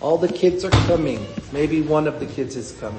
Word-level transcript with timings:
All 0.00 0.16
the 0.16 0.32
kids 0.32 0.64
are 0.64 0.70
coming. 0.70 1.26
Maybe 1.52 1.82
one 1.82 2.06
of 2.06 2.20
the 2.20 2.26
kids 2.26 2.56
is 2.56 2.72
coming. 2.80 2.98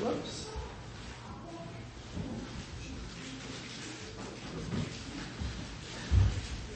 Whoops. 0.00 0.48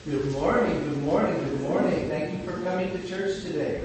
Good 0.05 0.30
morning, 0.30 0.84
good 0.84 1.03
morning, 1.03 1.39
good 1.41 1.61
morning. 1.62 2.09
Thank 2.09 2.33
you 2.33 2.48
for 2.48 2.62
coming 2.62 2.93
to 2.93 3.09
church 3.09 3.43
today. 3.43 3.83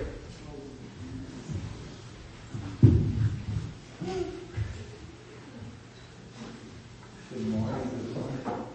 Good 7.33 7.47
morning, 7.47 7.89
good 7.89 8.15
morning. 8.17 8.67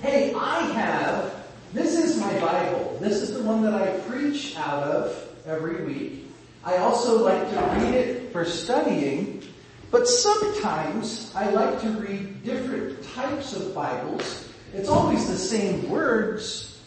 Hey, 0.00 0.32
I 0.34 0.60
have, 0.72 1.46
this 1.72 1.98
is 1.98 2.20
my 2.20 2.32
Bible. 2.38 2.96
This 3.00 3.20
is 3.20 3.34
the 3.34 3.42
one 3.42 3.62
that 3.62 3.74
I 3.74 3.98
preach 4.08 4.56
out 4.56 4.84
of 4.84 5.28
every 5.44 5.84
week. 5.84 6.30
I 6.64 6.76
also 6.78 7.22
like 7.24 7.50
to 7.50 7.56
read 7.78 7.94
it 7.94 8.32
for 8.32 8.44
studying, 8.44 9.42
but 9.90 10.06
sometimes 10.08 11.32
I 11.34 11.50
like 11.50 11.80
to 11.80 11.88
read 11.88 12.44
different 12.44 13.02
types 13.12 13.54
of 13.54 13.74
Bibles. 13.74 14.48
It's 14.72 14.88
always 14.88 15.26
the 15.28 15.36
same 15.36 15.90
words 15.90 16.80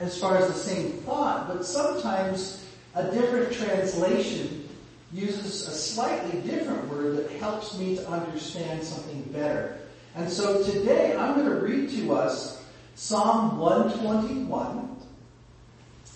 as 0.00 0.18
far 0.18 0.36
as 0.36 0.48
the 0.48 0.58
same 0.58 0.92
thought, 0.98 1.48
but 1.48 1.64
sometimes 1.64 2.64
a 2.98 3.10
different 3.12 3.52
translation 3.52 4.68
uses 5.12 5.68
a 5.68 5.70
slightly 5.70 6.40
different 6.40 6.86
word 6.88 7.16
that 7.16 7.30
helps 7.38 7.78
me 7.78 7.96
to 7.96 8.08
understand 8.08 8.82
something 8.82 9.22
better. 9.32 9.78
And 10.16 10.28
so 10.28 10.62
today 10.64 11.16
I'm 11.16 11.34
going 11.34 11.46
to 11.46 11.64
read 11.64 11.90
to 11.90 12.12
us 12.12 12.66
Psalm 12.96 13.58
121. 13.58 14.96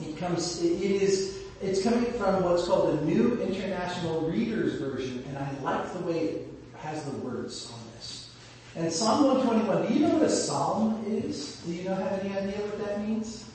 It 0.00 0.19
comes, 0.19 0.60
it 0.60 0.80
is, 0.80 1.38
it's 1.62 1.84
coming 1.84 2.12
from 2.14 2.42
what's 2.42 2.66
called 2.66 2.98
the 2.98 3.05
New 3.05 3.41
International 3.41 4.22
Reader's 4.22 4.80
Version, 4.80 5.25
and 5.28 5.38
I 5.38 5.48
like 5.62 5.92
the 5.92 6.00
way 6.00 6.19
it 6.19 6.48
has 6.78 7.05
the 7.05 7.16
words 7.19 7.70
on 7.72 7.78
this. 7.94 8.34
And 8.75 8.92
Psalm 8.92 9.25
121, 9.25 9.86
do 9.86 9.94
you 9.94 10.08
know 10.08 10.14
what 10.16 10.22
a 10.22 10.30
psalm 10.30 11.05
is? 11.06 11.62
Do 11.64 11.72
you 11.72 11.84
know 11.84 11.94
have 11.94 12.19
any 12.19 12.36
idea 12.36 12.58
what 12.66 12.84
that 12.84 13.06
means? 13.06 13.48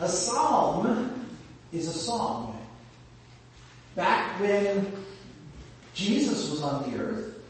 A 0.00 0.08
psalm 0.08 1.11
is 1.72 1.88
a 1.88 1.92
song. 1.92 2.58
Back 3.94 4.40
when 4.40 4.92
Jesus 5.94 6.50
was 6.50 6.62
on 6.62 6.90
the 6.90 6.98
earth, 6.98 7.42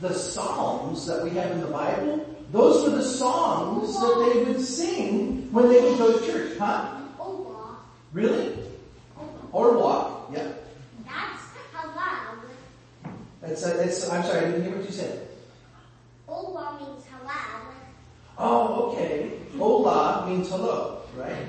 the 0.00 0.12
psalms 0.12 1.06
that 1.06 1.22
we 1.22 1.30
have 1.30 1.50
in 1.52 1.60
the 1.60 1.66
Bible, 1.66 2.26
those 2.52 2.88
were 2.88 2.96
the 2.96 3.02
songs 3.02 3.94
that 4.00 4.32
they 4.32 4.44
would 4.44 4.60
sing 4.60 5.52
when 5.52 5.68
they 5.68 5.80
would 5.80 5.98
go 5.98 6.18
to 6.18 6.26
church. 6.26 6.58
Huh? 6.58 7.00
Ola. 7.18 7.76
Really? 8.12 8.56
Or 9.52 9.76
walk. 9.76 10.30
Yeah. 10.32 10.52
That's 11.04 11.42
halal. 11.74 12.38
That's, 13.40 13.64
uh, 13.64 13.76
that's, 13.76 14.08
I'm 14.10 14.22
sorry, 14.22 14.38
I 14.38 14.50
didn't 14.50 14.64
hear 14.64 14.76
what 14.76 14.84
you 14.84 14.92
said. 14.92 15.28
Ola 16.28 16.78
means 16.80 17.04
halal. 17.04 17.72
Oh, 18.38 18.92
okay. 18.92 19.32
Hola 19.58 20.26
means 20.28 20.48
hello, 20.48 21.02
right? 21.16 21.46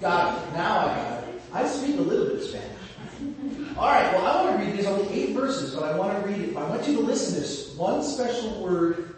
Got 0.00 0.42
it. 0.42 0.52
Now 0.54 0.78
I 0.78 0.96
got 0.96 1.24
it. 1.24 1.29
I 1.52 1.66
speak 1.66 1.98
a 1.98 2.02
little 2.02 2.26
bit 2.26 2.36
of 2.36 2.42
Spanish. 2.42 3.76
Alright, 3.76 4.12
well 4.12 4.26
I 4.26 4.44
want 4.44 4.60
to 4.60 4.66
read, 4.66 4.76
these 4.76 4.86
only 4.86 5.12
eight 5.12 5.34
verses, 5.34 5.74
but 5.74 5.84
I 5.84 5.96
want 5.96 6.20
to 6.20 6.28
read 6.28 6.40
it. 6.40 6.56
I 6.56 6.68
want 6.68 6.86
you 6.86 6.96
to 6.96 7.00
listen 7.00 7.34
to 7.34 7.40
this 7.40 7.74
one 7.76 8.02
special 8.02 8.62
word 8.62 9.14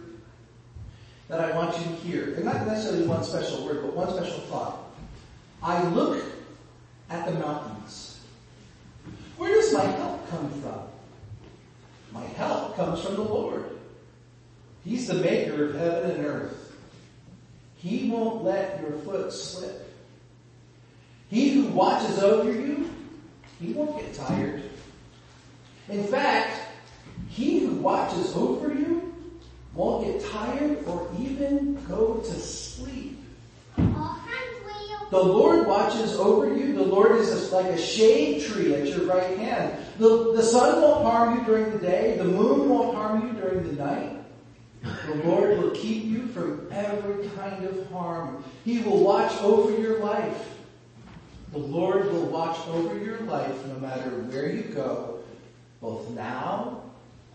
that 1.28 1.40
I 1.40 1.56
want 1.56 1.76
you 1.78 1.84
to 1.84 1.90
hear. 2.02 2.34
And 2.34 2.44
not 2.44 2.66
necessarily 2.66 3.06
one 3.06 3.24
special 3.24 3.64
word, 3.64 3.82
but 3.82 3.94
one 3.94 4.10
special 4.10 4.40
thought. 4.42 4.78
I 5.62 5.82
look 5.88 6.24
at 7.10 7.26
the 7.26 7.32
mountains. 7.32 8.20
Where 9.36 9.54
does 9.54 9.72
my 9.72 9.84
help 9.84 10.28
come 10.30 10.50
from? 10.60 10.82
My 12.12 12.24
help 12.24 12.76
comes 12.76 13.02
from 13.02 13.14
the 13.14 13.22
Lord. 13.22 13.64
He's 14.84 15.06
the 15.06 15.14
maker 15.14 15.66
of 15.66 15.74
heaven 15.74 16.10
and 16.10 16.26
earth. 16.26 16.76
He 17.76 18.10
won't 18.10 18.44
let 18.44 18.80
your 18.80 18.92
foot 19.00 19.32
slip. 19.32 19.91
He 21.32 21.48
who 21.48 21.68
watches 21.68 22.18
over 22.18 22.52
you, 22.52 22.90
he 23.58 23.72
won't 23.72 23.98
get 23.98 24.12
tired. 24.12 24.64
In 25.88 26.04
fact, 26.04 26.60
he 27.26 27.60
who 27.60 27.76
watches 27.76 28.36
over 28.36 28.68
you 28.68 29.14
won't 29.72 30.04
get 30.04 30.30
tired 30.30 30.84
or 30.86 31.10
even 31.18 31.82
go 31.88 32.16
to 32.16 32.32
sleep. 32.34 33.18
The 33.78 35.22
Lord 35.22 35.66
watches 35.66 36.16
over 36.16 36.54
you. 36.54 36.74
The 36.74 36.82
Lord 36.82 37.12
is 37.12 37.50
like 37.50 37.64
a 37.66 37.78
shade 37.78 38.42
tree 38.42 38.74
at 38.74 38.88
your 38.88 39.06
right 39.06 39.38
hand. 39.38 39.82
The, 39.98 40.34
the 40.34 40.42
sun 40.42 40.82
won't 40.82 41.02
harm 41.02 41.38
you 41.38 41.46
during 41.46 41.70
the 41.70 41.78
day. 41.78 42.18
The 42.18 42.24
moon 42.24 42.68
won't 42.68 42.94
harm 42.94 43.26
you 43.26 43.40
during 43.40 43.74
the 43.74 43.82
night. 43.82 44.18
The 44.82 45.14
Lord 45.24 45.56
will 45.58 45.70
keep 45.70 46.04
you 46.04 46.26
from 46.26 46.68
every 46.70 47.26
kind 47.28 47.64
of 47.64 47.90
harm. 47.90 48.44
He 48.66 48.80
will 48.80 49.02
watch 49.02 49.32
over 49.40 49.74
your 49.80 50.00
life. 50.00 50.51
The 51.52 51.58
Lord 51.58 52.10
will 52.10 52.26
watch 52.26 52.58
over 52.68 52.96
your 52.98 53.20
life 53.20 53.66
no 53.66 53.74
matter 53.74 54.08
where 54.08 54.50
you 54.50 54.62
go, 54.62 55.20
both 55.82 56.08
now 56.10 56.82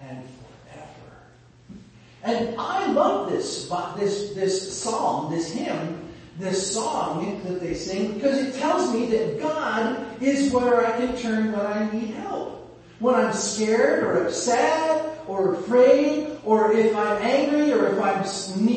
and 0.01 0.23
forever. 0.23 1.77
And 2.23 2.55
I 2.59 2.91
love 2.91 3.29
this, 3.31 3.69
this, 3.95 4.33
this 4.33 4.81
psalm, 4.81 5.31
this 5.31 5.53
hymn, 5.53 6.01
this 6.39 6.73
song 6.73 7.41
that 7.43 7.59
they 7.59 7.75
sing 7.75 8.13
because 8.13 8.39
it 8.39 8.55
tells 8.59 8.91
me 8.91 9.05
that 9.07 9.39
God 9.39 10.03
is 10.21 10.51
where 10.51 10.85
I 10.85 10.97
can 10.97 11.15
turn 11.15 11.51
when 11.51 11.65
I 11.65 11.91
need 11.91 12.15
help. 12.15 12.75
When 12.99 13.13
I'm 13.13 13.33
scared 13.33 14.03
or 14.03 14.25
upset 14.25 15.19
or 15.27 15.53
afraid 15.53 16.39
or 16.43 16.71
if 16.73 16.95
I'm 16.95 17.21
angry 17.21 17.71
or 17.71 17.93
if 17.93 18.01
I'm 18.01 18.23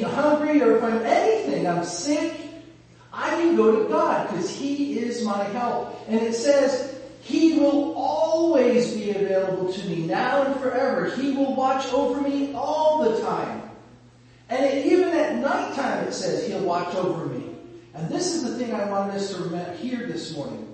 hungry 0.03 0.63
or 0.63 0.77
if 0.77 0.83
I'm 0.83 1.03
anything, 1.03 1.67
I'm 1.67 1.85
sick, 1.85 2.35
I 3.13 3.31
can 3.31 3.57
go 3.57 3.83
to 3.83 3.89
God 3.89 4.29
because 4.29 4.51
He 4.51 4.99
is 4.99 5.25
my 5.25 5.43
help. 5.45 5.99
And 6.09 6.21
it 6.21 6.35
says, 6.35 7.01
He 7.23 7.59
will 7.59 7.95
always 7.97 8.95
be 8.95 9.11
available 9.11 9.73
to 9.73 9.89
me 9.89 10.07
now 10.07 10.43
and 10.43 10.61
forever. 10.61 11.11
He 11.17 11.33
will 11.33 11.55
watch 11.55 11.93
over 11.93 12.21
me 12.21 12.55
all 12.55 13.05
the 13.05 13.21
time. 13.21 13.63
And 14.49 14.65
it, 14.65 14.87
even 14.87 15.09
at 15.11 15.37
nighttime 15.37 16.09
it 16.09 16.13
says 16.13 16.47
He'll 16.47 16.65
watch 16.65 16.95
over 16.95 17.27
me. 17.27 17.45
And 17.95 18.09
this 18.09 18.35
is 18.35 18.45
the 18.45 18.57
thing 18.57 18.73
I 18.73 18.89
wanted 18.89 19.17
us 19.17 19.33
to 19.33 19.77
hear 19.77 20.07
this 20.07 20.35
morning. 20.37 20.67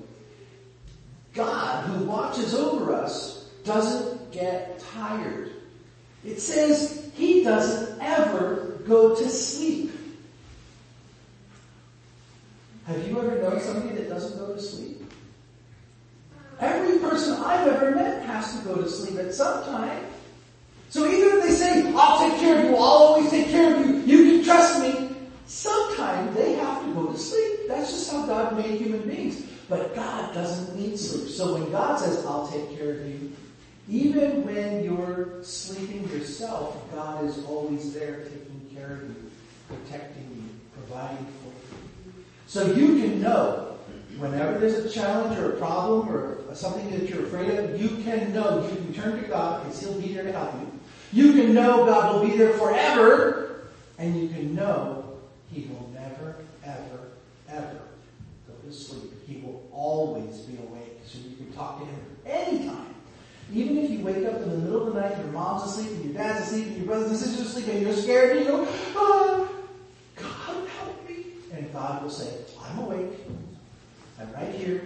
God 1.32 1.84
who 1.84 2.04
watches 2.04 2.54
over 2.54 2.94
us 2.94 3.50
doesn't 3.64 4.32
get 4.32 4.78
tired. 4.94 5.50
It 6.24 6.40
says 6.40 7.10
He 7.14 7.42
doesn't 7.42 8.00
ever 8.00 8.80
go 8.86 9.14
to 9.14 9.28
sleep. 9.28 9.92
Have 12.86 13.08
you 13.08 13.18
ever 13.18 13.42
known 13.42 13.60
somebody 13.60 13.96
that 13.96 14.08
doesn't 14.08 14.38
go 14.38 14.54
to 14.54 14.60
sleep? 14.60 15.12
Every 16.60 16.98
person 17.00 17.42
I've 17.42 17.66
ever 17.66 17.94
met 17.96 18.24
has 18.26 18.58
to 18.58 18.64
go 18.64 18.76
to 18.76 18.88
sleep 18.88 19.18
at 19.18 19.34
some 19.34 19.64
time. 19.64 20.06
So 20.88 21.06
even 21.10 21.38
if 21.38 21.44
they 21.44 21.50
say, 21.50 21.92
I'll 21.96 22.18
take 22.18 22.38
care 22.38 22.58
of 22.60 22.64
you, 22.64 22.76
I'll 22.76 22.82
always 22.82 23.30
take 23.30 23.48
care 23.48 23.74
of 23.74 23.84
you, 23.84 23.96
you 23.96 24.36
can 24.36 24.44
trust 24.44 24.80
me, 24.80 25.16
sometimes 25.46 26.34
they 26.36 26.54
have 26.54 26.84
to 26.84 26.94
go 26.94 27.06
to 27.06 27.18
sleep. 27.18 27.66
That's 27.66 27.90
just 27.90 28.12
how 28.12 28.24
God 28.24 28.56
made 28.56 28.80
human 28.80 29.02
beings. 29.02 29.42
But 29.68 29.96
God 29.96 30.32
doesn't 30.32 30.78
need 30.78 30.96
sleep. 30.96 31.28
So 31.28 31.54
when 31.54 31.72
God 31.72 31.98
says, 31.98 32.24
I'll 32.24 32.46
take 32.46 32.78
care 32.78 32.92
of 32.92 33.06
you, 33.06 33.32
even 33.88 34.46
when 34.46 34.84
you're 34.84 35.42
sleeping 35.42 36.08
yourself, 36.08 36.88
God 36.92 37.24
is 37.24 37.44
always 37.46 37.92
there 37.92 38.24
taking 38.24 38.70
care 38.72 38.92
of 38.92 39.02
you, 39.02 39.30
protecting 39.68 40.30
you, 40.36 40.80
providing 40.80 41.26
for 41.26 41.48
you. 41.48 41.65
So 42.46 42.72
you 42.72 43.00
can 43.00 43.20
know 43.20 43.76
whenever 44.18 44.58
there's 44.58 44.84
a 44.84 44.88
challenge 44.88 45.38
or 45.38 45.52
a 45.52 45.56
problem 45.56 46.08
or 46.08 46.38
something 46.54 46.90
that 46.90 47.08
you're 47.08 47.26
afraid 47.26 47.50
of, 47.50 47.80
you 47.80 47.88
can 48.02 48.32
know, 48.32 48.66
you 48.70 48.76
can 48.76 48.94
turn 48.94 49.22
to 49.22 49.28
God 49.28 49.64
because 49.64 49.80
He'll 49.80 50.00
be 50.00 50.14
there 50.14 50.24
to 50.24 50.32
help 50.32 50.54
you. 50.54 50.72
You 51.12 51.32
can 51.32 51.54
know 51.54 51.84
God 51.84 52.14
will 52.14 52.28
be 52.28 52.36
there 52.36 52.52
forever 52.54 53.66
and 53.98 54.16
you 54.20 54.28
can 54.28 54.54
know 54.54 55.18
He 55.52 55.62
will 55.66 55.90
never, 55.92 56.36
ever, 56.64 57.08
ever 57.48 57.80
go 58.46 58.54
to 58.64 58.72
sleep. 58.72 59.12
He 59.26 59.40
will 59.40 59.68
always 59.72 60.38
be 60.40 60.56
awake 60.58 61.00
so 61.04 61.18
you 61.18 61.36
can 61.36 61.52
talk 61.52 61.80
to 61.80 61.84
Him 61.84 62.00
anytime. 62.24 62.94
Even 63.52 63.78
if 63.78 63.90
you 63.90 64.00
wake 64.00 64.26
up 64.26 64.40
in 64.42 64.50
the 64.50 64.56
middle 64.56 64.88
of 64.88 64.94
the 64.94 65.00
night, 65.00 65.12
and 65.12 65.22
your 65.24 65.32
mom's 65.32 65.70
asleep 65.70 65.90
and 65.90 66.04
your 66.04 66.14
dad's 66.14 66.46
asleep 66.46 66.66
and 66.66 66.76
your 66.78 66.86
brothers 66.86 67.10
and 67.10 67.18
sisters 67.20 67.46
are 67.46 67.48
asleep 67.50 67.74
and 67.74 67.82
you're 67.82 67.94
scared 67.94 68.36
and 68.36 68.46
you 68.46 68.52
go, 68.52 68.64
me. 68.64 69.55
And 71.56 71.72
God 71.72 72.02
will 72.02 72.10
say, 72.10 72.44
I'm 72.62 72.78
awake. 72.80 73.18
I'm 74.20 74.30
right 74.32 74.54
here. 74.54 74.82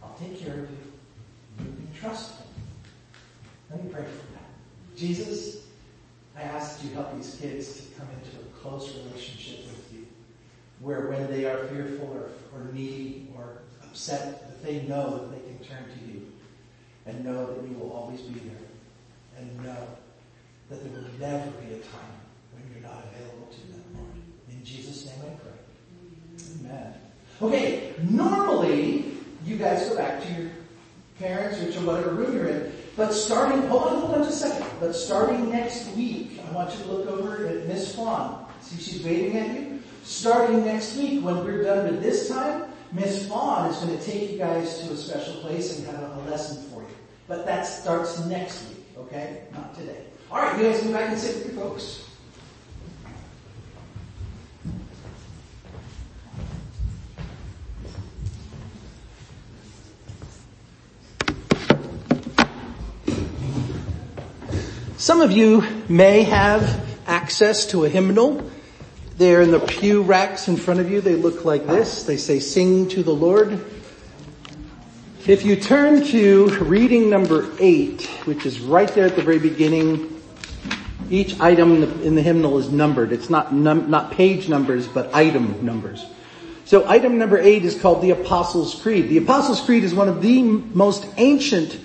I'll 0.00 0.14
take 0.14 0.40
care 0.40 0.54
of 0.54 0.70
you. 0.70 0.76
You 1.58 1.64
can 1.64 1.88
trust 1.98 2.38
Him. 2.38 2.46
Let 3.70 3.84
me 3.84 3.90
pray 3.90 4.04
for 4.04 4.32
that. 4.32 4.96
Jesus, 4.96 5.64
I 6.36 6.42
ask 6.42 6.78
that 6.78 6.86
you 6.86 6.94
help 6.94 7.16
these 7.16 7.36
kids 7.40 7.80
to 7.80 7.98
come 7.98 8.08
into 8.10 8.36
a 8.38 8.44
close 8.60 8.94
relationship 8.94 9.66
with 9.66 9.92
you, 9.92 10.06
where 10.78 11.08
when 11.08 11.26
they 11.32 11.46
are 11.46 11.66
fearful 11.66 12.06
or, 12.06 12.58
or 12.58 12.72
needy 12.72 13.28
or 13.36 13.62
upset, 13.82 14.48
that 14.48 14.62
they 14.64 14.82
know 14.82 15.18
that 15.18 15.32
they 15.32 15.50
can 15.50 15.58
turn 15.58 15.84
to 15.84 16.12
you 16.12 16.32
and 17.06 17.24
know 17.24 17.46
that 17.46 17.68
you 17.68 17.76
will 17.76 17.92
always 17.92 18.20
be 18.20 18.38
there 18.38 18.68
and 19.38 19.64
know 19.64 19.88
that 20.70 20.82
there 20.82 20.92
will 20.92 21.08
never 21.18 21.50
be 21.52 21.74
a 21.74 21.78
time 21.78 22.18
when 22.52 22.62
you're 22.72 22.88
not 22.88 23.04
available 23.12 23.48
to 23.50 23.72
them, 23.72 23.82
Lord. 23.94 24.14
In 24.48 24.64
Jesus' 24.64 25.06
name 25.06 25.18
I 25.22 25.34
pray. 25.42 25.57
Amen. 26.60 26.94
Okay, 27.40 27.94
normally 28.02 29.12
you 29.44 29.56
guys 29.56 29.88
go 29.88 29.96
back 29.96 30.22
to 30.22 30.32
your 30.32 30.50
parents 31.18 31.60
or 31.60 31.72
to 31.72 31.86
whatever 31.86 32.10
room 32.10 32.34
you're 32.34 32.48
in, 32.48 32.72
but 32.96 33.12
starting, 33.12 33.66
hold 33.68 33.82
on, 33.84 34.00
hold 34.00 34.14
on 34.14 34.24
just 34.24 34.44
a 34.44 34.48
second, 34.48 34.66
but 34.80 34.92
starting 34.92 35.50
next 35.50 35.88
week, 35.94 36.40
I 36.48 36.52
want 36.52 36.76
you 36.76 36.84
to 36.84 36.92
look 36.92 37.06
over 37.06 37.46
at 37.46 37.66
Miss 37.66 37.94
Fawn. 37.94 38.46
See, 38.60 38.80
she's 38.80 39.04
waving 39.04 39.36
at 39.36 39.60
you. 39.60 39.82
Starting 40.02 40.64
next 40.64 40.96
week, 40.96 41.22
when 41.22 41.44
we're 41.44 41.62
done 41.62 41.84
with 41.84 42.02
this 42.02 42.28
time, 42.28 42.64
Miss 42.92 43.28
Fawn 43.28 43.70
is 43.70 43.76
going 43.76 43.96
to 43.96 44.04
take 44.04 44.32
you 44.32 44.38
guys 44.38 44.78
to 44.80 44.92
a 44.92 44.96
special 44.96 45.34
place 45.34 45.78
and 45.78 45.86
have 45.86 46.00
a, 46.00 46.30
lesson 46.30 46.62
for 46.70 46.80
you. 46.80 46.96
But 47.26 47.44
that 47.46 47.66
starts 47.66 48.24
next 48.24 48.68
week, 48.68 48.84
okay? 48.96 49.42
Not 49.52 49.74
today. 49.74 50.04
All 50.30 50.38
right, 50.38 50.58
you 50.58 50.64
guys 50.68 50.82
go 50.82 50.92
back 50.92 51.10
and 51.10 51.18
sit 51.18 51.36
with 51.36 51.54
your 51.54 51.62
folks. 51.62 52.07
Some 65.08 65.22
of 65.22 65.32
you 65.32 65.64
may 65.88 66.24
have 66.24 66.84
access 67.06 67.64
to 67.68 67.86
a 67.86 67.88
hymnal. 67.88 68.46
They're 69.16 69.40
in 69.40 69.52
the 69.52 69.58
pew 69.58 70.02
racks 70.02 70.48
in 70.48 70.58
front 70.58 70.80
of 70.80 70.90
you. 70.90 71.00
They 71.00 71.14
look 71.14 71.46
like 71.46 71.66
this. 71.66 72.02
They 72.02 72.18
say, 72.18 72.40
sing 72.40 72.90
to 72.90 73.02
the 73.02 73.14
Lord. 73.14 73.64
If 75.26 75.46
you 75.46 75.56
turn 75.56 76.04
to 76.08 76.48
reading 76.62 77.08
number 77.08 77.50
eight, 77.58 78.02
which 78.26 78.44
is 78.44 78.60
right 78.60 78.86
there 78.88 79.06
at 79.06 79.16
the 79.16 79.22
very 79.22 79.38
beginning, 79.38 80.20
each 81.08 81.40
item 81.40 81.84
in 82.02 82.14
the 82.14 82.20
hymnal 82.20 82.58
is 82.58 82.70
numbered. 82.70 83.10
It's 83.10 83.30
not 83.30 83.54
num- 83.54 83.88
not 83.88 84.12
page 84.12 84.50
numbers, 84.50 84.86
but 84.86 85.14
item 85.14 85.64
numbers. 85.64 86.04
So 86.66 86.86
item 86.86 87.16
number 87.16 87.38
eight 87.38 87.64
is 87.64 87.80
called 87.80 88.02
the 88.02 88.10
Apostles' 88.10 88.74
Creed. 88.74 89.08
The 89.08 89.16
Apostles' 89.16 89.62
Creed 89.62 89.84
is 89.84 89.94
one 89.94 90.10
of 90.10 90.20
the 90.20 90.42
most 90.42 91.06
ancient 91.16 91.80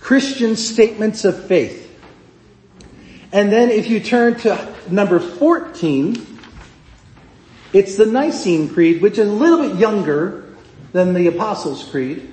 Christian 0.00 0.56
statements 0.56 1.26
of 1.26 1.44
faith. 1.44 1.90
And 3.32 3.50
then 3.50 3.70
if 3.70 3.88
you 3.88 3.98
turn 4.00 4.34
to 4.40 4.74
number 4.90 5.18
14, 5.18 6.26
it's 7.72 7.96
the 7.96 8.04
Nicene 8.04 8.68
Creed, 8.68 9.00
which 9.00 9.16
is 9.16 9.26
a 9.26 9.32
little 9.32 9.68
bit 9.70 9.78
younger 9.78 10.44
than 10.92 11.14
the 11.14 11.28
Apostles' 11.28 11.88
Creed. 11.90 12.30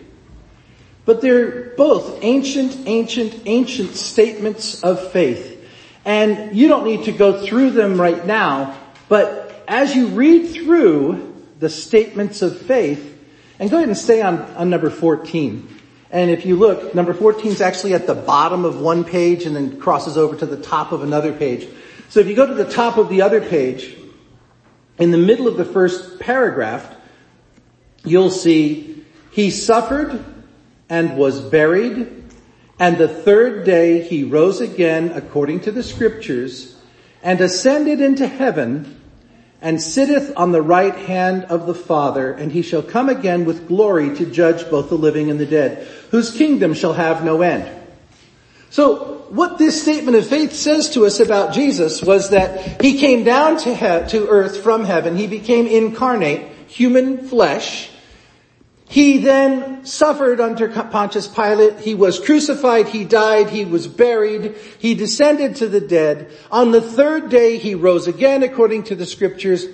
But 1.05 1.21
they're 1.21 1.69
both 1.77 2.19
ancient, 2.21 2.85
ancient, 2.85 3.43
ancient 3.45 3.95
statements 3.95 4.83
of 4.83 5.11
faith. 5.11 5.55
And 6.03 6.55
you 6.55 6.67
don't 6.67 6.83
need 6.83 7.05
to 7.05 7.13
go 7.13 7.45
through 7.45 7.71
them 7.71 7.99
right 7.99 8.25
now, 8.25 8.77
but 9.07 9.63
as 9.67 9.95
you 9.95 10.07
read 10.07 10.49
through 10.49 11.35
the 11.59 11.69
statements 11.69 12.41
of 12.41 12.59
faith, 12.59 13.17
and 13.57 13.69
go 13.69 13.77
ahead 13.77 13.89
and 13.89 13.97
stay 13.97 14.21
on, 14.21 14.41
on 14.55 14.69
number 14.69 14.89
14. 14.89 15.78
And 16.11 16.31
if 16.31 16.45
you 16.45 16.55
look, 16.55 16.95
number 16.95 17.13
14 17.13 17.51
is 17.51 17.61
actually 17.61 17.93
at 17.93 18.07
the 18.07 18.15
bottom 18.15 18.65
of 18.65 18.81
one 18.81 19.03
page 19.03 19.45
and 19.45 19.55
then 19.55 19.79
crosses 19.79 20.17
over 20.17 20.35
to 20.37 20.45
the 20.45 20.57
top 20.57 20.91
of 20.91 21.03
another 21.03 21.31
page. 21.31 21.67
So 22.09 22.19
if 22.19 22.27
you 22.27 22.35
go 22.35 22.47
to 22.47 22.55
the 22.55 22.69
top 22.69 22.97
of 22.97 23.09
the 23.09 23.21
other 23.21 23.41
page, 23.41 23.95
in 24.97 25.11
the 25.11 25.17
middle 25.17 25.47
of 25.47 25.57
the 25.57 25.65
first 25.65 26.19
paragraph, 26.19 26.95
you'll 28.03 28.31
see, 28.31 29.05
He 29.31 29.51
suffered 29.51 30.25
and 30.89 31.17
was 31.17 31.39
buried, 31.39 32.23
and 32.79 32.97
the 32.97 33.07
third 33.07 33.65
day 33.65 34.01
he 34.01 34.23
rose 34.23 34.59
again 34.59 35.11
according 35.13 35.61
to 35.61 35.71
the 35.71 35.83
scriptures, 35.83 36.75
and 37.21 37.39
ascended 37.39 38.01
into 38.01 38.25
heaven, 38.25 38.99
and 39.61 39.81
sitteth 39.81 40.33
on 40.37 40.51
the 40.51 40.61
right 40.61 40.95
hand 40.95 41.43
of 41.45 41.67
the 41.67 41.75
Father, 41.75 42.31
and 42.31 42.51
he 42.51 42.61
shall 42.61 42.81
come 42.81 43.09
again 43.09 43.43
with 43.45 43.67
glory 43.67 44.15
to 44.15 44.25
judge 44.25 44.69
both 44.69 44.89
the 44.89 44.95
living 44.95 45.29
and 45.29 45.39
the 45.39 45.45
dead, 45.45 45.85
whose 46.11 46.31
kingdom 46.31 46.73
shall 46.73 46.93
have 46.93 47.23
no 47.23 47.41
end. 47.41 47.69
So 48.69 49.25
what 49.29 49.57
this 49.57 49.81
statement 49.81 50.17
of 50.17 50.27
faith 50.27 50.53
says 50.53 50.91
to 50.91 51.05
us 51.05 51.19
about 51.19 51.53
Jesus 51.53 52.01
was 52.01 52.31
that 52.31 52.81
he 52.81 52.99
came 52.99 53.23
down 53.23 53.57
to, 53.57 53.73
he- 53.73 54.09
to 54.09 54.27
earth 54.27 54.57
from 54.61 54.85
heaven. 54.85 55.15
He 55.15 55.27
became 55.27 55.67
incarnate, 55.67 56.47
human 56.67 57.27
flesh. 57.27 57.89
He 58.87 59.19
then 59.19 59.85
suffered 59.85 60.39
under 60.39 60.67
Pontius 60.67 61.27
Pilate. 61.27 61.79
He 61.79 61.93
was 61.93 62.19
crucified. 62.19 62.87
He 62.87 63.05
died. 63.05 63.49
He 63.49 63.65
was 63.65 63.87
buried. 63.87 64.55
He 64.79 64.95
descended 64.95 65.57
to 65.57 65.67
the 65.67 65.79
dead. 65.79 66.31
On 66.51 66.71
the 66.71 66.81
third 66.81 67.29
day, 67.29 67.59
he 67.59 67.75
rose 67.75 68.07
again 68.07 68.41
according 68.41 68.85
to 68.85 68.95
the 68.95 69.05
scriptures. 69.05 69.67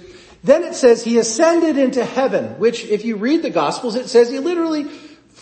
Then 0.44 0.64
it 0.64 0.76
says 0.76 1.02
he 1.02 1.18
ascended 1.18 1.78
into 1.78 2.04
heaven, 2.04 2.60
which 2.60 2.84
if 2.84 3.06
you 3.06 3.16
read 3.16 3.42
the 3.42 3.50
gospels, 3.50 3.96
it 3.96 4.10
says 4.10 4.30
he 4.30 4.40
literally 4.40 4.86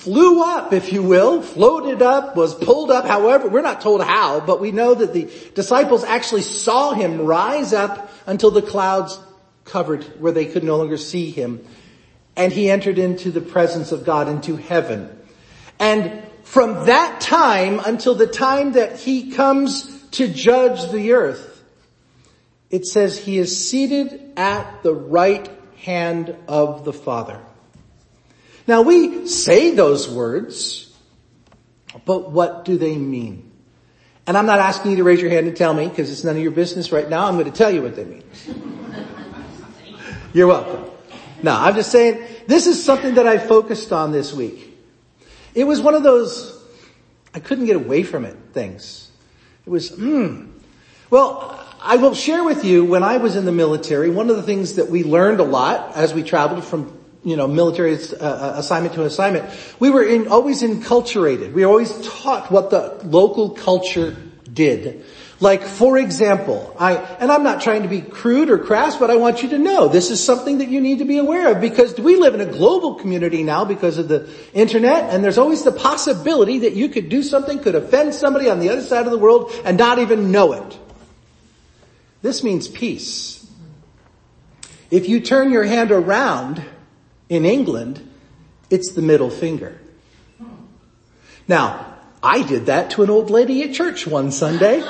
flew 0.03 0.43
up, 0.43 0.73
if 0.73 0.91
you 0.91 1.01
will, 1.01 1.41
floated 1.41 2.01
up, 2.01 2.35
was 2.35 2.53
pulled 2.53 2.91
up. 2.91 3.05
However, 3.05 3.47
we're 3.47 3.61
not 3.61 3.79
told 3.79 4.03
how, 4.03 4.41
but 4.41 4.59
we 4.59 4.71
know 4.71 4.93
that 4.93 5.13
the 5.13 5.31
disciples 5.55 6.03
actually 6.03 6.41
saw 6.41 6.91
him 6.91 7.21
rise 7.21 7.71
up 7.71 8.11
until 8.25 8.51
the 8.51 8.61
clouds 8.61 9.17
covered 9.63 10.03
where 10.19 10.33
they 10.33 10.45
could 10.45 10.63
no 10.63 10.75
longer 10.75 10.97
see 10.97 11.31
him. 11.31 11.65
And 12.35 12.51
he 12.51 12.69
entered 12.69 12.99
into 12.99 13.31
the 13.31 13.39
presence 13.39 13.93
of 13.93 14.03
God, 14.03 14.27
into 14.27 14.57
heaven. 14.57 15.09
And 15.79 16.21
from 16.43 16.85
that 16.87 17.21
time 17.21 17.79
until 17.85 18.13
the 18.13 18.27
time 18.27 18.73
that 18.73 18.99
he 18.99 19.31
comes 19.31 20.01
to 20.11 20.27
judge 20.27 20.91
the 20.91 21.13
earth, 21.13 21.63
it 22.69 22.85
says 22.85 23.17
he 23.17 23.37
is 23.37 23.69
seated 23.69 24.33
at 24.35 24.83
the 24.83 24.93
right 24.93 25.49
hand 25.77 26.35
of 26.49 26.83
the 26.83 26.93
Father. 26.93 27.39
Now 28.67 28.81
we 28.81 29.27
say 29.27 29.71
those 29.71 30.09
words, 30.09 30.93
but 32.05 32.31
what 32.31 32.65
do 32.65 32.77
they 32.77 32.97
mean? 32.97 33.51
And 34.25 34.37
I'm 34.37 34.45
not 34.45 34.59
asking 34.59 34.91
you 34.91 34.97
to 34.97 35.03
raise 35.03 35.21
your 35.21 35.31
hand 35.31 35.47
and 35.47 35.57
tell 35.57 35.73
me 35.73 35.87
because 35.87 36.09
it's 36.09 36.23
none 36.23 36.37
of 36.37 36.41
your 36.41 36.51
business 36.51 36.91
right 36.91 37.09
now. 37.09 37.27
I'm 37.27 37.33
going 37.33 37.51
to 37.51 37.57
tell 37.57 37.71
you 37.71 37.81
what 37.81 37.95
they 37.95 38.05
mean. 38.05 38.23
You're 40.33 40.47
welcome. 40.47 40.89
No, 41.43 41.53
I'm 41.53 41.75
just 41.75 41.91
saying 41.91 42.25
this 42.47 42.67
is 42.67 42.83
something 42.83 43.15
that 43.15 43.27
I 43.27 43.37
focused 43.37 43.91
on 43.91 44.13
this 44.13 44.33
week. 44.33 44.77
It 45.53 45.65
was 45.65 45.81
one 45.81 45.93
of 45.93 46.03
those, 46.03 46.57
I 47.33 47.39
couldn't 47.39 47.65
get 47.65 47.75
away 47.75 48.03
from 48.03 48.23
it 48.23 48.37
things. 48.53 49.11
It 49.65 49.69
was, 49.69 49.89
hmm. 49.89 50.51
Well, 51.09 51.59
I 51.81 51.97
will 51.97 52.15
share 52.15 52.43
with 52.43 52.63
you 52.63 52.85
when 52.85 53.03
I 53.03 53.17
was 53.17 53.35
in 53.35 53.43
the 53.43 53.51
military, 53.51 54.09
one 54.09 54.29
of 54.29 54.37
the 54.37 54.43
things 54.43 54.75
that 54.75 54.89
we 54.89 55.03
learned 55.03 55.41
a 55.41 55.43
lot 55.43 55.95
as 55.95 56.13
we 56.13 56.23
traveled 56.23 56.63
from 56.63 56.97
you 57.23 57.35
know, 57.35 57.47
military 57.47 57.97
uh, 58.19 58.53
assignment 58.57 58.95
to 58.95 59.03
assignment, 59.05 59.49
we 59.79 59.89
were 59.89 60.03
in, 60.03 60.27
always 60.27 60.61
enculturated. 60.61 61.53
We 61.53 61.65
were 61.65 61.71
always 61.71 62.05
taught 62.05 62.51
what 62.51 62.69
the 62.69 62.99
local 63.03 63.51
culture 63.51 64.15
did. 64.51 65.05
Like, 65.39 65.63
for 65.63 65.97
example, 65.97 66.73
I, 66.79 66.95
and 66.95 67.31
I'm 67.31 67.43
not 67.43 67.61
trying 67.61 67.83
to 67.83 67.89
be 67.89 68.01
crude 68.01 68.49
or 68.49 68.57
crass, 68.57 68.95
but 68.95 69.09
I 69.09 69.17
want 69.17 69.43
you 69.43 69.49
to 69.49 69.57
know 69.57 69.87
this 69.89 70.09
is 70.09 70.23
something 70.23 70.59
that 70.59 70.69
you 70.69 70.79
need 70.79 70.99
to 70.99 71.05
be 71.05 71.17
aware 71.17 71.51
of 71.51 71.59
because 71.59 71.99
we 71.99 72.15
live 72.15 72.33
in 72.33 72.41
a 72.41 72.45
global 72.45 72.95
community 72.95 73.43
now 73.43 73.65
because 73.65 73.97
of 73.97 74.07
the 74.07 74.29
internet 74.53 75.09
and 75.09 75.21
there's 75.23 75.37
always 75.37 75.63
the 75.63 75.71
possibility 75.71 76.59
that 76.59 76.73
you 76.73 76.87
could 76.87 77.09
do 77.09 77.23
something, 77.23 77.59
could 77.59 77.75
offend 77.75 78.13
somebody 78.13 78.49
on 78.49 78.59
the 78.59 78.69
other 78.69 78.81
side 78.83 79.05
of 79.05 79.11
the 79.11 79.17
world 79.17 79.51
and 79.65 79.77
not 79.77 79.99
even 79.99 80.31
know 80.31 80.53
it. 80.53 80.79
This 82.21 82.41
means 82.41 82.69
peace. 82.69 83.45
If 84.91 85.09
you 85.09 85.19
turn 85.19 85.51
your 85.51 85.63
hand 85.63 85.91
around 85.91 86.63
in 87.33 87.45
England, 87.45 88.09
it's 88.69 88.91
the 88.91 89.01
middle 89.01 89.29
finger. 89.29 89.79
Now, 91.47 91.97
I 92.21 92.43
did 92.43 92.67
that 92.67 92.91
to 92.91 93.03
an 93.03 93.09
old 93.09 93.29
lady 93.29 93.63
at 93.63 93.73
church 93.73 94.07
one 94.07 94.31
Sunday. 94.31 94.81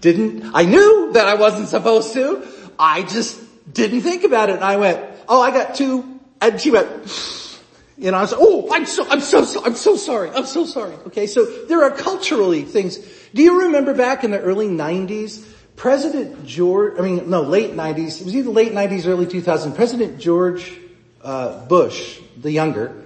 didn't, 0.00 0.50
I 0.54 0.64
knew 0.64 1.12
that 1.12 1.26
I 1.26 1.34
wasn't 1.34 1.68
supposed 1.68 2.14
to. 2.14 2.46
I 2.78 3.02
just 3.02 3.40
didn't 3.72 4.00
think 4.00 4.24
about 4.24 4.48
it. 4.48 4.56
And 4.56 4.64
I 4.64 4.76
went, 4.76 5.04
oh, 5.28 5.40
I 5.40 5.50
got 5.50 5.74
two. 5.74 6.20
And 6.40 6.60
she 6.60 6.70
went, 6.70 6.88
you 7.98 8.10
know, 8.10 8.16
I 8.16 8.22
was, 8.22 8.34
oh, 8.36 8.68
I'm 8.72 8.86
so, 8.86 9.06
I'm 9.08 9.20
so, 9.20 9.64
I'm 9.64 9.74
so 9.74 9.96
sorry. 9.96 10.30
I'm 10.30 10.46
so 10.46 10.64
sorry. 10.64 10.94
Okay. 11.06 11.26
So 11.26 11.44
there 11.66 11.84
are 11.84 11.90
culturally 11.90 12.62
things. 12.62 12.98
Do 13.34 13.42
you 13.42 13.64
remember 13.64 13.94
back 13.94 14.24
in 14.24 14.30
the 14.30 14.40
early 14.40 14.68
nineties, 14.68 15.46
President 15.76 16.46
George, 16.46 16.98
I 16.98 17.02
mean, 17.02 17.30
no, 17.30 17.42
late 17.42 17.72
90s, 17.72 18.20
it 18.20 18.24
was 18.24 18.36
either 18.36 18.50
late 18.50 18.72
90s, 18.72 19.06
early 19.06 19.26
2000s, 19.26 19.74
President 19.74 20.18
George 20.18 20.72
uh, 21.22 21.64
Bush, 21.66 22.20
the 22.36 22.50
younger, 22.50 23.02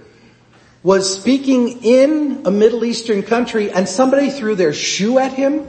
was 0.83 1.19
speaking 1.19 1.83
in 1.83 2.43
a 2.45 2.51
Middle 2.51 2.85
Eastern 2.85 3.23
country 3.23 3.71
and 3.71 3.89
somebody 3.89 4.29
threw 4.29 4.55
their 4.55 4.73
shoe 4.73 5.19
at 5.19 5.33
him? 5.33 5.67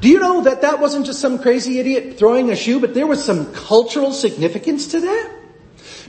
Do 0.00 0.08
you 0.08 0.18
know 0.18 0.42
that 0.42 0.62
that 0.62 0.80
wasn't 0.80 1.06
just 1.06 1.20
some 1.20 1.38
crazy 1.38 1.78
idiot 1.78 2.18
throwing 2.18 2.50
a 2.50 2.56
shoe, 2.56 2.80
but 2.80 2.94
there 2.94 3.06
was 3.06 3.22
some 3.22 3.52
cultural 3.52 4.12
significance 4.12 4.88
to 4.88 5.00
that? 5.00 5.32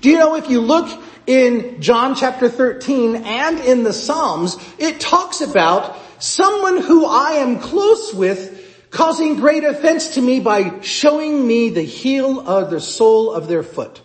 Do 0.01 0.09
you 0.09 0.17
know 0.17 0.35
if 0.35 0.49
you 0.49 0.61
look 0.61 0.89
in 1.27 1.81
John 1.81 2.15
chapter 2.15 2.49
13 2.49 3.17
and 3.17 3.59
in 3.59 3.83
the 3.83 3.93
Psalms, 3.93 4.57
it 4.79 4.99
talks 4.99 5.41
about 5.41 5.97
someone 6.19 6.81
who 6.81 7.05
I 7.05 7.33
am 7.33 7.59
close 7.59 8.13
with 8.13 8.62
causing 8.93 9.37
great 9.37 9.63
offense 9.63 10.13
to 10.15 10.21
me 10.21 10.39
by 10.39 10.79
showing 10.81 11.45
me 11.45 11.69
the 11.69 11.81
heel 11.81 12.39
of 12.47 12.69
the 12.69 12.79
sole 12.79 13.33
of 13.33 13.47
their 13.47 13.63
foot. 13.63 14.01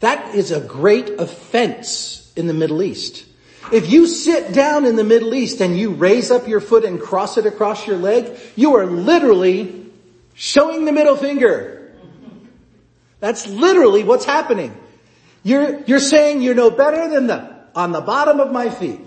That 0.00 0.34
is 0.34 0.52
a 0.52 0.60
great 0.60 1.08
offense 1.18 2.32
in 2.36 2.46
the 2.46 2.52
Middle 2.52 2.82
East. 2.82 3.24
If 3.72 3.90
you 3.90 4.06
sit 4.06 4.52
down 4.52 4.84
in 4.84 4.94
the 4.94 5.04
Middle 5.04 5.34
East 5.34 5.60
and 5.60 5.76
you 5.76 5.92
raise 5.92 6.30
up 6.30 6.46
your 6.46 6.60
foot 6.60 6.84
and 6.84 7.00
cross 7.00 7.38
it 7.38 7.46
across 7.46 7.86
your 7.86 7.96
leg, 7.96 8.38
you 8.54 8.76
are 8.76 8.86
literally 8.86 9.86
showing 10.34 10.84
the 10.84 10.92
middle 10.92 11.16
finger. 11.16 11.94
That's 13.20 13.46
literally 13.46 14.04
what's 14.04 14.26
happening. 14.26 14.76
You're, 15.42 15.80
you're 15.84 15.98
saying 15.98 16.42
you're 16.42 16.54
no 16.54 16.70
better 16.70 17.08
than 17.08 17.26
the, 17.26 17.56
on 17.74 17.92
the 17.92 18.02
bottom 18.02 18.38
of 18.38 18.52
my 18.52 18.68
feet. 18.68 19.00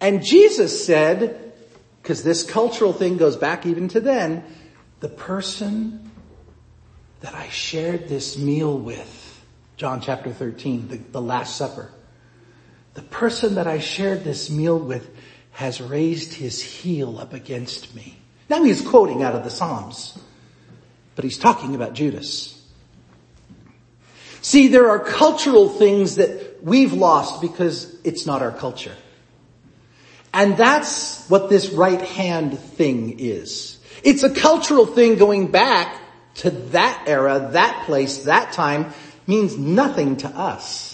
And 0.00 0.24
Jesus 0.24 0.86
said, 0.86 1.49
because 2.10 2.24
this 2.24 2.42
cultural 2.42 2.92
thing 2.92 3.18
goes 3.18 3.36
back 3.36 3.64
even 3.64 3.86
to 3.86 4.00
then, 4.00 4.42
the 4.98 5.08
person 5.08 6.10
that 7.20 7.36
I 7.36 7.48
shared 7.50 8.08
this 8.08 8.36
meal 8.36 8.76
with, 8.76 9.44
John 9.76 10.00
chapter 10.00 10.32
13, 10.32 10.88
the, 10.88 10.96
the 10.96 11.22
Last 11.22 11.54
Supper, 11.54 11.88
the 12.94 13.02
person 13.02 13.54
that 13.54 13.68
I 13.68 13.78
shared 13.78 14.24
this 14.24 14.50
meal 14.50 14.76
with 14.76 15.08
has 15.52 15.80
raised 15.80 16.34
his 16.34 16.60
heel 16.60 17.16
up 17.16 17.32
against 17.32 17.94
me. 17.94 18.18
Now 18.48 18.64
he's 18.64 18.82
quoting 18.82 19.22
out 19.22 19.36
of 19.36 19.44
the 19.44 19.50
Psalms, 19.50 20.18
but 21.14 21.24
he's 21.24 21.38
talking 21.38 21.76
about 21.76 21.92
Judas. 21.92 22.60
See, 24.42 24.66
there 24.66 24.90
are 24.90 24.98
cultural 24.98 25.68
things 25.68 26.16
that 26.16 26.60
we've 26.60 26.92
lost 26.92 27.40
because 27.40 27.96
it's 28.02 28.26
not 28.26 28.42
our 28.42 28.50
culture. 28.50 28.96
And 30.32 30.56
that's 30.56 31.28
what 31.28 31.48
this 31.48 31.70
right 31.70 32.00
hand 32.00 32.58
thing 32.58 33.18
is. 33.18 33.78
It's 34.02 34.22
a 34.22 34.30
cultural 34.30 34.86
thing 34.86 35.16
going 35.16 35.50
back 35.50 36.00
to 36.36 36.50
that 36.50 37.04
era, 37.06 37.50
that 37.52 37.84
place, 37.86 38.24
that 38.24 38.52
time 38.52 38.92
means 39.26 39.58
nothing 39.58 40.18
to 40.18 40.28
us. 40.28 40.90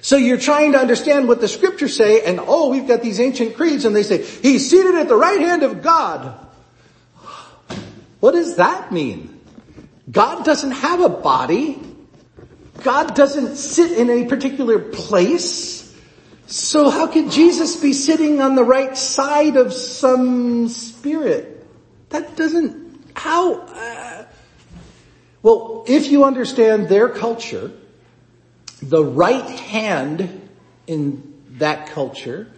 So 0.00 0.16
you're 0.16 0.38
trying 0.38 0.72
to 0.72 0.78
understand 0.78 1.28
what 1.28 1.40
the 1.40 1.48
scriptures 1.48 1.96
say 1.96 2.24
and 2.24 2.40
oh, 2.40 2.68
we've 2.70 2.86
got 2.86 3.02
these 3.02 3.20
ancient 3.20 3.56
creeds 3.56 3.84
and 3.84 3.94
they 3.96 4.02
say, 4.02 4.22
he's 4.22 4.68
seated 4.68 4.94
at 4.96 5.08
the 5.08 5.16
right 5.16 5.40
hand 5.40 5.62
of 5.62 5.82
God. 5.82 6.38
What 8.20 8.32
does 8.32 8.56
that 8.56 8.92
mean? 8.92 9.40
God 10.10 10.44
doesn't 10.44 10.72
have 10.72 11.00
a 11.00 11.08
body. 11.08 11.80
God 12.82 13.14
doesn't 13.14 13.56
sit 13.56 13.92
in 13.92 14.10
a 14.10 14.26
particular 14.26 14.78
place. 14.78 15.83
So 16.46 16.90
how 16.90 17.06
could 17.06 17.30
Jesus 17.30 17.76
be 17.76 17.92
sitting 17.92 18.40
on 18.40 18.54
the 18.54 18.64
right 18.64 18.96
side 18.96 19.56
of 19.56 19.72
some 19.72 20.68
spirit? 20.68 21.66
That 22.10 22.36
doesn't, 22.36 23.12
how? 23.14 23.60
Uh, 23.60 24.24
well, 25.42 25.84
if 25.86 26.10
you 26.10 26.24
understand 26.24 26.88
their 26.88 27.08
culture, 27.08 27.72
the 28.82 29.04
right 29.04 29.48
hand 29.48 30.48
in 30.86 31.34
that 31.58 31.88
culture 31.88 32.50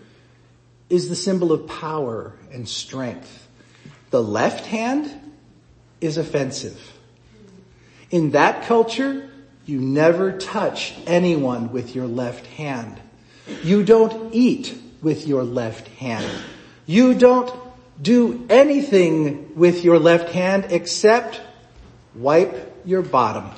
is 0.88 1.08
the 1.08 1.16
symbol 1.16 1.52
of 1.52 1.66
power 1.66 2.32
and 2.52 2.68
strength. 2.68 3.48
The 4.10 4.22
left 4.22 4.66
hand 4.66 5.10
is 6.00 6.16
offensive. 6.16 6.80
In 8.10 8.30
that 8.32 8.64
culture, 8.66 9.30
you 9.64 9.80
never 9.80 10.38
touch 10.38 10.94
anyone 11.06 11.72
with 11.72 11.94
your 11.94 12.06
left 12.06 12.46
hand. 12.46 13.00
You 13.62 13.84
don't 13.84 14.34
eat 14.34 14.76
with 15.02 15.26
your 15.26 15.44
left 15.44 15.88
hand. 15.88 16.30
You 16.86 17.14
don't 17.14 17.52
do 18.00 18.46
anything 18.50 19.54
with 19.56 19.84
your 19.84 19.98
left 19.98 20.30
hand 20.30 20.66
except 20.70 21.40
wipe 22.14 22.82
your 22.84 23.02
bottom. 23.02 23.50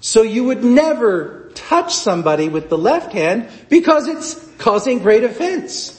So 0.00 0.22
you 0.22 0.44
would 0.44 0.64
never 0.64 1.50
touch 1.54 1.94
somebody 1.94 2.48
with 2.48 2.68
the 2.68 2.78
left 2.78 3.12
hand 3.12 3.48
because 3.68 4.06
it's 4.06 4.34
causing 4.58 5.00
great 5.00 5.24
offense. 5.24 5.94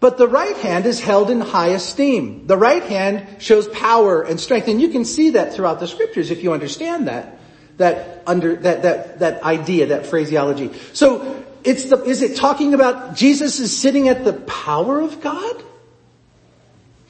But 0.00 0.18
the 0.18 0.28
right 0.28 0.56
hand 0.56 0.86
is 0.86 1.00
held 1.00 1.30
in 1.30 1.40
high 1.40 1.68
esteem. 1.68 2.46
The 2.46 2.56
right 2.56 2.82
hand 2.82 3.42
shows 3.42 3.66
power 3.68 4.22
and 4.22 4.38
strength. 4.38 4.68
And 4.68 4.80
you 4.80 4.88
can 4.88 5.04
see 5.04 5.30
that 5.30 5.54
throughout 5.54 5.80
the 5.80 5.88
scriptures 5.88 6.30
if 6.30 6.42
you 6.42 6.52
understand 6.52 7.08
that 7.08 7.38
that 7.76 8.22
under, 8.26 8.56
that, 8.56 8.82
that, 8.82 9.18
that 9.18 9.42
idea, 9.42 9.86
that 9.86 10.06
phraseology. 10.06 10.70
So 10.92 11.44
it's 11.64 11.84
the, 11.84 12.02
is 12.04 12.22
it 12.22 12.36
talking 12.36 12.74
about 12.74 13.16
Jesus 13.16 13.58
is 13.60 13.76
sitting 13.76 14.08
at 14.08 14.24
the 14.24 14.32
power 14.32 15.00
of 15.00 15.20
God? 15.20 15.62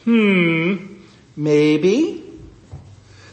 Hmm, 0.05 1.03
maybe. 1.37 2.24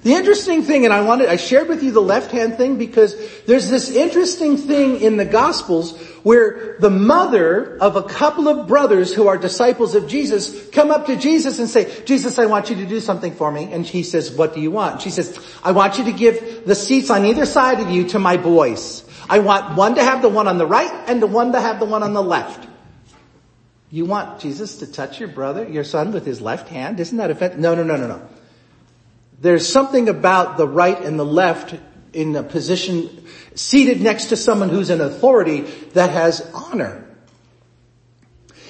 The 0.03 0.13
interesting 0.13 0.63
thing, 0.63 0.85
and 0.85 0.93
I 0.93 1.01
wanted, 1.01 1.29
I 1.29 1.35
shared 1.35 1.67
with 1.67 1.83
you 1.83 1.91
the 1.91 2.01
left 2.01 2.31
hand 2.31 2.57
thing 2.57 2.77
because 2.77 3.15
there's 3.45 3.69
this 3.69 3.95
interesting 3.95 4.57
thing 4.57 4.99
in 4.99 5.17
the 5.17 5.25
gospels 5.25 5.95
where 6.23 6.75
the 6.79 6.89
mother 6.89 7.77
of 7.77 7.95
a 7.95 8.01
couple 8.01 8.47
of 8.47 8.67
brothers 8.67 9.13
who 9.13 9.27
are 9.27 9.37
disciples 9.37 9.93
of 9.93 10.07
Jesus 10.07 10.69
come 10.69 10.89
up 10.89 11.05
to 11.05 11.15
Jesus 11.15 11.59
and 11.59 11.69
say, 11.69 12.03
Jesus, 12.03 12.39
I 12.39 12.47
want 12.47 12.71
you 12.71 12.77
to 12.77 12.85
do 12.87 12.99
something 12.99 13.33
for 13.35 13.51
me. 13.51 13.71
And 13.71 13.85
he 13.85 14.01
says, 14.01 14.31
what 14.31 14.55
do 14.55 14.59
you 14.59 14.71
want? 14.71 15.01
She 15.01 15.11
says, 15.11 15.37
I 15.63 15.71
want 15.71 15.99
you 15.99 16.05
to 16.05 16.11
give 16.11 16.65
the 16.65 16.75
seats 16.75 17.11
on 17.11 17.23
either 17.25 17.45
side 17.45 17.79
of 17.79 17.91
you 17.91 18.07
to 18.09 18.19
my 18.19 18.37
boys. 18.37 19.05
I 19.29 19.37
want 19.37 19.77
one 19.77 19.95
to 19.95 20.03
have 20.03 20.23
the 20.23 20.29
one 20.29 20.47
on 20.47 20.57
the 20.57 20.65
right 20.65 20.91
and 21.07 21.21
the 21.21 21.27
one 21.27 21.51
to 21.51 21.61
have 21.61 21.79
the 21.79 21.85
one 21.85 22.01
on 22.01 22.13
the 22.13 22.23
left. 22.23 22.67
You 23.91 24.05
want 24.05 24.39
Jesus 24.39 24.77
to 24.77 24.91
touch 24.91 25.19
your 25.19 25.29
brother, 25.29 25.67
your 25.67 25.83
son 25.83 26.11
with 26.11 26.25
his 26.25 26.41
left 26.41 26.69
hand? 26.69 26.99
Isn't 26.99 27.19
that 27.19 27.29
offensive? 27.29 27.59
No, 27.59 27.75
no, 27.75 27.83
no, 27.83 27.97
no, 27.97 28.07
no. 28.07 28.27
There's 29.41 29.67
something 29.67 30.07
about 30.07 30.57
the 30.57 30.67
right 30.67 30.99
and 31.01 31.19
the 31.19 31.25
left 31.25 31.75
in 32.13 32.35
a 32.35 32.43
position 32.43 33.25
seated 33.55 33.99
next 33.99 34.25
to 34.25 34.37
someone 34.37 34.69
who's 34.69 34.91
in 34.91 35.01
authority 35.01 35.61
that 35.93 36.11
has 36.11 36.47
honor. 36.53 37.07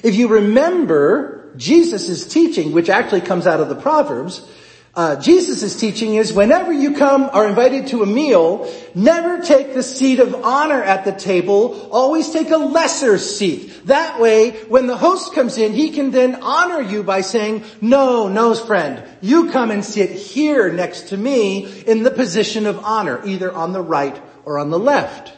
If 0.01 0.15
you 0.15 0.29
remember 0.29 1.53
Jesus' 1.57 2.25
teaching, 2.25 2.71
which 2.71 2.89
actually 2.89 3.21
comes 3.21 3.45
out 3.45 3.59
of 3.59 3.67
the 3.67 3.75
Proverbs, 3.75 4.47
uh, 4.93 5.15
Jesus' 5.15 5.79
teaching 5.79 6.15
is 6.15 6.33
whenever 6.33 6.73
you 6.73 6.95
come 6.95 7.29
are 7.31 7.47
invited 7.47 7.87
to 7.87 8.03
a 8.03 8.05
meal, 8.05 8.69
never 8.93 9.41
take 9.41 9.73
the 9.73 9.83
seat 9.83 10.19
of 10.19 10.35
honor 10.43 10.83
at 10.83 11.05
the 11.05 11.13
table, 11.13 11.89
always 11.91 12.29
take 12.31 12.49
a 12.49 12.57
lesser 12.57 13.17
seat. 13.17 13.85
That 13.85 14.19
way, 14.19 14.51
when 14.63 14.87
the 14.87 14.97
host 14.97 15.33
comes 15.33 15.57
in, 15.57 15.71
he 15.71 15.91
can 15.91 16.11
then 16.11 16.43
honor 16.43 16.81
you 16.81 17.03
by 17.03 17.21
saying, 17.21 17.63
no, 17.79 18.27
no 18.27 18.53
friend, 18.53 19.01
you 19.21 19.49
come 19.51 19.71
and 19.71 19.85
sit 19.85 20.09
here 20.09 20.71
next 20.73 21.09
to 21.09 21.17
me 21.17 21.83
in 21.83 22.03
the 22.03 22.11
position 22.11 22.65
of 22.65 22.83
honor, 22.83 23.25
either 23.25 23.51
on 23.51 23.71
the 23.71 23.81
right 23.81 24.21
or 24.43 24.59
on 24.59 24.71
the 24.71 24.79
left. 24.79 25.31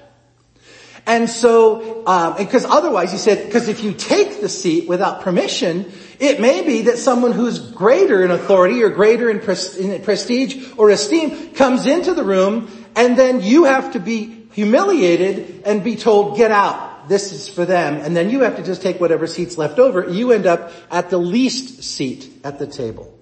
And 1.06 1.30
so, 1.30 2.06
um, 2.08 2.38
because 2.38 2.64
otherwise 2.64 3.12
he 3.12 3.18
said, 3.18 3.46
because 3.46 3.68
if 3.68 3.84
you 3.84 3.94
take 3.94 4.40
the 4.40 4.48
seat 4.48 4.88
without 4.88 5.22
permission, 5.22 5.92
it 6.20 6.40
may 6.40 6.66
be 6.66 6.84
that 6.84 6.98
someone 6.98 7.34
who's 7.34 7.60
greater 7.60 8.24
in 8.24 8.32
authority 8.32 8.84
or 8.84 8.90
greater 8.90 9.30
in, 9.30 9.42
pres- 9.42 9.76
in 9.76 10.02
prestige 10.04 10.72
or 10.78 10.90
esteem 10.90 11.54
comes 11.54 11.86
into 11.88 12.14
the 12.14 12.24
room 12.24 12.72
and 12.96 13.18
then 13.18 13.42
you 13.42 13.66
have 13.66 13.94
to 13.94 14.00
be 14.00 14.46
humiliated 14.54 15.64
and 15.66 15.84
be 15.84 15.96
told, 15.96 16.38
get 16.38 16.52
out. 16.52 17.10
This 17.10 17.34
is 17.34 17.50
for 17.50 17.66
them. 17.66 17.96
And 17.96 18.16
then 18.16 18.30
you 18.30 18.42
have 18.42 18.56
to 18.56 18.64
just 18.64 18.82
take 18.82 19.02
whatever 19.02 19.28
seats 19.28 19.58
left 19.58 19.80
over. 19.80 20.10
You 20.10 20.32
end 20.32 20.46
up 20.46 20.72
at 20.90 21.10
the 21.10 21.18
least 21.18 21.84
seat 21.84 22.32
at 22.46 22.60
the 22.60 22.68
table. 22.68 23.14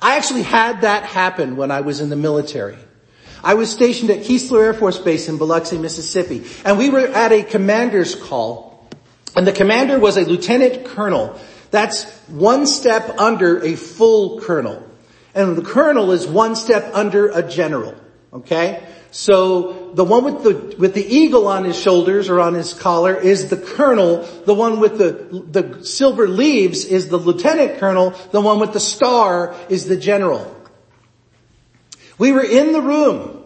I 0.00 0.16
actually 0.16 0.42
had 0.42 0.82
that 0.82 1.02
happen 1.02 1.56
when 1.56 1.72
I 1.72 1.80
was 1.80 2.00
in 2.00 2.10
the 2.10 2.16
military. 2.16 2.78
I 3.42 3.54
was 3.54 3.70
stationed 3.70 4.10
at 4.10 4.20
Keesler 4.20 4.62
Air 4.62 4.74
Force 4.74 4.98
Base 4.98 5.28
in 5.28 5.38
Biloxi, 5.38 5.78
Mississippi, 5.78 6.44
and 6.64 6.78
we 6.78 6.90
were 6.90 7.06
at 7.06 7.32
a 7.32 7.42
commander's 7.42 8.14
call, 8.14 8.88
and 9.36 9.46
the 9.46 9.52
commander 9.52 9.98
was 9.98 10.16
a 10.16 10.24
lieutenant 10.24 10.86
colonel. 10.86 11.38
That's 11.70 12.04
one 12.28 12.66
step 12.66 13.18
under 13.18 13.62
a 13.62 13.76
full 13.76 14.40
colonel. 14.40 14.84
And 15.34 15.56
the 15.56 15.62
colonel 15.62 16.12
is 16.12 16.26
one 16.26 16.56
step 16.56 16.90
under 16.94 17.28
a 17.28 17.42
general. 17.42 17.94
Okay? 18.32 18.82
So 19.10 19.92
the 19.94 20.04
one 20.04 20.24
with 20.24 20.42
the, 20.42 20.76
with 20.76 20.94
the 20.94 21.04
eagle 21.04 21.46
on 21.46 21.64
his 21.64 21.80
shoulders 21.80 22.28
or 22.28 22.40
on 22.40 22.54
his 22.54 22.74
collar 22.74 23.14
is 23.14 23.48
the 23.48 23.56
colonel. 23.56 24.22
The 24.22 24.54
one 24.54 24.80
with 24.80 24.98
the, 24.98 25.44
the 25.50 25.84
silver 25.84 26.28
leaves 26.28 26.84
is 26.84 27.08
the 27.08 27.16
lieutenant 27.16 27.78
colonel. 27.78 28.10
The 28.32 28.40
one 28.40 28.58
with 28.60 28.72
the 28.72 28.80
star 28.80 29.54
is 29.68 29.86
the 29.86 29.96
general. 29.96 30.54
We 32.18 32.32
were 32.32 32.44
in 32.44 32.72
the 32.72 32.80
room 32.80 33.38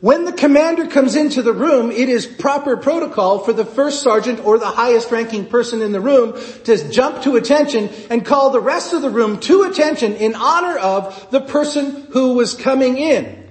when 0.00 0.24
the 0.24 0.32
commander 0.32 0.86
comes 0.86 1.14
into 1.14 1.42
the 1.42 1.52
room, 1.52 1.90
it 1.90 2.08
is 2.08 2.24
proper 2.26 2.78
protocol 2.78 3.40
for 3.40 3.52
the 3.52 3.66
first 3.66 4.02
sergeant 4.02 4.44
or 4.46 4.58
the 4.58 4.64
highest 4.64 5.10
ranking 5.10 5.44
person 5.44 5.82
in 5.82 5.92
the 5.92 6.00
room 6.00 6.40
to 6.64 6.90
jump 6.90 7.22
to 7.24 7.36
attention 7.36 7.90
and 8.08 8.24
call 8.24 8.48
the 8.48 8.60
rest 8.60 8.94
of 8.94 9.02
the 9.02 9.10
room 9.10 9.40
to 9.40 9.64
attention 9.64 10.14
in 10.14 10.34
honor 10.34 10.78
of 10.78 11.30
the 11.30 11.42
person 11.42 12.06
who 12.12 12.32
was 12.34 12.54
coming 12.54 12.96
in. 12.96 13.46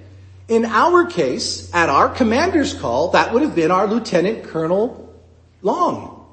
In 0.48 0.64
our 0.64 1.06
case, 1.06 1.72
at 1.72 1.88
our 1.88 2.08
commander's 2.08 2.74
call, 2.74 3.12
that 3.12 3.32
would 3.32 3.42
have 3.42 3.54
been 3.54 3.70
our 3.70 3.86
Lieutenant 3.86 4.42
Colonel 4.42 5.14
Long. 5.62 6.26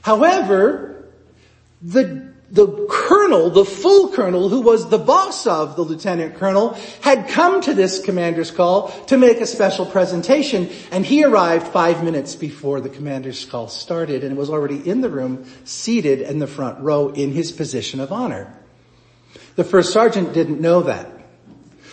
However, 0.00 1.10
the 1.82 2.25
the 2.50 2.86
colonel, 2.88 3.50
the 3.50 3.64
full 3.64 4.12
colonel, 4.12 4.48
who 4.48 4.60
was 4.60 4.88
the 4.88 4.98
boss 4.98 5.46
of 5.46 5.74
the 5.74 5.82
lieutenant 5.82 6.36
colonel, 6.36 6.78
had 7.00 7.28
come 7.28 7.60
to 7.62 7.74
this 7.74 8.00
commander's 8.00 8.52
call 8.52 8.88
to 9.06 9.18
make 9.18 9.40
a 9.40 9.46
special 9.46 9.84
presentation, 9.84 10.68
and 10.92 11.04
he 11.04 11.24
arrived 11.24 11.66
five 11.68 12.04
minutes 12.04 12.36
before 12.36 12.80
the 12.80 12.88
commander's 12.88 13.44
call 13.44 13.68
started, 13.68 14.22
and 14.22 14.36
was 14.36 14.48
already 14.48 14.88
in 14.88 15.00
the 15.00 15.10
room, 15.10 15.44
seated 15.64 16.20
in 16.20 16.38
the 16.38 16.46
front 16.46 16.78
row 16.80 17.08
in 17.08 17.32
his 17.32 17.50
position 17.50 17.98
of 17.98 18.12
honor. 18.12 18.52
The 19.56 19.64
first 19.64 19.92
sergeant 19.92 20.32
didn't 20.32 20.60
know 20.60 20.82
that. 20.82 21.10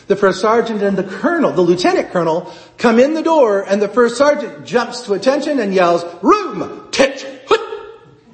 The 0.05 0.15
first 0.15 0.41
sergeant 0.41 0.83
and 0.83 0.97
the 0.97 1.03
colonel, 1.03 1.53
the 1.53 1.61
lieutenant 1.61 2.11
colonel, 2.11 2.53
come 2.77 2.99
in 2.99 3.13
the 3.13 3.23
door, 3.23 3.61
and 3.61 3.81
the 3.81 3.87
first 3.87 4.17
sergeant 4.17 4.65
jumps 4.65 5.01
to 5.03 5.13
attention 5.13 5.59
and 5.59 5.73
yells, 5.73 6.03
room, 6.21 6.89
tit, 6.91 7.32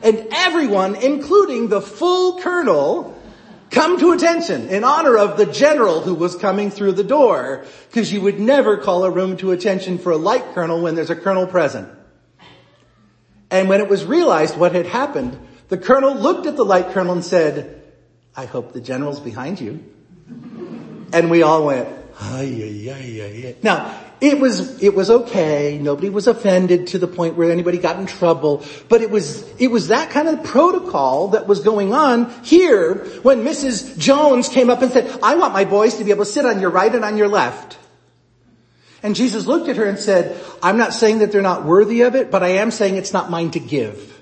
and 0.10 0.28
everyone, 0.32 0.96
including 0.96 1.68
the 1.70 1.82
full 1.82 2.40
colonel, 2.40 3.16
come 3.70 4.00
to 4.00 4.12
attention 4.12 4.70
in 4.70 4.84
honor 4.84 5.16
of 5.16 5.38
the 5.38 5.46
general 5.46 6.02
who 6.02 6.16
was 6.16 6.36
coming 6.36 6.72
through 6.72 6.94
the 6.94 7.04
door, 7.04 7.64
because 7.88 8.12
you 8.12 8.20
would 8.22 8.40
never 8.40 8.78
call 8.78 9.04
a 9.04 9.12
room 9.12 9.38
to 9.38 9.52
attention 9.52 10.00
for 10.00 10.12
a 10.12 10.18
light 10.18 10.56
colonel 10.56 10.82
when 10.82 10.96
there's 10.96 11.12
a 11.12 11.16
colonel 11.16 11.46
present. 11.46 11.88
And 13.52 13.70
when 13.70 13.82
it 13.82 13.88
was 13.88 14.04
realized 14.04 14.58
what 14.58 14.74
had 14.74 14.88
happened, 14.88 15.38
the 15.68 15.78
colonel 15.78 16.16
looked 16.16 16.48
at 16.48 16.56
the 16.56 16.66
light 16.66 16.90
colonel 16.90 17.14
and 17.14 17.24
said, 17.24 17.80
I 18.36 18.46
hope 18.46 18.74
the 18.74 18.82
general's 18.82 19.20
behind 19.20 19.62
you. 19.62 19.84
And 21.14 21.30
we 21.30 21.44
all 21.44 21.68
went, 21.68 21.88
ay, 22.20 22.46
ay, 22.46 23.22
ay, 23.22 23.48
ay. 23.48 23.56
Now, 23.62 23.96
it 24.22 24.40
was, 24.40 24.82
it 24.84 24.94
was 24.94 25.10
okay. 25.10 25.80
Nobody 25.82 26.10
was 26.10 26.28
offended 26.28 26.88
to 26.88 26.98
the 26.98 27.08
point 27.08 27.36
where 27.36 27.52
anybody 27.52 27.78
got 27.78 27.98
in 27.98 28.06
trouble. 28.06 28.66
But 28.90 29.02
it 29.02 29.10
was, 29.10 29.50
it 29.60 29.68
was 29.68 29.88
that 29.88 30.10
kind 30.10 30.28
of 30.28 30.44
protocol 30.44 31.30
that 31.30 31.48
was 31.48 31.62
going 31.62 31.94
on 31.94 32.30
here 32.44 33.06
when 33.22 33.44
Mrs. 33.44 33.98
Jones 33.98 34.50
came 34.50 34.70
up 34.70 34.82
and 34.82 34.92
said, 34.92 35.20
I 35.24 35.36
want 35.36 35.54
my 35.54 35.64
boys 35.64 35.96
to 35.98 36.04
be 36.04 36.12
able 36.12 36.26
to 36.26 36.32
sit 36.32 36.46
on 36.46 36.60
your 36.60 36.70
right 36.70 36.94
and 36.94 37.06
on 37.06 37.18
your 37.18 37.30
left. 37.30 37.78
And 39.02 39.16
Jesus 39.16 39.46
looked 39.46 39.70
at 39.70 39.78
her 39.78 39.86
and 39.86 39.98
said, 39.98 40.38
I'm 40.62 40.78
not 40.78 40.94
saying 40.94 41.20
that 41.20 41.32
they're 41.32 41.42
not 41.42 41.64
worthy 41.64 42.02
of 42.02 42.16
it, 42.16 42.30
but 42.32 42.44
I 42.44 42.50
am 42.60 42.72
saying 42.72 42.98
it's 42.98 43.14
not 43.14 43.30
mine 43.30 43.52
to 43.52 43.60
give. 43.60 44.22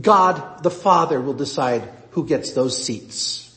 God 0.00 0.62
the 0.62 0.70
Father 0.70 1.20
will 1.20 1.34
decide 1.34 1.86
who 2.12 2.26
gets 2.26 2.52
those 2.52 2.82
seats. 2.82 3.49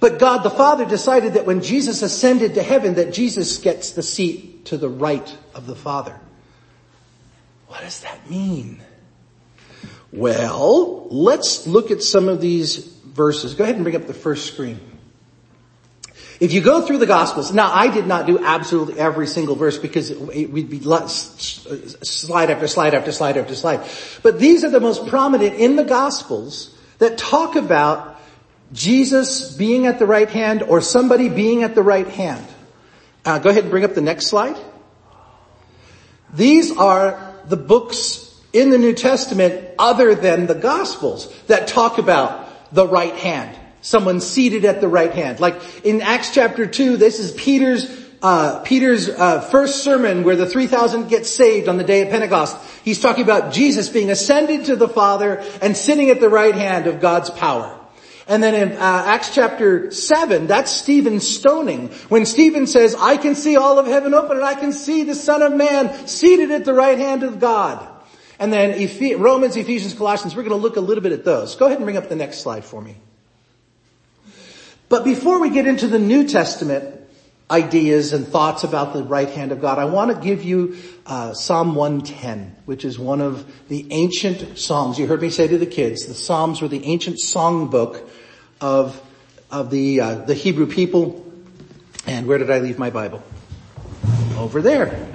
But 0.00 0.18
God 0.18 0.38
the 0.38 0.50
Father 0.50 0.84
decided 0.84 1.34
that 1.34 1.46
when 1.46 1.62
Jesus 1.62 2.02
ascended 2.02 2.54
to 2.54 2.62
heaven 2.62 2.94
that 2.94 3.12
Jesus 3.12 3.58
gets 3.58 3.92
the 3.92 4.02
seat 4.02 4.66
to 4.66 4.76
the 4.76 4.88
right 4.88 5.36
of 5.54 5.66
the 5.66 5.76
Father. 5.76 6.18
What 7.68 7.82
does 7.82 8.00
that 8.00 8.30
mean? 8.30 8.82
Well, 10.12 11.08
let's 11.10 11.66
look 11.66 11.90
at 11.90 12.02
some 12.02 12.28
of 12.28 12.40
these 12.40 12.76
verses. 12.76 13.54
Go 13.54 13.64
ahead 13.64 13.76
and 13.76 13.84
bring 13.84 13.96
up 13.96 14.06
the 14.06 14.14
first 14.14 14.46
screen. 14.46 14.80
If 16.40 16.52
you 16.52 16.60
go 16.60 16.82
through 16.82 16.98
the 16.98 17.06
Gospels, 17.06 17.52
now 17.52 17.72
I 17.72 17.88
did 17.88 18.06
not 18.06 18.26
do 18.26 18.38
absolutely 18.44 18.98
every 18.98 19.26
single 19.26 19.54
verse 19.54 19.78
because 19.78 20.10
it, 20.10 20.50
we'd 20.50 20.68
be 20.68 20.80
slide 20.80 22.50
after 22.50 22.66
slide 22.66 22.94
after 22.94 23.12
slide 23.12 23.36
after 23.36 23.54
slide. 23.54 23.88
But 24.22 24.38
these 24.38 24.64
are 24.64 24.70
the 24.70 24.80
most 24.80 25.06
prominent 25.06 25.54
in 25.54 25.76
the 25.76 25.84
Gospels 25.84 26.76
that 26.98 27.18
talk 27.18 27.56
about 27.56 28.13
Jesus 28.74 29.54
being 29.56 29.86
at 29.86 30.00
the 30.00 30.06
right 30.06 30.28
hand 30.28 30.62
or 30.62 30.80
somebody 30.80 31.28
being 31.28 31.62
at 31.62 31.76
the 31.76 31.82
right 31.82 32.08
hand. 32.08 32.44
Uh, 33.24 33.38
go 33.38 33.48
ahead 33.48 33.62
and 33.62 33.70
bring 33.70 33.84
up 33.84 33.94
the 33.94 34.00
next 34.00 34.26
slide. 34.26 34.56
These 36.34 36.76
are 36.76 37.34
the 37.46 37.56
books 37.56 38.38
in 38.52 38.70
the 38.70 38.78
New 38.78 38.92
Testament 38.92 39.70
other 39.78 40.16
than 40.16 40.46
the 40.46 40.56
Gospels 40.56 41.32
that 41.46 41.68
talk 41.68 41.98
about 41.98 42.74
the 42.74 42.86
right 42.86 43.14
hand. 43.14 43.56
Someone 43.80 44.20
seated 44.20 44.64
at 44.64 44.80
the 44.80 44.88
right 44.88 45.12
hand. 45.12 45.38
Like 45.38 45.60
in 45.84 46.02
Acts 46.02 46.34
chapter 46.34 46.66
2, 46.66 46.96
this 46.96 47.20
is 47.20 47.32
Peter's 47.32 48.02
uh, 48.22 48.60
Peter's 48.60 49.10
uh, 49.10 49.42
first 49.42 49.84
sermon 49.84 50.24
where 50.24 50.34
the 50.34 50.46
3,000 50.46 51.08
get 51.08 51.26
saved 51.26 51.68
on 51.68 51.76
the 51.76 51.84
day 51.84 52.00
of 52.00 52.08
Pentecost. 52.08 52.56
He's 52.82 52.98
talking 52.98 53.22
about 53.22 53.52
Jesus 53.52 53.90
being 53.90 54.10
ascended 54.10 54.64
to 54.66 54.76
the 54.76 54.88
Father 54.88 55.44
and 55.60 55.76
sitting 55.76 56.08
at 56.08 56.20
the 56.20 56.30
right 56.30 56.54
hand 56.54 56.86
of 56.86 57.02
God's 57.02 57.28
power. 57.28 57.78
And 58.26 58.42
then 58.42 58.54
in 58.54 58.72
uh, 58.72 59.02
Acts 59.06 59.34
chapter 59.34 59.90
7, 59.90 60.46
that's 60.46 60.70
Stephen 60.70 61.20
stoning. 61.20 61.88
When 62.08 62.24
Stephen 62.24 62.66
says, 62.66 62.94
I 62.94 63.18
can 63.18 63.34
see 63.34 63.56
all 63.56 63.78
of 63.78 63.86
heaven 63.86 64.14
open 64.14 64.38
and 64.38 64.46
I 64.46 64.54
can 64.54 64.72
see 64.72 65.02
the 65.02 65.14
Son 65.14 65.42
of 65.42 65.52
Man 65.52 66.06
seated 66.06 66.50
at 66.50 66.64
the 66.64 66.72
right 66.72 66.96
hand 66.96 67.22
of 67.22 67.38
God. 67.38 67.86
And 68.38 68.52
then 68.52 68.72
Romans, 69.20 69.56
Ephesians, 69.56 69.94
Colossians, 69.94 70.34
we're 70.34 70.42
going 70.42 70.56
to 70.56 70.62
look 70.62 70.76
a 70.76 70.80
little 70.80 71.02
bit 71.02 71.12
at 71.12 71.24
those. 71.24 71.54
Go 71.54 71.66
ahead 71.66 71.78
and 71.78 71.84
bring 71.84 71.96
up 71.98 72.08
the 72.08 72.16
next 72.16 72.38
slide 72.40 72.64
for 72.64 72.80
me. 72.80 72.96
But 74.88 75.04
before 75.04 75.40
we 75.40 75.50
get 75.50 75.66
into 75.66 75.86
the 75.86 75.98
New 75.98 76.26
Testament 76.26 77.03
ideas 77.50 78.12
and 78.12 78.26
thoughts 78.26 78.64
about 78.64 78.92
the 78.92 79.02
right 79.02 79.28
hand 79.28 79.52
of 79.52 79.60
God, 79.60 79.78
I 79.78 79.84
want 79.84 80.14
to 80.14 80.20
give 80.20 80.42
you 80.42 80.76
uh, 81.06 81.34
Psalm 81.34 81.74
110, 81.74 82.56
which 82.64 82.84
is 82.84 82.98
one 82.98 83.20
of 83.20 83.68
the 83.68 83.86
ancient 83.90 84.58
songs. 84.58 84.98
You 84.98 85.06
heard 85.06 85.20
me 85.20 85.30
say 85.30 85.46
to 85.46 85.58
the 85.58 85.66
kids, 85.66 86.06
the 86.06 86.14
Psalms 86.14 86.62
were 86.62 86.68
the 86.68 86.84
ancient 86.84 87.16
songbook 87.16 88.08
of, 88.60 89.00
of 89.50 89.70
the, 89.70 90.00
uh, 90.00 90.14
the 90.16 90.34
Hebrew 90.34 90.66
people. 90.66 91.20
And 92.06 92.26
where 92.26 92.38
did 92.38 92.50
I 92.50 92.58
leave 92.58 92.78
my 92.78 92.90
Bible? 92.90 93.22
Over 94.36 94.62
there. 94.62 95.08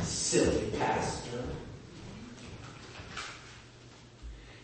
Silly 0.00 0.70
pastor. 0.78 1.44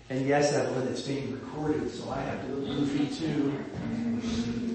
And 0.09 0.27
yes, 0.27 0.53
Evelyn, 0.53 0.89
it's 0.89 1.03
being 1.03 1.33
recorded, 1.33 1.91
so 1.91 2.11
I 2.11 2.21
have 2.21 2.47
to 2.47 2.53
look 2.55 2.79
goofy 2.79 3.15
too. 3.15 4.66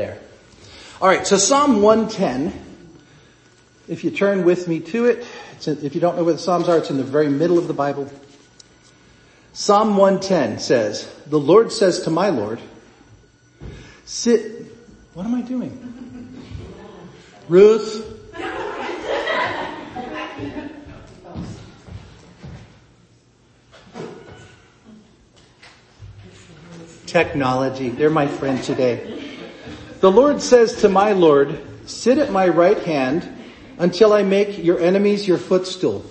There. 0.00 0.16
All 1.02 1.08
right, 1.08 1.26
so 1.26 1.36
Psalm 1.36 1.82
110, 1.82 2.58
if 3.86 4.02
you 4.02 4.10
turn 4.10 4.46
with 4.46 4.66
me 4.66 4.80
to 4.80 5.04
it, 5.04 5.26
in, 5.58 5.84
if 5.84 5.94
you 5.94 6.00
don't 6.00 6.16
know 6.16 6.24
where 6.24 6.32
the 6.32 6.38
Psalms 6.38 6.70
are, 6.70 6.78
it's 6.78 6.88
in 6.88 6.96
the 6.96 7.04
very 7.04 7.28
middle 7.28 7.58
of 7.58 7.68
the 7.68 7.74
Bible. 7.74 8.10
Psalm 9.52 9.98
110 9.98 10.58
says, 10.58 11.06
the 11.26 11.38
Lord 11.38 11.70
says 11.70 12.00
to 12.04 12.10
my 12.10 12.30
Lord, 12.30 12.60
sit, 14.06 14.64
what 15.12 15.26
am 15.26 15.34
I 15.34 15.42
doing? 15.42 15.68
Ruth. 17.46 18.16
Technology, 27.04 27.90
they're 27.90 28.08
my 28.08 28.26
friend 28.26 28.64
today. 28.64 29.29
The 30.00 30.10
Lord 30.10 30.40
says 30.40 30.80
to 30.80 30.88
my 30.88 31.12
Lord, 31.12 31.60
sit 31.84 32.16
at 32.16 32.32
my 32.32 32.48
right 32.48 32.78
hand 32.78 33.28
until 33.76 34.14
I 34.14 34.22
make 34.22 34.56
your 34.56 34.80
enemies 34.80 35.28
your 35.28 35.36
footstool. 35.36 36.06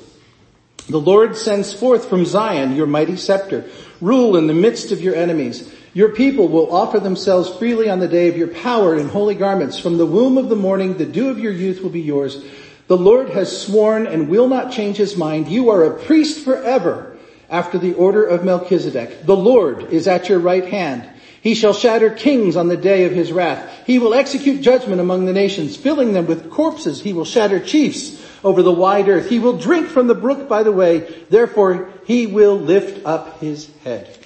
The 0.88 1.00
Lord 1.00 1.36
sends 1.36 1.74
forth 1.74 2.08
from 2.08 2.24
Zion 2.24 2.76
your 2.76 2.86
mighty 2.86 3.16
scepter. 3.16 3.66
Rule 4.00 4.38
in 4.38 4.46
the 4.46 4.54
midst 4.54 4.92
of 4.92 5.02
your 5.02 5.16
enemies. 5.16 5.74
Your 5.96 6.10
people 6.10 6.48
will 6.48 6.72
offer 6.72 7.00
themselves 7.00 7.50
freely 7.58 7.90
on 7.90 8.00
the 8.00 8.08
day 8.08 8.28
of 8.28 8.38
your 8.38 8.50
power 8.50 8.96
in 8.96 9.10
holy 9.10 9.34
garments. 9.34 9.80
From 9.80 9.98
the 9.98 10.06
womb 10.06 10.38
of 10.38 10.50
the 10.50 10.56
morning, 10.56 10.98
the 10.98 11.06
dew 11.08 11.30
of 11.30 11.40
your 11.40 11.52
youth 11.52 11.82
will 11.82 11.90
be 11.90 12.00
yours. 12.00 12.46
The 12.86 12.98
Lord 12.98 13.30
has 13.30 13.60
sworn 13.60 14.06
and 14.06 14.30
will 14.30 14.48
not 14.48 14.72
change 14.72 14.98
his 14.98 15.18
mind. 15.18 15.48
You 15.48 15.72
are 15.72 15.84
a 15.86 16.04
priest 16.04 16.46
forever 16.46 17.18
after 17.50 17.80
the 17.80 17.94
order 17.94 18.24
of 18.24 18.46
Melchizedek. 18.46 19.26
The 19.26 19.36
Lord 19.36 19.92
is 19.92 20.08
at 20.08 20.30
your 20.30 20.40
right 20.40 20.66
hand. 20.66 21.10
He 21.42 21.56
shall 21.56 21.74
shatter 21.74 22.10
kings 22.10 22.56
on 22.56 22.68
the 22.68 22.78
day 22.78 23.06
of 23.06 23.14
his 23.14 23.32
wrath. 23.32 23.86
He 23.86 24.00
will 24.00 24.14
execute 24.14 24.62
judgment 24.62 25.00
among 25.00 25.26
the 25.26 25.34
nations, 25.34 25.78
filling 25.78 26.14
them 26.14 26.26
with 26.26 26.50
corpses. 26.50 27.02
He 27.02 27.14
will 27.14 27.26
shatter 27.26 27.60
chiefs 27.60 28.22
over 28.44 28.62
the 28.62 28.72
wide 28.72 29.08
earth. 29.08 29.30
He 29.30 29.40
will 29.40 29.58
drink 29.58 29.88
from 29.88 30.08
the 30.08 30.16
brook 30.16 30.50
by 30.50 30.64
the 30.64 30.72
way. 30.72 31.00
Therefore, 31.30 31.90
he 32.06 32.28
will 32.28 32.56
lift 32.56 33.06
up 33.06 33.40
his 33.40 33.70
head. 33.84 34.18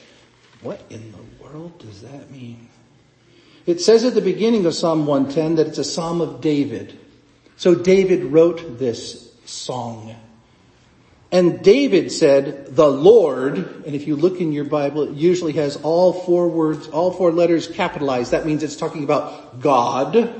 What 0.61 0.81
in 0.89 1.11
the 1.11 1.43
world 1.43 1.77
does 1.79 2.01
that 2.01 2.31
mean? 2.31 2.69
It 3.65 3.79
says 3.79 4.03
at 4.03 4.13
the 4.13 4.21
beginning 4.21 4.65
of 4.65 4.73
Psalm 4.73 5.05
110 5.05 5.55
that 5.55 5.67
it's 5.67 5.77
a 5.77 5.83
Psalm 5.83 6.19
of 6.19 6.41
David. 6.41 6.99
So 7.57 7.75
David 7.75 8.25
wrote 8.25 8.79
this 8.79 9.31
song. 9.45 10.15
And 11.33 11.63
David 11.63 12.11
said, 12.11 12.75
the 12.75 12.87
Lord, 12.87 13.57
and 13.57 13.95
if 13.95 14.05
you 14.05 14.15
look 14.15 14.39
in 14.39 14.51
your 14.51 14.65
Bible, 14.65 15.09
it 15.09 15.15
usually 15.15 15.53
has 15.53 15.77
all 15.77 16.13
four 16.13 16.47
words, 16.47 16.87
all 16.89 17.11
four 17.11 17.31
letters 17.31 17.67
capitalized. 17.67 18.33
That 18.33 18.45
means 18.45 18.61
it's 18.61 18.75
talking 18.75 19.03
about 19.03 19.59
God. 19.59 20.31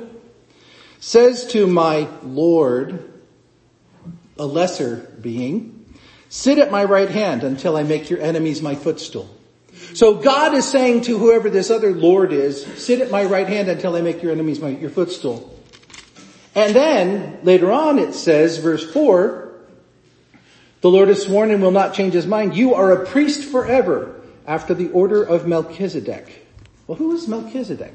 Says 1.00 1.48
to 1.48 1.66
my 1.66 2.08
Lord, 2.22 3.12
a 4.38 4.46
lesser 4.46 5.12
being, 5.20 5.84
sit 6.30 6.60
at 6.60 6.70
my 6.70 6.84
right 6.84 7.10
hand 7.10 7.44
until 7.44 7.76
I 7.76 7.82
make 7.82 8.12
your 8.12 8.22
enemies 8.22 8.62
my 8.62 8.76
footstool. 8.76 9.36
So 9.96 10.22
God 10.22 10.54
is 10.54 10.70
saying 10.70 11.02
to 11.02 11.18
whoever 11.18 11.50
this 11.50 11.72
other 11.72 11.92
Lord 11.92 12.32
is, 12.32 12.64
sit 12.78 13.02
at 13.02 13.10
my 13.10 13.24
right 13.26 13.48
hand 13.48 13.68
until 13.68 13.96
I 13.96 14.02
make 14.02 14.22
your 14.22 14.32
enemies 14.32 14.60
my, 14.60 14.70
your 14.70 14.92
footstool. 14.92 15.60
And 16.54 16.76
then 16.76 17.40
later 17.42 17.72
on 17.72 17.98
it 17.98 18.14
says, 18.14 18.60
verse 18.60 18.88
four, 18.94 19.43
the 20.84 20.90
Lord 20.90 21.08
has 21.08 21.24
sworn 21.24 21.50
and 21.50 21.62
will 21.62 21.72
not 21.72 21.94
change 21.94 22.14
his 22.14 22.28
mind. 22.28 22.58
You 22.58 22.74
are 22.74 22.92
a 22.92 23.06
priest 23.06 23.50
forever 23.50 24.20
after 24.46 24.74
the 24.74 24.90
order 24.90 25.24
of 25.24 25.48
Melchizedek. 25.48 26.46
Well, 26.88 26.98
who 26.98 27.16
is 27.16 27.26
Melchizedek? 27.26 27.94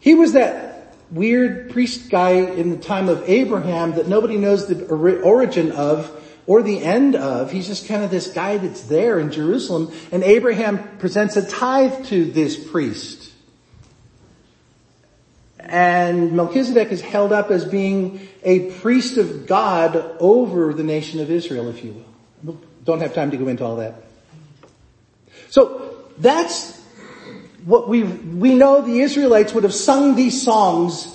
He 0.00 0.14
was 0.14 0.32
that 0.32 0.96
weird 1.12 1.70
priest 1.70 2.10
guy 2.10 2.32
in 2.32 2.70
the 2.70 2.76
time 2.76 3.08
of 3.08 3.22
Abraham 3.28 3.92
that 3.92 4.08
nobody 4.08 4.36
knows 4.36 4.66
the 4.66 4.84
origin 4.88 5.70
of 5.70 6.10
or 6.48 6.62
the 6.62 6.82
end 6.82 7.14
of. 7.14 7.52
He's 7.52 7.68
just 7.68 7.86
kind 7.86 8.02
of 8.02 8.10
this 8.10 8.32
guy 8.32 8.56
that's 8.56 8.82
there 8.82 9.20
in 9.20 9.30
Jerusalem 9.30 9.92
and 10.10 10.24
Abraham 10.24 10.98
presents 10.98 11.36
a 11.36 11.48
tithe 11.48 12.06
to 12.06 12.24
this 12.24 12.68
priest. 12.68 13.31
And 15.64 16.32
Melchizedek 16.32 16.90
is 16.90 17.00
held 17.00 17.32
up 17.32 17.50
as 17.50 17.64
being 17.64 18.28
a 18.42 18.70
priest 18.72 19.16
of 19.16 19.46
God 19.46 19.96
over 20.18 20.74
the 20.74 20.82
nation 20.82 21.20
of 21.20 21.30
Israel, 21.30 21.68
if 21.68 21.84
you 21.84 22.04
will. 22.44 22.58
Don't 22.84 23.00
have 23.00 23.14
time 23.14 23.30
to 23.30 23.36
go 23.36 23.48
into 23.48 23.64
all 23.64 23.76
that. 23.76 23.94
So 25.50 26.04
that's 26.18 26.80
what 27.64 27.88
we 27.88 28.02
we 28.02 28.54
know 28.54 28.82
the 28.82 29.00
Israelites 29.00 29.54
would 29.54 29.64
have 29.64 29.74
sung 29.74 30.16
these 30.16 30.42
songs 30.42 31.06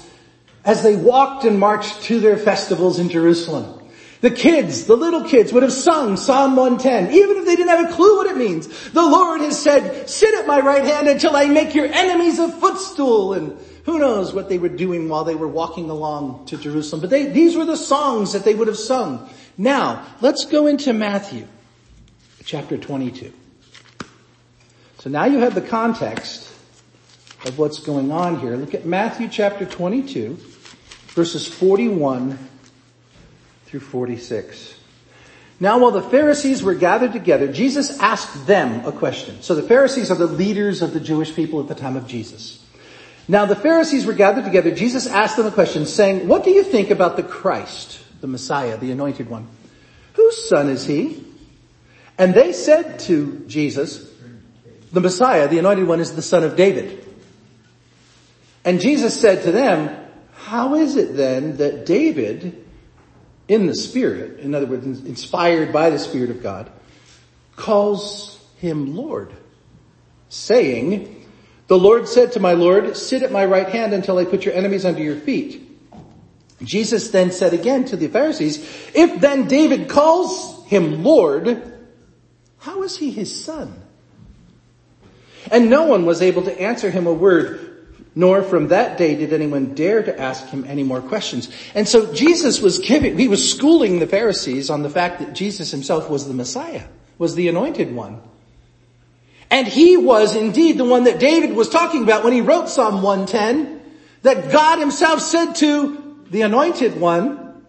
as 0.63 0.83
they 0.83 0.95
walked 0.95 1.43
and 1.43 1.59
marched 1.59 2.03
to 2.03 2.19
their 2.19 2.37
festivals 2.37 2.99
in 2.99 3.09
Jerusalem. 3.09 3.77
The 4.21 4.31
kids, 4.31 4.85
the 4.85 4.95
little 4.95 5.23
kids 5.23 5.53
would 5.53 5.63
have 5.63 5.71
sung 5.71 6.17
Psalm 6.17 6.55
110, 6.55 7.13
even 7.13 7.37
if 7.37 7.45
they 7.45 7.55
didn't 7.55 7.69
have 7.69 7.89
a 7.89 7.93
clue 7.93 8.17
what 8.17 8.27
it 8.27 8.35
means. 8.35 8.67
The 8.89 9.01
Lord 9.01 9.41
has 9.41 9.61
said, 9.61 10.09
sit 10.09 10.33
at 10.33 10.47
my 10.47 10.59
right 10.59 10.83
hand 10.83 11.07
until 11.07 11.35
I 11.35 11.45
make 11.45 11.75
your 11.75 11.85
enemies 11.85 12.39
a 12.39 12.51
footstool. 12.51 13.33
And 13.33 13.57
who 13.87 13.99
knows 13.99 14.33
what 14.33 14.49
they 14.49 14.57
were 14.57 14.67
doing 14.67 15.07
while 15.07 15.23
they 15.23 15.33
were 15.33 15.47
walking 15.47 15.89
along 15.89 16.45
to 16.47 16.57
Jerusalem. 16.57 16.99
But 16.99 17.09
they, 17.09 17.27
these 17.27 17.55
were 17.55 17.63
the 17.63 17.77
songs 17.77 18.33
that 18.33 18.43
they 18.43 18.53
would 18.53 18.67
have 18.67 18.77
sung. 18.77 19.29
Now, 19.57 20.05
let's 20.19 20.43
go 20.43 20.67
into 20.67 20.91
Matthew 20.91 21.47
chapter 22.43 22.77
22. 22.77 23.31
So 24.99 25.09
now 25.09 25.23
you 25.23 25.39
have 25.39 25.55
the 25.55 25.61
context 25.61 26.51
of 27.45 27.57
what's 27.57 27.79
going 27.79 28.11
on 28.11 28.41
here. 28.41 28.57
Look 28.57 28.73
at 28.73 28.85
Matthew 28.85 29.29
chapter 29.29 29.63
22, 29.65 30.37
verses 31.07 31.47
41 31.47 32.37
through 33.67 33.79
46. 33.79 34.77
Now 35.61 35.79
while 35.79 35.91
the 35.91 36.01
Pharisees 36.01 36.61
were 36.61 36.75
gathered 36.75 37.13
together, 37.13 37.49
Jesus 37.49 37.97
asked 37.99 38.47
them 38.47 38.85
a 38.85 38.91
question. 38.91 39.41
So 39.41 39.55
the 39.55 39.63
Pharisees 39.63 40.11
are 40.11 40.15
the 40.15 40.27
leaders 40.27 40.81
of 40.81 40.93
the 40.93 40.99
Jewish 40.99 41.33
people 41.33 41.61
at 41.61 41.69
the 41.69 41.75
time 41.75 41.95
of 41.95 42.05
Jesus. 42.05 42.66
Now 43.27 43.45
the 43.45 43.55
Pharisees 43.55 44.05
were 44.05 44.13
gathered 44.13 44.45
together. 44.45 44.73
Jesus 44.73 45.07
asked 45.07 45.35
them 45.35 45.45
a 45.45 45.51
question 45.51 45.85
saying, 45.85 46.27
what 46.27 46.43
do 46.43 46.51
you 46.51 46.63
think 46.63 46.89
about 46.91 47.17
the 47.17 47.23
Christ, 47.23 47.99
the 48.21 48.27
Messiah, 48.27 48.77
the 48.77 48.91
anointed 48.91 49.29
one? 49.29 49.47
Whose 50.13 50.47
son 50.47 50.69
is 50.69 50.85
he? 50.85 51.23
And 52.17 52.33
they 52.33 52.53
said 52.53 52.99
to 53.01 53.43
Jesus, 53.47 54.09
the 54.91 55.01
Messiah, 55.01 55.47
the 55.47 55.59
anointed 55.59 55.87
one 55.87 55.99
is 55.99 56.15
the 56.15 56.21
son 56.21 56.43
of 56.43 56.55
David. 56.55 57.05
And 58.63 58.81
Jesus 58.81 59.19
said 59.19 59.43
to 59.43 59.51
them, 59.51 59.95
how 60.33 60.75
is 60.75 60.95
it 60.95 61.15
then 61.15 61.57
that 61.57 61.85
David, 61.85 62.65
in 63.47 63.67
the 63.67 63.75
Spirit, 63.75 64.39
in 64.39 64.55
other 64.55 64.65
words, 64.65 64.85
inspired 64.85 65.73
by 65.73 65.89
the 65.89 65.99
Spirit 65.99 66.29
of 66.29 66.41
God, 66.41 66.71
calls 67.57 68.39
him 68.57 68.95
Lord, 68.95 69.33
saying, 70.29 71.16
the 71.67 71.77
Lord 71.77 72.07
said 72.07 72.31
to 72.33 72.39
my 72.39 72.53
Lord, 72.53 72.95
sit 72.95 73.23
at 73.23 73.31
my 73.31 73.45
right 73.45 73.67
hand 73.67 73.93
until 73.93 74.17
I 74.17 74.25
put 74.25 74.45
your 74.45 74.53
enemies 74.53 74.85
under 74.85 75.01
your 75.01 75.17
feet. 75.17 75.63
Jesus 76.63 77.11
then 77.11 77.31
said 77.31 77.53
again 77.53 77.85
to 77.85 77.97
the 77.97 78.07
Pharisees, 78.07 78.57
if 78.93 79.19
then 79.21 79.47
David 79.47 79.89
calls 79.89 80.65
him 80.67 81.03
Lord, 81.03 81.73
how 82.59 82.83
is 82.83 82.97
he 82.97 83.11
his 83.11 83.43
son? 83.43 83.81
And 85.51 85.69
no 85.69 85.85
one 85.85 86.05
was 86.05 86.21
able 86.21 86.43
to 86.43 86.61
answer 86.61 86.89
him 86.89 87.05
a 87.05 87.13
word, 87.13 87.87
nor 88.15 88.41
from 88.41 88.69
that 88.69 88.97
day 88.97 89.15
did 89.15 89.31
anyone 89.31 89.75
dare 89.75 90.03
to 90.03 90.19
ask 90.19 90.47
him 90.47 90.65
any 90.67 90.83
more 90.83 91.01
questions. 91.01 91.49
And 91.75 91.87
so 91.87 92.13
Jesus 92.13 92.59
was 92.59 92.79
giving, 92.79 93.17
he 93.17 93.27
was 93.27 93.53
schooling 93.53 93.99
the 93.99 94.07
Pharisees 94.07 94.69
on 94.69 94.81
the 94.81 94.89
fact 94.89 95.19
that 95.19 95.33
Jesus 95.33 95.71
himself 95.71 96.09
was 96.09 96.27
the 96.27 96.33
Messiah, 96.33 96.87
was 97.17 97.35
the 97.35 97.47
anointed 97.47 97.93
one. 97.93 98.21
And 99.49 99.67
he 99.67 99.95
was 99.97 100.35
indeed 100.35 100.77
the 100.77 100.85
one 100.85 101.05
that 101.05 101.19
David 101.19 101.55
was 101.55 101.69
talking 101.69 102.03
about 102.03 102.23
when 102.23 102.33
he 102.33 102.41
wrote 102.41 102.69
Psalm 102.69 103.01
110, 103.01 103.81
that 104.23 104.51
God 104.51 104.79
himself 104.79 105.21
said 105.21 105.53
to 105.55 106.25
the 106.29 106.41
anointed 106.41 106.99
one, 106.99 107.63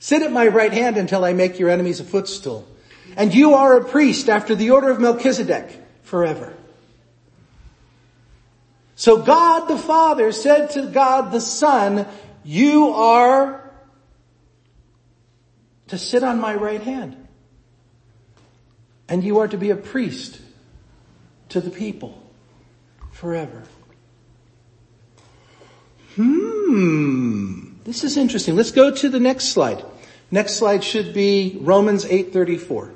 sit 0.00 0.22
at 0.22 0.32
my 0.32 0.48
right 0.48 0.72
hand 0.72 0.96
until 0.96 1.24
I 1.24 1.32
make 1.32 1.58
your 1.58 1.70
enemies 1.70 2.00
a 2.00 2.04
footstool. 2.04 2.68
And 3.16 3.32
you 3.32 3.54
are 3.54 3.76
a 3.78 3.84
priest 3.84 4.28
after 4.28 4.54
the 4.54 4.72
order 4.72 4.90
of 4.90 4.98
Melchizedek 4.98 5.80
forever. 6.02 6.52
So 8.96 9.22
God 9.22 9.66
the 9.66 9.78
Father 9.78 10.32
said 10.32 10.70
to 10.70 10.86
God 10.86 11.30
the 11.30 11.40
Son, 11.40 12.06
you 12.44 12.90
are 12.90 13.70
to 15.88 15.98
sit 15.98 16.24
on 16.24 16.40
my 16.40 16.54
right 16.54 16.82
hand. 16.82 17.16
And 19.08 19.22
you 19.22 19.38
are 19.38 19.48
to 19.48 19.58
be 19.58 19.70
a 19.70 19.76
priest 19.76 20.40
to 21.50 21.60
the 21.60 21.70
people 21.70 22.22
forever. 23.12 23.62
Hmm. 26.16 27.74
This 27.84 28.04
is 28.04 28.16
interesting. 28.16 28.56
Let's 28.56 28.70
go 28.70 28.90
to 28.90 29.08
the 29.08 29.20
next 29.20 29.46
slide. 29.46 29.84
Next 30.30 30.54
slide 30.54 30.82
should 30.82 31.12
be 31.12 31.58
Romans 31.60 32.04
8:34. 32.04 32.90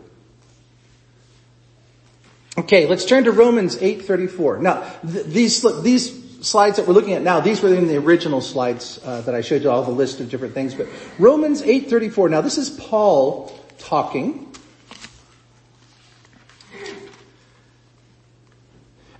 Okay, 2.58 2.87
let's 2.87 3.04
turn 3.04 3.24
to 3.24 3.32
Romans 3.32 3.76
8:34. 3.76 4.58
Now, 4.58 4.82
th- 5.06 5.26
these 5.26 5.62
these 5.82 6.12
slides 6.40 6.76
that 6.76 6.88
we're 6.88 6.94
looking 6.94 7.12
at 7.12 7.22
now, 7.22 7.40
these 7.40 7.62
were 7.62 7.74
in 7.74 7.87
the 7.87 7.96
original 7.96 8.40
slides 8.40 8.98
uh, 9.04 9.20
that 9.22 9.34
I 9.34 9.40
showed 9.42 9.62
you 9.62 9.70
all 9.70 9.82
the 9.82 9.90
list 9.90 10.20
of 10.20 10.30
different 10.30 10.54
things. 10.54 10.74
But 10.74 10.87
Romans 11.18 11.62
8:34. 11.62 12.30
Now, 12.30 12.40
this 12.40 12.58
is 12.58 12.70
Paul 12.70 13.52
talking. 13.78 14.46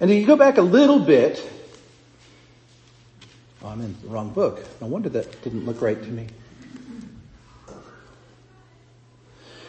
And 0.01 0.11
if 0.11 0.21
you 0.21 0.27
go 0.27 0.37
back 0.37 0.59
a 0.59 0.63
little 0.63 1.01
bit, 1.01 1.43
oh, 3.63 3.69
I'm 3.69 3.81
in 3.81 3.97
the 4.03 4.09
wrong 4.09 4.31
book. 4.31 4.65
No 4.81 4.87
wonder 4.87 5.09
that 5.09 5.43
didn't 5.43 5.67
look 5.67 5.83
right 5.83 6.01
to 6.01 6.09
me. 6.09 6.29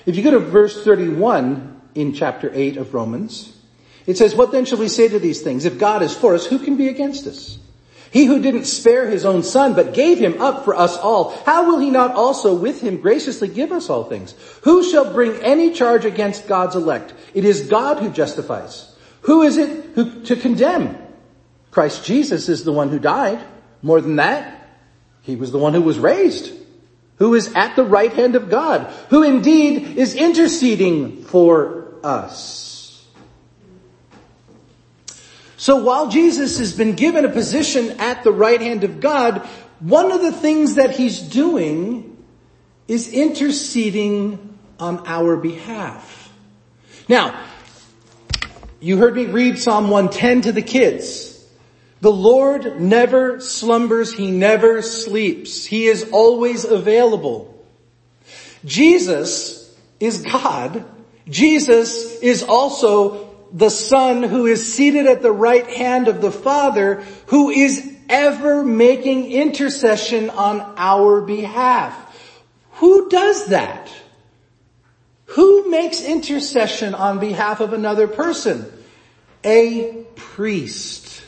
If 0.06 0.16
you 0.16 0.24
go 0.24 0.32
to 0.32 0.40
verse 0.40 0.84
31 0.84 1.82
in 1.96 2.14
chapter 2.14 2.52
8 2.54 2.78
of 2.78 2.94
Romans, 2.94 3.56
it 4.06 4.18
says, 4.18 4.34
what 4.34 4.52
then 4.52 4.66
shall 4.66 4.80
we 4.80 4.88
say 4.88 5.08
to 5.08 5.20
these 5.20 5.42
things? 5.42 5.66
If 5.66 5.78
God 5.78 6.02
is 6.02 6.16
for 6.16 6.34
us, 6.34 6.46
who 6.46 6.60
can 6.60 6.78
be 6.78 6.88
against 6.88 7.28
us? 7.28 7.60
He 8.12 8.26
who 8.26 8.42
didn't 8.42 8.66
spare 8.66 9.08
his 9.08 9.24
own 9.24 9.44
son, 9.44 9.76
but 9.76 9.94
gave 9.94 10.18
him 10.18 10.42
up 10.42 10.66
for 10.66 10.74
us 10.74 10.98
all, 10.98 11.32
how 11.46 11.68
will 11.68 11.78
he 11.78 11.92
not 11.92 12.16
also 12.16 12.56
with 12.56 12.82
him 12.82 13.02
graciously 13.02 13.48
give 13.48 13.72
us 13.72 13.88
all 13.90 14.04
things? 14.04 14.34
Who 14.64 14.84
shall 14.84 15.14
bring 15.14 15.34
any 15.44 15.74
charge 15.74 16.06
against 16.06 16.48
God's 16.48 16.76
elect? 16.76 17.14
It 17.36 17.46
is 17.46 17.68
God 17.68 18.00
who 18.00 18.10
justifies. 18.10 18.89
Who 19.22 19.44
is 19.44 19.58
it 19.58 19.92
who, 19.96 20.22
to 20.24 20.36
condemn? 20.36 20.98
Christ 21.72 22.06
Jesus 22.06 22.50
is 22.50 22.64
the 22.64 22.72
one 22.72 22.90
who 22.90 23.00
died. 23.00 23.44
More 23.82 24.02
than 24.02 24.18
that, 24.18 24.68
he 25.22 25.36
was 25.36 25.52
the 25.52 25.58
one 25.58 25.74
who 25.74 25.82
was 25.82 26.00
raised, 26.00 26.52
who 27.18 27.36
is 27.36 27.54
at 27.56 27.76
the 27.76 27.84
right 27.84 28.12
hand 28.12 28.36
of 28.36 28.50
God, 28.50 28.92
who 29.10 29.24
indeed 29.24 29.98
is 29.98 30.16
interceding 30.16 31.24
for 31.24 31.94
us. 32.04 33.06
So 35.58 35.84
while 35.84 36.10
Jesus 36.10 36.58
has 36.60 36.74
been 36.74 36.94
given 36.94 37.26
a 37.26 37.30
position 37.30 38.00
at 38.00 38.24
the 38.24 38.32
right 38.32 38.62
hand 38.62 38.84
of 38.84 39.02
God, 39.02 39.46
one 39.80 40.12
of 40.12 40.22
the 40.22 40.32
things 40.32 40.76
that 40.76 40.92
he's 40.92 41.20
doing 41.20 42.18
is 42.88 43.12
interceding 43.12 44.58
on 44.80 45.06
our 45.06 45.38
behalf. 45.38 46.34
Now, 47.08 47.46
you 48.80 48.98
heard 48.98 49.16
me 49.16 49.26
read 49.26 49.60
Psalm 49.60 49.90
110 49.90 50.42
to 50.44 50.52
the 50.52 50.62
kids. 50.62 51.36
The 52.02 52.12
Lord 52.12 52.80
never 52.80 53.42
slumbers. 53.42 54.14
He 54.14 54.32
never 54.32 54.82
sleeps. 54.82 55.66
He 55.66 55.88
is 55.88 56.10
always 56.12 56.64
available. 56.64 57.62
Jesus 58.64 59.76
is 60.00 60.22
God. 60.22 60.86
Jesus 61.28 62.20
is 62.22 62.44
also 62.44 63.30
the 63.52 63.70
son 63.70 64.24
who 64.24 64.46
is 64.46 64.74
seated 64.74 65.08
at 65.08 65.22
the 65.22 65.32
right 65.32 65.68
hand 65.68 66.08
of 66.08 66.22
the 66.22 66.32
father 66.32 67.04
who 67.28 67.50
is 67.50 67.94
ever 68.08 68.64
making 68.64 69.32
intercession 69.32 70.30
on 70.30 70.62
our 70.78 71.22
behalf. 71.22 72.06
Who 72.74 73.10
does 73.10 73.48
that? 73.48 73.92
Who 75.32 75.70
makes 75.70 76.02
intercession 76.02 76.96
on 76.96 77.20
behalf 77.20 77.60
of 77.60 77.74
another 77.74 78.08
person? 78.08 78.72
A 79.44 80.06
priest. 80.16 81.24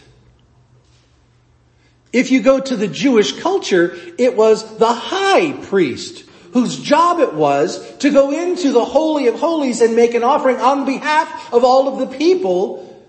If 2.12 2.32
you 2.32 2.42
go 2.42 2.60
to 2.60 2.76
the 2.76 2.88
Jewish 2.88 3.40
culture, 3.40 3.96
it 4.18 4.36
was 4.36 4.78
the 4.78 4.92
high 4.92 5.54
priest 5.54 6.26
whose 6.54 6.78
job 6.78 7.20
it 7.20 7.34
was 7.34 7.98
to 7.98 8.10
go 8.10 8.32
into 8.32 8.72
the 8.72 8.84
Holy 8.84 9.28
of 9.28 9.40
Holies 9.40 9.82
and 9.82 9.96
make 9.96 10.14
an 10.14 10.24
offering 10.24 10.58
on 10.58 10.86
behalf 10.86 11.54
of 11.54 11.64
all 11.64 11.88
of 11.88 12.00
the 12.00 12.18
people 12.18 13.06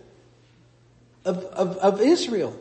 of, 1.25 1.39
of, 1.39 1.77
of 1.79 2.01
Israel. 2.01 2.57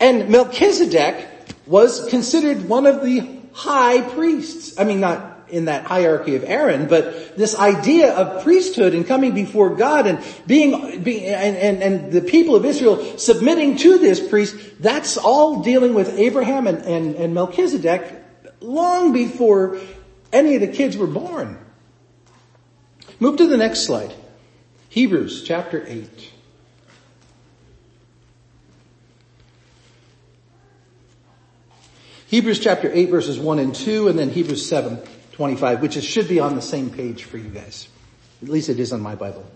And 0.00 0.28
Melchizedek 0.28 1.28
was 1.66 2.08
considered 2.08 2.68
one 2.68 2.86
of 2.86 3.04
the 3.04 3.28
high 3.52 4.00
priests. 4.00 4.78
I 4.78 4.84
mean, 4.84 5.00
not 5.00 5.37
in 5.50 5.66
that 5.66 5.84
hierarchy 5.84 6.36
of 6.36 6.44
Aaron, 6.44 6.86
but 6.88 7.36
this 7.36 7.58
idea 7.58 8.14
of 8.14 8.42
priesthood 8.42 8.94
and 8.94 9.06
coming 9.06 9.34
before 9.34 9.74
God 9.76 10.06
and 10.06 10.24
being, 10.46 11.02
being 11.02 11.24
and, 11.26 11.56
and, 11.56 11.82
and 11.82 12.12
the 12.12 12.20
people 12.20 12.56
of 12.56 12.64
Israel 12.64 13.18
submitting 13.18 13.76
to 13.78 13.98
this 13.98 14.26
priest, 14.26 14.56
that's 14.80 15.16
all 15.16 15.62
dealing 15.62 15.94
with 15.94 16.18
Abraham 16.18 16.66
and, 16.66 16.78
and, 16.78 17.14
and 17.16 17.34
Melchizedek 17.34 18.24
long 18.60 19.12
before 19.12 19.78
any 20.32 20.54
of 20.54 20.60
the 20.60 20.68
kids 20.68 20.96
were 20.96 21.06
born. 21.06 21.58
Move 23.20 23.36
to 23.38 23.46
the 23.46 23.56
next 23.56 23.84
slide. 23.84 24.12
Hebrews 24.88 25.42
chapter 25.42 25.84
8. 25.86 26.32
Hebrews 32.28 32.60
chapter 32.60 32.90
8 32.92 33.08
verses 33.08 33.38
1 33.38 33.58
and 33.58 33.74
2 33.74 34.08
and 34.08 34.18
then 34.18 34.28
Hebrews 34.28 34.68
7, 34.68 35.00
25, 35.38 35.80
which 35.82 35.96
is, 35.96 36.04
should 36.04 36.26
be 36.26 36.40
on 36.40 36.56
the 36.56 36.60
same 36.60 36.90
page 36.90 37.22
for 37.22 37.38
you 37.38 37.48
guys. 37.48 37.86
At 38.42 38.48
least 38.48 38.68
it 38.68 38.80
is 38.80 38.92
on 38.92 39.00
my 39.00 39.14
Bible. 39.14 39.48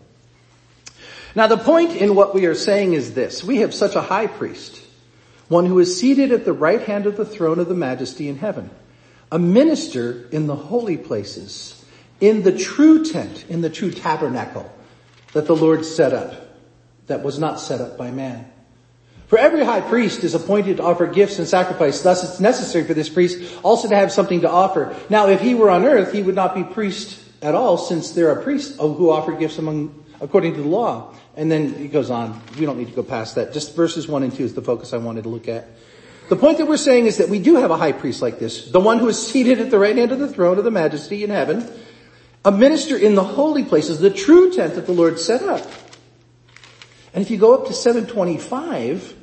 Now 1.34 1.48
the 1.48 1.58
point 1.58 1.96
in 1.96 2.14
what 2.14 2.36
we 2.36 2.46
are 2.46 2.54
saying 2.54 2.92
is 2.92 3.14
this. 3.14 3.42
We 3.42 3.58
have 3.58 3.74
such 3.74 3.96
a 3.96 4.00
high 4.00 4.28
priest, 4.28 4.80
one 5.48 5.66
who 5.66 5.80
is 5.80 5.98
seated 5.98 6.30
at 6.30 6.44
the 6.44 6.52
right 6.52 6.80
hand 6.80 7.06
of 7.06 7.16
the 7.16 7.24
throne 7.24 7.58
of 7.58 7.68
the 7.68 7.74
majesty 7.74 8.28
in 8.28 8.38
heaven 8.38 8.70
a 9.32 9.38
minister 9.38 10.28
in 10.30 10.46
the 10.46 10.54
holy 10.54 10.98
places, 10.98 11.84
in 12.20 12.42
the 12.42 12.56
true 12.56 13.04
tent, 13.04 13.46
in 13.48 13.62
the 13.62 13.70
true 13.70 13.90
tabernacle 13.90 14.70
that 15.32 15.46
the 15.46 15.56
Lord 15.56 15.84
set 15.84 16.12
up, 16.12 16.54
that 17.08 17.24
was 17.24 17.40
not 17.40 17.58
set 17.58 17.80
up 17.80 17.96
by 17.96 18.12
man. 18.12 18.51
For 19.32 19.38
every 19.38 19.64
high 19.64 19.80
priest 19.80 20.24
is 20.24 20.34
appointed 20.34 20.76
to 20.76 20.82
offer 20.82 21.06
gifts 21.06 21.38
and 21.38 21.48
sacrifice, 21.48 22.02
thus 22.02 22.22
it's 22.22 22.38
necessary 22.38 22.84
for 22.84 22.92
this 22.92 23.08
priest 23.08 23.58
also 23.62 23.88
to 23.88 23.96
have 23.96 24.12
something 24.12 24.42
to 24.42 24.50
offer. 24.50 24.94
Now 25.08 25.28
if 25.28 25.40
he 25.40 25.54
were 25.54 25.70
on 25.70 25.86
earth, 25.86 26.12
he 26.12 26.22
would 26.22 26.34
not 26.34 26.54
be 26.54 26.62
priest 26.64 27.18
at 27.40 27.54
all, 27.54 27.78
since 27.78 28.10
there 28.10 28.28
are 28.28 28.42
priests 28.42 28.76
who 28.76 29.08
offer 29.08 29.32
gifts 29.32 29.56
among, 29.56 30.04
according 30.20 30.56
to 30.56 30.60
the 30.60 30.68
law. 30.68 31.14
And 31.34 31.50
then 31.50 31.72
he 31.72 31.88
goes 31.88 32.10
on. 32.10 32.42
We 32.58 32.66
don't 32.66 32.76
need 32.76 32.88
to 32.88 32.94
go 32.94 33.02
past 33.02 33.36
that. 33.36 33.54
Just 33.54 33.74
verses 33.74 34.06
one 34.06 34.22
and 34.22 34.34
two 34.34 34.44
is 34.44 34.52
the 34.52 34.60
focus 34.60 34.92
I 34.92 34.98
wanted 34.98 35.22
to 35.22 35.30
look 35.30 35.48
at. 35.48 35.66
The 36.28 36.36
point 36.36 36.58
that 36.58 36.66
we're 36.66 36.76
saying 36.76 37.06
is 37.06 37.16
that 37.16 37.30
we 37.30 37.38
do 37.38 37.56
have 37.56 37.70
a 37.70 37.76
high 37.78 37.92
priest 37.92 38.20
like 38.20 38.38
this, 38.38 38.70
the 38.70 38.80
one 38.80 38.98
who 38.98 39.08
is 39.08 39.26
seated 39.26 39.60
at 39.60 39.70
the 39.70 39.78
right 39.78 39.96
hand 39.96 40.12
of 40.12 40.18
the 40.18 40.28
throne 40.28 40.58
of 40.58 40.64
the 40.64 40.70
majesty 40.70 41.24
in 41.24 41.30
heaven, 41.30 41.66
a 42.44 42.52
minister 42.52 42.98
in 42.98 43.14
the 43.14 43.24
holy 43.24 43.64
places, 43.64 43.98
the 43.98 44.10
true 44.10 44.52
tent 44.52 44.74
that 44.74 44.84
the 44.84 44.92
Lord 44.92 45.18
set 45.18 45.40
up. 45.40 45.66
And 47.14 47.22
if 47.24 47.30
you 47.30 47.38
go 47.38 47.54
up 47.54 47.68
to 47.68 47.72
725, 47.72 49.20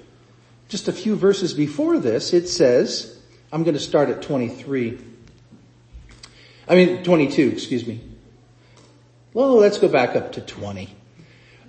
just 0.70 0.88
a 0.88 0.94
few 0.94 1.16
verses 1.16 1.54
before 1.54 1.98
this, 1.98 2.32
it 2.32 2.48
says, 2.48 3.20
I'm 3.52 3.64
going 3.64 3.74
to 3.74 3.82
start 3.82 4.10
at 4.10 4.22
23. 4.22 5.00
I 6.68 6.76
mean, 6.76 7.04
22, 7.04 7.50
excuse 7.50 7.86
me. 7.86 8.02
Well, 9.34 9.56
let's 9.56 9.80
go 9.80 9.88
back 9.88 10.16
up 10.16 10.34
to 10.34 10.42
20. 10.42 10.96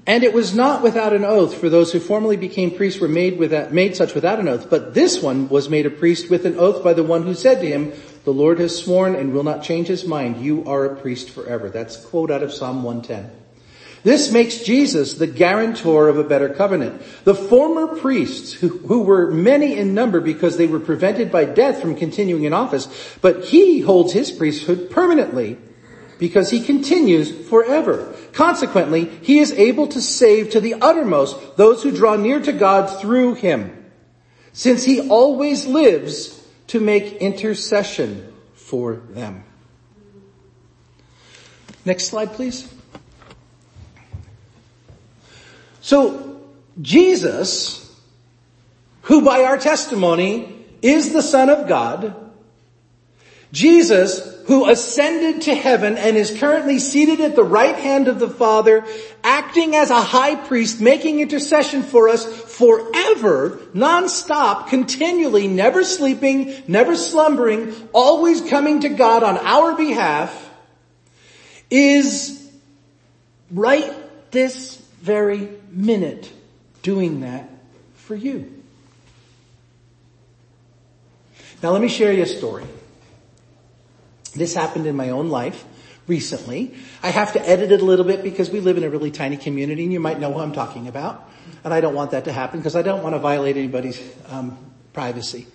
And 0.07 0.25
it 0.25 0.35
was 0.35 0.55
not 0.55 0.83
without 0.83 1.13
an 1.15 1.25
oath, 1.25 1.55
for 1.55 1.69
those 1.69 1.93
who 1.93 2.01
formerly 2.01 2.37
became 2.37 2.71
priests 2.71 3.01
were 3.01 3.09
made, 3.09 3.39
without, 3.39 3.73
made 3.73 3.97
such 3.97 4.15
without 4.15 4.39
an 4.39 4.49
oath, 4.49 4.69
but 4.69 4.93
this 4.93 5.23
one 5.23 5.49
was 5.49 5.69
made 5.69 5.87
a 5.87 5.91
priest 5.91 6.31
with 6.31 6.45
an 6.45 6.59
oath 6.59 6.83
by 6.85 6.93
the 6.93 7.05
one 7.05 7.23
who 7.23 7.35
said 7.35 7.61
to 7.61 7.67
him, 7.67 7.93
the 8.25 8.33
Lord 8.33 8.59
has 8.61 8.77
sworn 8.77 9.15
and 9.15 9.33
will 9.33 9.43
not 9.43 9.63
change 9.63 9.89
his 9.89 10.05
mind, 10.05 10.43
you 10.43 10.65
are 10.67 10.85
a 10.85 10.97
priest 10.97 11.31
forever. 11.31 11.71
That's 11.71 12.03
a 12.03 12.07
quote 12.07 12.31
out 12.31 12.43
of 12.43 12.53
Psalm 12.53 12.83
110. 12.83 13.40
This 14.03 14.33
makes 14.33 14.59
Jesus 14.59 15.15
the 15.15 15.27
guarantor 15.27 16.09
of 16.09 16.17
a 16.17 16.25
better 16.25 16.49
covenant. 16.49 17.03
The 17.25 17.35
former 17.35 17.87
priests, 17.87 18.53
who, 18.53 18.69
who, 18.69 19.03
were 19.03 19.31
many 19.31 19.77
in 19.77 19.95
number 19.95 20.21
because 20.21 20.57
they 20.57 20.67
were 20.67 20.81
prevented 20.81 21.31
by 21.31 21.45
death 21.45 21.83
from 21.83 21.97
continuing 21.97 22.45
in 22.45 22.55
office, 22.55 22.89
but 23.21 23.45
he 23.45 23.81
holds 23.81 24.13
his 24.13 24.31
priesthood 24.31 24.91
permanently 24.91 25.59
because 26.19 26.49
he 26.49 26.63
continues 26.63 27.31
forever. 27.49 28.15
Consequently, 28.33 29.05
he 29.05 29.39
is 29.39 29.53
able 29.53 29.89
to 29.89 30.01
save 30.01 30.51
to 30.51 30.61
the 30.61 30.75
uttermost 30.75 31.57
those 31.57 31.83
who 31.83 31.91
draw 31.91 32.17
near 32.17 32.41
to 32.41 32.53
God 32.53 33.01
through 33.01 33.35
him, 33.35 33.85
since 34.53 34.85
he 34.85 35.09
always 35.09 35.67
lives 35.67 36.43
to 36.69 36.81
make 36.81 37.17
intercession 37.17 38.33
for 38.55 38.95
them. 38.95 39.45
Next 41.85 42.07
slide, 42.07 42.33
please. 42.33 42.73
So, 45.81 46.41
Jesus, 46.81 47.81
who 49.03 49.25
by 49.25 49.45
our 49.45 49.59
testimony 49.59 50.65
is 50.83 51.13
the 51.13 51.23
Son 51.23 51.49
of 51.49 51.69
God, 51.69 52.15
Jesus, 53.53 54.45
who 54.47 54.69
ascended 54.71 55.43
to 55.43 55.55
heaven 55.55 55.99
and 55.99 56.17
is 56.17 56.39
currently 56.39 56.79
seated 56.79 57.21
at 57.21 57.35
the 57.35 57.43
right 57.43 57.75
hand 57.75 58.07
of 58.07 58.21
the 58.21 58.29
Father, 58.29 58.85
acting 59.25 59.75
as 59.75 59.91
a 59.91 60.01
high 60.01 60.37
priest, 60.37 60.81
making 60.81 61.21
intercession 61.21 61.83
for 61.83 62.09
us 62.09 62.25
forever, 62.25 63.61
non-stop, 63.75 64.69
continually, 64.69 65.49
never 65.49 65.83
sleeping, 65.83 66.63
never 66.69 66.95
slumbering, 66.95 67.75
always 67.93 68.41
coming 68.41 68.81
to 68.81 68.89
God 68.89 69.23
on 69.23 69.39
our 69.39 69.77
behalf, 69.77 70.49
is 71.71 72.51
right 73.51 73.93
this 74.31 74.77
very 75.01 75.49
minute 75.71 76.31
doing 76.83 77.21
that 77.21 77.49
for 77.95 78.15
you. 78.15 78.53
Now 81.63 81.71
let 81.71 81.83
me 81.83 81.89
share 81.89 82.13
you 82.13 82.23
a 82.23 82.27
story. 82.27 82.65
This 84.35 84.55
happened 84.55 84.87
in 84.87 84.97
my 84.97 85.11
own 85.11 85.29
life 85.29 85.65
recently. 86.07 86.75
I 87.03 87.11
have 87.11 87.35
to 87.35 87.49
edit 87.49 87.73
it 87.73 87.81
a 87.81 87.85
little 87.85 88.05
bit 88.05 88.23
because 88.23 88.51
we 88.51 88.61
live 88.61 88.77
in 88.77 88.85
a 88.85 88.91
really 88.91 89.11
tiny 89.11 89.37
community 89.37 89.85
and 89.85 89.93
you 89.93 90.01
might 90.01 90.19
know 90.19 90.33
who 90.33 90.41
I'm 90.41 90.53
talking 90.53 90.89
about. 90.89 91.29
And 91.65 91.75
I 91.75 91.81
don't 91.81 91.95
want 91.95 92.13
that 92.13 92.25
to 92.25 92.33
happen 92.33 92.61
because 92.61 92.77
I 92.77 92.83
don't 92.83 93.03
want 93.03 93.15
to 93.15 93.19
violate 93.19 93.57
anybody's 93.57 94.01
um, 94.29 94.57
privacy. 94.93 95.47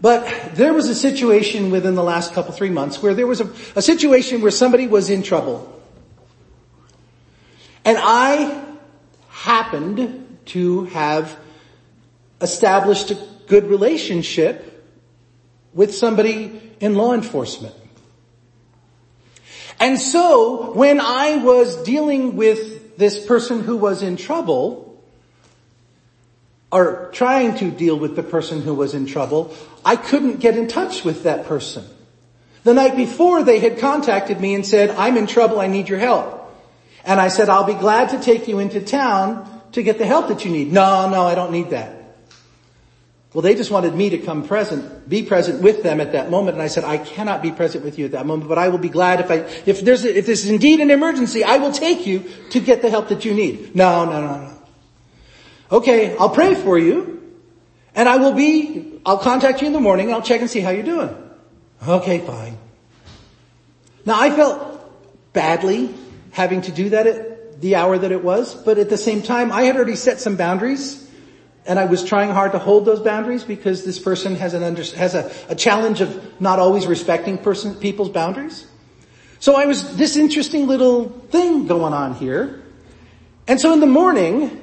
But 0.00 0.54
there 0.54 0.74
was 0.74 0.88
a 0.88 0.94
situation 0.94 1.70
within 1.70 1.94
the 1.94 2.02
last 2.02 2.34
couple, 2.34 2.52
three 2.52 2.70
months 2.70 3.02
where 3.02 3.14
there 3.14 3.26
was 3.26 3.40
a, 3.40 3.52
a 3.76 3.82
situation 3.82 4.42
where 4.42 4.50
somebody 4.50 4.86
was 4.86 5.10
in 5.10 5.22
trouble. 5.22 5.70
And 7.84 7.96
I 8.00 8.63
happened 9.44 10.38
to 10.46 10.84
have 10.86 11.36
established 12.40 13.10
a 13.10 13.18
good 13.46 13.64
relationship 13.64 14.82
with 15.74 15.94
somebody 15.94 16.60
in 16.80 16.94
law 16.94 17.12
enforcement. 17.12 17.74
And 19.78 19.98
so 19.98 20.72
when 20.72 20.98
I 20.98 21.36
was 21.36 21.82
dealing 21.82 22.36
with 22.36 22.96
this 22.96 23.26
person 23.26 23.60
who 23.60 23.76
was 23.76 24.02
in 24.02 24.16
trouble, 24.16 25.02
or 26.72 27.10
trying 27.12 27.54
to 27.56 27.70
deal 27.70 27.98
with 27.98 28.16
the 28.16 28.22
person 28.22 28.62
who 28.62 28.72
was 28.72 28.94
in 28.94 29.04
trouble, 29.04 29.54
I 29.84 29.96
couldn't 29.96 30.40
get 30.40 30.56
in 30.56 30.68
touch 30.68 31.04
with 31.04 31.24
that 31.24 31.44
person. 31.44 31.84
The 32.62 32.72
night 32.72 32.96
before 32.96 33.42
they 33.42 33.58
had 33.58 33.78
contacted 33.78 34.40
me 34.40 34.54
and 34.54 34.64
said, 34.64 34.88
I'm 34.90 35.18
in 35.18 35.26
trouble, 35.26 35.60
I 35.60 35.66
need 35.66 35.90
your 35.90 35.98
help. 35.98 36.43
And 37.04 37.20
I 37.20 37.28
said, 37.28 37.48
I'll 37.48 37.64
be 37.64 37.74
glad 37.74 38.10
to 38.10 38.20
take 38.20 38.48
you 38.48 38.58
into 38.58 38.80
town 38.80 39.62
to 39.72 39.82
get 39.82 39.98
the 39.98 40.06
help 40.06 40.28
that 40.28 40.44
you 40.44 40.50
need. 40.50 40.72
No, 40.72 41.08
no, 41.10 41.22
I 41.22 41.34
don't 41.34 41.52
need 41.52 41.70
that. 41.70 42.04
Well, 43.34 43.42
they 43.42 43.56
just 43.56 43.72
wanted 43.72 43.94
me 43.96 44.10
to 44.10 44.18
come 44.18 44.46
present, 44.46 45.08
be 45.08 45.24
present 45.24 45.60
with 45.60 45.82
them 45.82 46.00
at 46.00 46.12
that 46.12 46.30
moment. 46.30 46.54
And 46.54 46.62
I 46.62 46.68
said, 46.68 46.84
I 46.84 46.98
cannot 46.98 47.42
be 47.42 47.50
present 47.50 47.84
with 47.84 47.98
you 47.98 48.04
at 48.04 48.12
that 48.12 48.26
moment, 48.26 48.48
but 48.48 48.58
I 48.58 48.68
will 48.68 48.78
be 48.78 48.88
glad 48.88 49.18
if 49.18 49.30
I, 49.30 49.38
if 49.66 49.80
there's, 49.80 50.04
a, 50.04 50.16
if 50.16 50.26
this 50.26 50.44
is 50.44 50.50
indeed 50.50 50.78
an 50.78 50.92
emergency, 50.92 51.42
I 51.42 51.56
will 51.56 51.72
take 51.72 52.06
you 52.06 52.24
to 52.50 52.60
get 52.60 52.80
the 52.80 52.90
help 52.90 53.08
that 53.08 53.24
you 53.24 53.34
need. 53.34 53.74
No, 53.74 54.04
no, 54.04 54.20
no, 54.20 54.40
no. 54.46 54.58
Okay, 55.72 56.16
I'll 56.16 56.30
pray 56.30 56.54
for 56.54 56.78
you 56.78 57.14
and 57.96 58.08
I 58.08 58.18
will 58.18 58.34
be, 58.34 59.00
I'll 59.04 59.18
contact 59.18 59.60
you 59.62 59.66
in 59.66 59.72
the 59.72 59.80
morning. 59.80 60.12
I'll 60.12 60.22
check 60.22 60.40
and 60.40 60.48
see 60.48 60.60
how 60.60 60.70
you're 60.70 60.84
doing. 60.84 61.10
Okay, 61.86 62.20
fine. 62.20 62.56
Now 64.06 64.20
I 64.20 64.30
felt 64.30 65.32
badly 65.32 65.92
having 66.34 66.62
to 66.62 66.72
do 66.72 66.90
that 66.90 67.06
at 67.06 67.60
the 67.60 67.76
hour 67.76 67.96
that 67.96 68.10
it 68.10 68.24
was, 68.24 68.54
but 68.56 68.76
at 68.76 68.90
the 68.90 68.98
same 68.98 69.22
time, 69.22 69.52
I 69.52 69.62
had 69.62 69.76
already 69.76 69.94
set 69.94 70.20
some 70.20 70.34
boundaries 70.34 71.00
and 71.64 71.78
I 71.78 71.84
was 71.84 72.04
trying 72.04 72.30
hard 72.30 72.52
to 72.52 72.58
hold 72.58 72.84
those 72.84 73.00
boundaries 73.00 73.44
because 73.44 73.84
this 73.84 74.00
person 74.00 74.34
has 74.34 74.52
an 74.52 74.64
under, 74.64 74.82
has 74.96 75.14
a, 75.14 75.32
a 75.48 75.54
challenge 75.54 76.00
of 76.00 76.40
not 76.40 76.58
always 76.58 76.88
respecting 76.88 77.38
person, 77.38 77.76
people's 77.76 78.10
boundaries. 78.10 78.66
So 79.38 79.54
I 79.54 79.66
was 79.66 79.96
this 79.96 80.16
interesting 80.16 80.66
little 80.66 81.08
thing 81.30 81.68
going 81.68 81.94
on 81.94 82.14
here. 82.14 82.64
And 83.46 83.60
so 83.60 83.72
in 83.72 83.78
the 83.78 83.86
morning, 83.86 84.60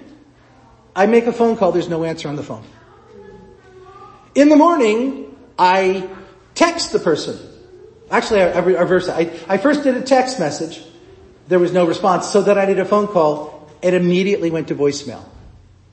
I 0.93 1.05
make 1.05 1.25
a 1.25 1.33
phone 1.33 1.55
call, 1.55 1.71
there's 1.71 1.89
no 1.89 2.03
answer 2.03 2.27
on 2.27 2.35
the 2.35 2.43
phone. 2.43 2.65
In 4.35 4.49
the 4.49 4.57
morning, 4.57 5.35
I 5.57 6.09
text 6.53 6.91
the 6.91 6.99
person. 6.99 7.39
Actually, 8.11 8.41
I, 8.41 8.51
I 8.51 8.59
reversed 8.59 9.09
I, 9.09 9.31
I 9.47 9.57
first 9.57 9.83
did 9.83 9.95
a 9.95 10.01
text 10.01 10.37
message. 10.37 10.83
There 11.51 11.59
was 11.59 11.73
no 11.73 11.83
response. 11.85 12.29
So 12.29 12.41
then 12.41 12.57
I 12.57 12.63
did 12.63 12.79
a 12.79 12.85
phone 12.85 13.07
call. 13.07 13.67
It 13.81 13.93
immediately 13.93 14.51
went 14.51 14.69
to 14.69 14.75
voicemail. 14.75 15.21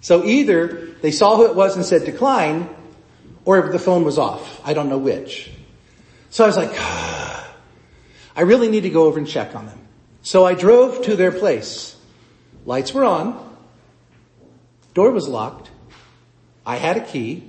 So 0.00 0.24
either 0.24 0.94
they 1.02 1.10
saw 1.10 1.36
who 1.36 1.46
it 1.46 1.56
was 1.56 1.74
and 1.74 1.84
said 1.84 2.04
decline, 2.04 2.68
or 3.44 3.72
the 3.72 3.80
phone 3.80 4.04
was 4.04 4.18
off. 4.18 4.60
I 4.64 4.72
don't 4.72 4.88
know 4.88 4.98
which. 4.98 5.50
So 6.30 6.44
I 6.44 6.46
was 6.46 6.56
like, 6.56 6.70
I 8.36 8.42
really 8.42 8.70
need 8.70 8.82
to 8.82 8.90
go 8.90 9.06
over 9.06 9.18
and 9.18 9.26
check 9.26 9.56
on 9.56 9.66
them. 9.66 9.80
So 10.22 10.46
I 10.46 10.54
drove 10.54 11.02
to 11.06 11.16
their 11.16 11.32
place. 11.32 11.96
Lights 12.64 12.94
were 12.94 13.04
on. 13.04 13.58
Door 14.94 15.10
was 15.10 15.26
locked. 15.26 15.72
I 16.64 16.76
had 16.76 16.98
a 16.98 17.04
key. 17.04 17.42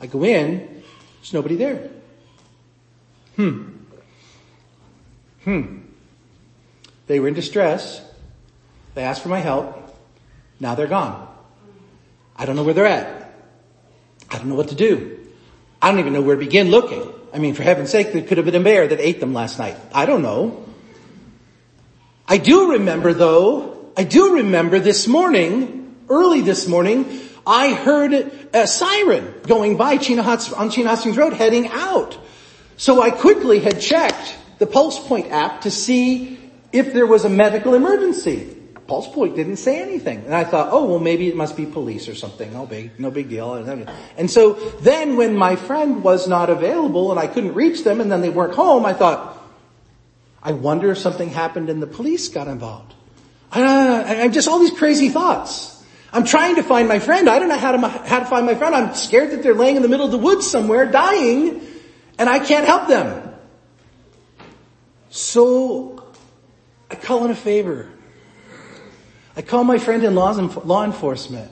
I 0.00 0.08
go 0.08 0.24
in. 0.24 0.82
There's 1.20 1.32
nobody 1.32 1.54
there. 1.54 1.88
Hmm. 3.36 3.68
Hmm. 5.44 5.83
They 7.06 7.20
were 7.20 7.28
in 7.28 7.34
distress. 7.34 8.02
They 8.94 9.02
asked 9.02 9.22
for 9.22 9.28
my 9.28 9.40
help. 9.40 9.96
Now 10.60 10.74
they're 10.74 10.86
gone. 10.86 11.28
I 12.36 12.46
don't 12.46 12.56
know 12.56 12.64
where 12.64 12.74
they're 12.74 12.86
at. 12.86 13.32
I 14.30 14.38
don't 14.38 14.48
know 14.48 14.54
what 14.54 14.68
to 14.68 14.74
do. 14.74 15.20
I 15.80 15.90
don't 15.90 16.00
even 16.00 16.12
know 16.12 16.22
where 16.22 16.36
to 16.36 16.40
begin 16.40 16.70
looking. 16.70 17.12
I 17.32 17.38
mean, 17.38 17.54
for 17.54 17.62
heaven's 17.62 17.90
sake, 17.90 18.12
there 18.12 18.22
could 18.22 18.38
have 18.38 18.46
been 18.46 18.54
a 18.54 18.60
bear 18.60 18.86
that 18.86 19.00
ate 19.00 19.20
them 19.20 19.34
last 19.34 19.58
night. 19.58 19.76
I 19.92 20.06
don't 20.06 20.22
know. 20.22 20.64
I 22.26 22.38
do 22.38 22.72
remember 22.72 23.12
though, 23.12 23.92
I 23.96 24.04
do 24.04 24.36
remember 24.36 24.78
this 24.78 25.06
morning, 25.06 25.96
early 26.08 26.40
this 26.40 26.66
morning, 26.66 27.20
I 27.46 27.74
heard 27.74 28.14
a 28.14 28.66
siren 28.66 29.34
going 29.46 29.76
by 29.76 29.98
Chino 29.98 30.22
on 30.22 30.70
Chino 30.70 30.96
Road 31.12 31.34
heading 31.34 31.68
out. 31.68 32.18
So 32.76 33.02
I 33.02 33.10
quickly 33.10 33.60
had 33.60 33.80
checked 33.80 34.36
the 34.58 34.66
Pulse 34.66 34.98
Point 35.06 35.30
app 35.30 35.62
to 35.62 35.70
see 35.70 36.38
if 36.74 36.92
there 36.92 37.06
was 37.06 37.24
a 37.24 37.28
medical 37.30 37.74
emergency. 37.74 38.50
Pulse 38.88 39.08
Point 39.08 39.36
didn't 39.36 39.56
say 39.56 39.80
anything. 39.80 40.24
And 40.26 40.34
I 40.34 40.44
thought, 40.44 40.68
oh, 40.72 40.84
well 40.84 40.98
maybe 40.98 41.28
it 41.28 41.36
must 41.36 41.56
be 41.56 41.64
police 41.64 42.08
or 42.08 42.14
something. 42.14 42.52
No 42.52 42.66
big, 42.66 42.98
no 43.00 43.10
big 43.10 43.30
deal. 43.30 43.54
And 44.18 44.30
so 44.30 44.54
then 44.80 45.16
when 45.16 45.36
my 45.36 45.56
friend 45.56 46.02
was 46.02 46.28
not 46.28 46.50
available 46.50 47.10
and 47.10 47.18
I 47.18 47.28
couldn't 47.28 47.54
reach 47.54 47.84
them 47.84 48.00
and 48.00 48.12
then 48.12 48.20
they 48.20 48.28
weren't 48.28 48.54
home, 48.54 48.84
I 48.84 48.92
thought, 48.92 49.40
I 50.42 50.52
wonder 50.52 50.90
if 50.90 50.98
something 50.98 51.30
happened 51.30 51.70
and 51.70 51.80
the 51.80 51.86
police 51.86 52.28
got 52.28 52.48
involved. 52.48 52.92
I, 53.52 54.16
am 54.16 54.32
just 54.32 54.48
all 54.48 54.58
these 54.58 54.76
crazy 54.76 55.08
thoughts. 55.08 55.70
I'm 56.12 56.24
trying 56.24 56.56
to 56.56 56.62
find 56.62 56.88
my 56.88 56.98
friend. 56.98 57.30
I 57.30 57.38
don't 57.38 57.48
know 57.48 57.56
how 57.56 57.72
to, 57.72 57.88
how 57.88 58.18
to 58.18 58.26
find 58.26 58.44
my 58.44 58.56
friend. 58.56 58.74
I'm 58.74 58.94
scared 58.94 59.30
that 59.30 59.42
they're 59.42 59.54
laying 59.54 59.76
in 59.76 59.82
the 59.82 59.88
middle 59.88 60.06
of 60.06 60.12
the 60.12 60.18
woods 60.18 60.50
somewhere 60.50 60.84
dying 60.84 61.62
and 62.18 62.28
I 62.28 62.40
can't 62.40 62.66
help 62.66 62.88
them. 62.88 63.32
So 65.08 65.93
I 66.90 66.94
call 66.96 67.24
in 67.24 67.30
a 67.30 67.36
favor. 67.36 67.88
I 69.36 69.42
call 69.42 69.64
my 69.64 69.78
friend 69.78 70.04
in 70.04 70.14
law 70.14 70.84
enforcement. 70.84 71.50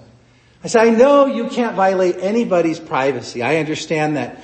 I 0.65 0.69
say, 0.69 0.81
I 0.81 0.91
know 0.91 1.27
you 1.27 1.49
can't 1.49 1.75
violate 1.75 2.19
anybody's 2.19 2.79
privacy. 2.79 3.43
I 3.43 3.57
understand 3.57 4.17
that. 4.17 4.41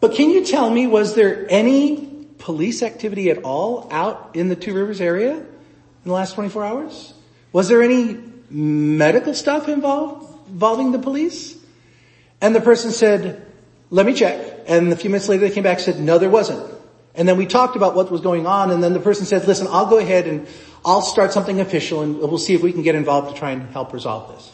But 0.00 0.14
can 0.14 0.30
you 0.30 0.44
tell 0.44 0.68
me, 0.68 0.86
was 0.86 1.14
there 1.14 1.46
any 1.48 2.26
police 2.38 2.82
activity 2.82 3.30
at 3.30 3.44
all 3.44 3.88
out 3.92 4.32
in 4.34 4.48
the 4.48 4.56
Two 4.56 4.74
Rivers 4.74 5.00
area 5.00 5.34
in 5.36 5.46
the 6.04 6.12
last 6.12 6.34
24 6.34 6.64
hours? 6.64 7.14
Was 7.52 7.68
there 7.68 7.82
any 7.82 8.18
medical 8.50 9.34
stuff 9.34 9.68
involved, 9.68 10.48
involving 10.48 10.90
the 10.90 10.98
police? 10.98 11.56
And 12.40 12.54
the 12.54 12.60
person 12.60 12.90
said, 12.90 13.46
let 13.90 14.04
me 14.04 14.12
check. 14.12 14.64
And 14.66 14.92
a 14.92 14.96
few 14.96 15.08
minutes 15.08 15.28
later 15.28 15.48
they 15.48 15.54
came 15.54 15.62
back 15.62 15.76
and 15.78 15.84
said, 15.84 16.00
no, 16.00 16.18
there 16.18 16.28
wasn't. 16.28 16.73
And 17.14 17.28
then 17.28 17.36
we 17.36 17.46
talked 17.46 17.76
about 17.76 17.94
what 17.94 18.10
was 18.10 18.20
going 18.20 18.46
on 18.46 18.70
and 18.70 18.82
then 18.82 18.92
the 18.92 19.00
person 19.00 19.24
said, 19.24 19.46
listen, 19.46 19.68
I'll 19.70 19.86
go 19.86 19.98
ahead 19.98 20.26
and 20.26 20.48
I'll 20.84 21.02
start 21.02 21.32
something 21.32 21.60
official 21.60 22.02
and 22.02 22.18
we'll 22.18 22.38
see 22.38 22.54
if 22.54 22.62
we 22.62 22.72
can 22.72 22.82
get 22.82 22.94
involved 22.94 23.32
to 23.32 23.38
try 23.38 23.52
and 23.52 23.70
help 23.70 23.92
resolve 23.92 24.34
this. 24.34 24.52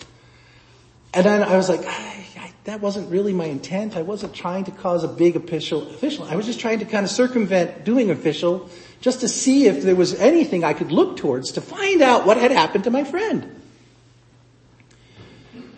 And 1.14 1.24
then 1.24 1.42
I 1.42 1.56
was 1.56 1.68
like, 1.68 1.84
I, 1.86 2.26
I, 2.38 2.52
that 2.64 2.80
wasn't 2.80 3.10
really 3.10 3.32
my 3.32 3.46
intent. 3.46 3.96
I 3.96 4.02
wasn't 4.02 4.34
trying 4.34 4.64
to 4.64 4.70
cause 4.70 5.02
a 5.02 5.08
big 5.08 5.36
official, 5.36 5.88
official. 5.88 6.24
I 6.24 6.36
was 6.36 6.46
just 6.46 6.60
trying 6.60 6.80
to 6.80 6.84
kind 6.84 7.04
of 7.04 7.10
circumvent 7.10 7.84
doing 7.84 8.10
official 8.10 8.68
just 9.00 9.20
to 9.20 9.28
see 9.28 9.66
if 9.66 9.82
there 9.82 9.96
was 9.96 10.14
anything 10.20 10.62
I 10.62 10.74
could 10.74 10.92
look 10.92 11.16
towards 11.16 11.52
to 11.52 11.62
find 11.62 12.02
out 12.02 12.26
what 12.26 12.36
had 12.36 12.50
happened 12.50 12.84
to 12.84 12.90
my 12.90 13.04
friend. 13.04 13.60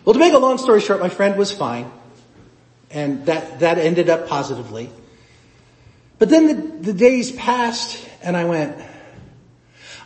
Well, 0.04 0.14
to 0.14 0.18
make 0.18 0.32
a 0.32 0.38
long 0.38 0.58
story 0.58 0.80
short, 0.80 0.98
my 0.98 1.08
friend 1.08 1.38
was 1.38 1.52
fine. 1.52 1.90
And 2.90 3.24
that, 3.26 3.60
that 3.60 3.78
ended 3.78 4.10
up 4.10 4.28
positively. 4.28 4.90
But 6.22 6.28
then 6.28 6.46
the, 6.46 6.92
the 6.92 6.92
days 6.92 7.32
passed 7.32 8.08
and 8.22 8.36
I 8.36 8.44
went, 8.44 8.80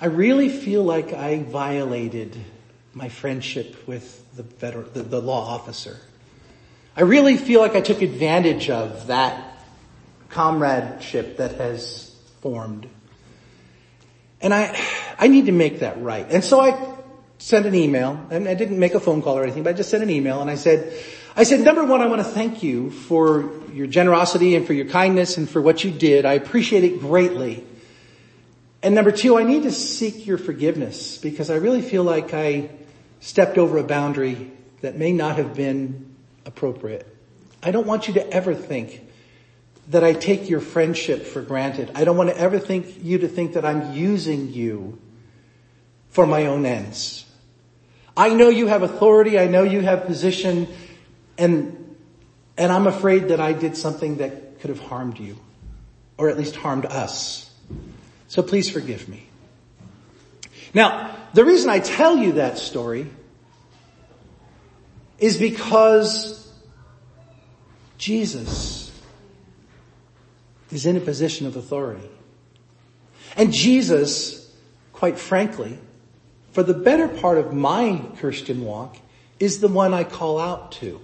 I 0.00 0.07
really 0.07 0.48
feel 0.48 0.83
like 0.83 1.12
I 1.12 1.42
violated 1.42 2.35
my 2.94 3.11
friendship 3.11 3.87
with 3.87 4.24
the, 4.35 4.42
veteran, 4.42 4.88
the, 4.94 5.02
the 5.02 5.20
law 5.20 5.46
officer. 5.46 5.98
I 6.96 7.02
really 7.02 7.37
feel 7.37 7.61
like 7.61 7.76
I 7.76 7.83
took 7.83 8.00
advantage 8.00 8.70
of 8.70 9.09
that 9.09 9.62
comradeship 10.31 11.37
that 11.37 11.57
has 11.57 12.16
formed. 12.40 12.88
And 14.40 14.55
I, 14.55 14.74
I 15.18 15.29
need 15.29 15.44
to 15.44 15.52
make 15.52 15.81
that 15.81 16.00
right. 16.00 16.26
And 16.31 16.42
so 16.42 16.59
I 16.59 16.94
sent 17.37 17.66
an 17.66 17.74
email, 17.74 18.26
and 18.31 18.48
I 18.48 18.55
didn't 18.55 18.79
make 18.79 18.94
a 18.94 19.00
phone 19.00 19.20
call 19.20 19.37
or 19.37 19.42
anything, 19.42 19.64
but 19.64 19.74
I 19.74 19.76
just 19.76 19.90
sent 19.90 20.02
an 20.02 20.09
email 20.09 20.40
and 20.40 20.50
I 20.50 20.55
said, 20.55 20.98
I 21.38 21.42
said, 21.42 21.61
number 21.61 21.85
one, 21.85 22.01
I 22.01 22.07
want 22.07 22.22
to 22.22 22.29
thank 22.29 22.62
you 22.62 22.90
for 22.90 23.53
your 23.75 23.87
generosity 23.87 24.55
and 24.55 24.66
for 24.66 24.72
your 24.72 24.87
kindness 24.87 25.37
and 25.37 25.46
for 25.46 25.61
what 25.61 25.85
you 25.85 25.90
did. 25.90 26.25
I 26.25 26.33
appreciate 26.33 26.83
it 26.83 26.99
greatly. 26.99 27.62
And 28.83 28.94
number 28.94 29.12
two, 29.12 29.37
I 29.37 29.42
need 29.42 29.64
to 29.64 29.70
seek 29.70 30.27
your 30.27 30.38
forgiveness 30.38 31.18
because 31.18 31.51
I 31.51 31.57
really 31.57 31.83
feel 31.83 32.05
like 32.05 32.33
I 32.33 32.70
stepped 33.20 33.59
over 33.59 33.77
a 33.77 33.85
boundary 33.85 34.51
that 34.81 34.96
may 34.96 35.12
not 35.12 35.37
have 35.37 35.55
been 35.55 36.14
appropriate. 36.46 37.07
I 37.62 37.70
don't 37.70 37.87
want 37.87 38.09
you 38.09 38.14
to 38.14 38.31
ever 38.31 38.55
think 38.55 39.03
that 39.88 40.03
I 40.03 40.14
take 40.14 40.49
your 40.49 40.61
friendship 40.61 41.27
for 41.27 41.42
granted. 41.42 41.90
I 41.94 42.05
don't 42.05 42.16
want 42.16 42.31
to 42.31 42.38
ever 42.38 42.59
think 42.59 43.05
you 43.05 43.18
to 43.18 43.29
think 43.29 43.53
that 43.53 43.64
I'm 43.66 43.92
using 43.92 44.55
you 44.55 44.99
for 46.09 46.27
my 46.27 46.46
own 46.46 46.64
ends. 46.64 47.27
I 48.16 48.31
know 48.31 48.49
you 48.49 48.68
have 48.68 48.83
authority. 48.83 49.38
I 49.38 49.49
know 49.49 49.64
you 49.64 49.83
have 49.83 50.07
position 50.07 50.68
and, 51.38 51.96
and 52.57 52.72
I'm 52.72 52.87
afraid 52.87 53.29
that 53.29 53.40
I 53.40 53.53
did 53.53 53.77
something 53.77 54.18
that 54.18 54.61
could 54.61 54.70
have 54.70 54.81
harmed 54.81 55.18
you 55.18 55.37
or 56.18 56.29
at 56.29 56.38
least 56.38 56.57
harmed 56.57 56.87
us. 56.87 57.51
So 58.29 58.42
please 58.42 58.70
forgive 58.70 59.09
me. 59.09 59.27
Now, 60.75 61.16
the 61.35 61.44
reason 61.44 61.70
I 61.70 61.79
tell 61.79 62.16
you 62.16 62.33
that 62.33 62.59
story 62.59 63.07
is 65.18 65.37
because 65.37 66.53
Jesus 67.99 68.92
is 70.70 70.87
in 70.87 70.96
a 70.96 71.01
position 71.01 71.47
of 71.47 71.57
authority. 71.57 72.09
And 73.37 73.53
Jesus, 73.53 74.53
quite 74.93 75.18
frankly, 75.18 75.78
for 76.53 76.62
the 76.62 76.74
better 76.74 77.09
part 77.09 77.39
of 77.39 77.53
my 77.53 78.03
Christian 78.16 78.64
walk, 78.64 78.97
is 79.39 79.61
the 79.61 79.68
one 79.68 79.93
I 79.93 80.05
call 80.05 80.39
out 80.39 80.72
to. 80.72 81.01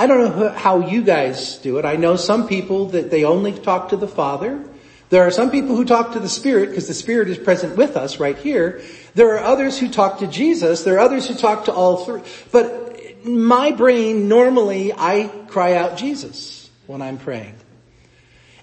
I 0.00 0.06
don't 0.06 0.38
know 0.38 0.48
how 0.48 0.88
you 0.88 1.02
guys 1.02 1.58
do 1.58 1.76
it. 1.76 1.84
I 1.84 1.96
know 1.96 2.16
some 2.16 2.48
people 2.48 2.86
that 2.86 3.10
they 3.10 3.24
only 3.24 3.52
talk 3.52 3.90
to 3.90 3.98
the 3.98 4.08
Father. 4.08 4.64
There 5.10 5.26
are 5.26 5.30
some 5.30 5.50
people 5.50 5.76
who 5.76 5.84
talk 5.84 6.12
to 6.12 6.20
the 6.20 6.28
Spirit 6.28 6.70
because 6.70 6.88
the 6.88 6.94
Spirit 6.94 7.28
is 7.28 7.36
present 7.36 7.76
with 7.76 7.98
us 7.98 8.18
right 8.18 8.38
here. 8.38 8.80
There 9.14 9.34
are 9.34 9.44
others 9.44 9.78
who 9.78 9.90
talk 9.90 10.20
to 10.20 10.26
Jesus. 10.26 10.84
There 10.84 10.94
are 10.94 11.00
others 11.00 11.28
who 11.28 11.34
talk 11.34 11.66
to 11.66 11.72
all 11.74 12.06
three. 12.06 12.22
But 12.50 13.26
my 13.26 13.72
brain, 13.72 14.26
normally 14.26 14.90
I 14.94 15.30
cry 15.48 15.74
out 15.74 15.98
Jesus 15.98 16.70
when 16.86 17.02
I'm 17.02 17.18
praying. 17.18 17.56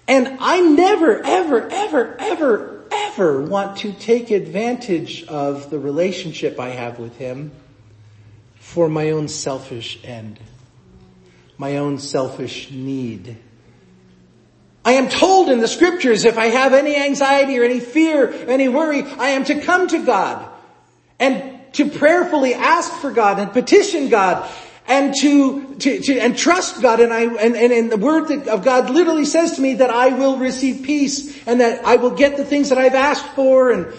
And 0.08 0.38
I 0.40 0.58
never, 0.58 1.24
ever, 1.24 1.68
ever, 1.70 2.16
ever, 2.18 2.84
ever 2.90 3.42
want 3.42 3.76
to 3.78 3.92
take 3.92 4.32
advantage 4.32 5.22
of 5.28 5.70
the 5.70 5.78
relationship 5.78 6.58
I 6.58 6.70
have 6.70 6.98
with 6.98 7.16
Him 7.16 7.52
for 8.56 8.88
my 8.88 9.12
own 9.12 9.28
selfish 9.28 10.00
end, 10.02 10.40
my 11.58 11.76
own 11.76 11.98
selfish 11.98 12.70
need. 12.70 13.36
I 14.84 14.92
am 14.92 15.08
told 15.08 15.50
in 15.50 15.58
the 15.58 15.68
scriptures 15.68 16.24
if 16.24 16.38
I 16.38 16.46
have 16.46 16.72
any 16.72 16.96
anxiety 16.96 17.58
or 17.58 17.64
any 17.64 17.80
fear, 17.80 18.32
any 18.48 18.68
worry, 18.68 19.02
I 19.02 19.30
am 19.30 19.44
to 19.44 19.60
come 19.60 19.88
to 19.88 20.04
God 20.04 20.48
and 21.18 21.60
to 21.74 21.90
prayerfully 21.90 22.54
ask 22.54 22.90
for 23.00 23.10
God 23.10 23.38
and 23.38 23.52
petition 23.52 24.08
God 24.08 24.48
and 24.86 25.14
to, 25.20 25.74
to, 25.74 26.00
to 26.00 26.18
and 26.18 26.38
trust 26.38 26.80
God. 26.80 27.00
And 27.00 27.12
I, 27.12 27.22
and, 27.24 27.56
and, 27.56 27.72
and 27.72 27.92
the 27.92 27.98
word 27.98 28.30
of 28.48 28.64
God 28.64 28.88
literally 28.88 29.26
says 29.26 29.56
to 29.56 29.60
me 29.60 29.74
that 29.74 29.90
I 29.90 30.08
will 30.10 30.38
receive 30.38 30.84
peace 30.84 31.46
and 31.46 31.60
that 31.60 31.84
I 31.84 31.96
will 31.96 32.12
get 32.12 32.36
the 32.36 32.44
things 32.44 32.70
that 32.70 32.78
I've 32.78 32.94
asked 32.94 33.26
for 33.34 33.70
and, 33.70 33.92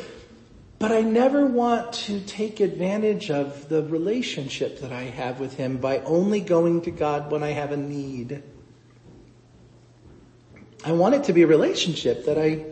but 0.79 0.93
I 0.93 1.01
never 1.01 1.45
want 1.45 1.91
to 1.93 2.21
take 2.21 2.61
advantage 2.61 3.29
of 3.29 3.67
the 3.67 3.83
relationship 3.83 4.79
that 4.79 4.93
I 4.93 5.03
have 5.03 5.41
with 5.41 5.57
Him 5.57 5.77
by 5.77 5.99
only 5.99 6.39
going 6.39 6.81
to 6.83 6.91
God 6.91 7.29
when 7.29 7.43
I 7.43 7.49
have 7.49 7.73
a 7.73 7.77
need. 7.77 8.41
I 10.85 10.93
want 10.93 11.15
it 11.15 11.25
to 11.25 11.33
be 11.33 11.41
a 11.41 11.47
relationship 11.47 12.25
that 12.25 12.37
I, 12.37 12.65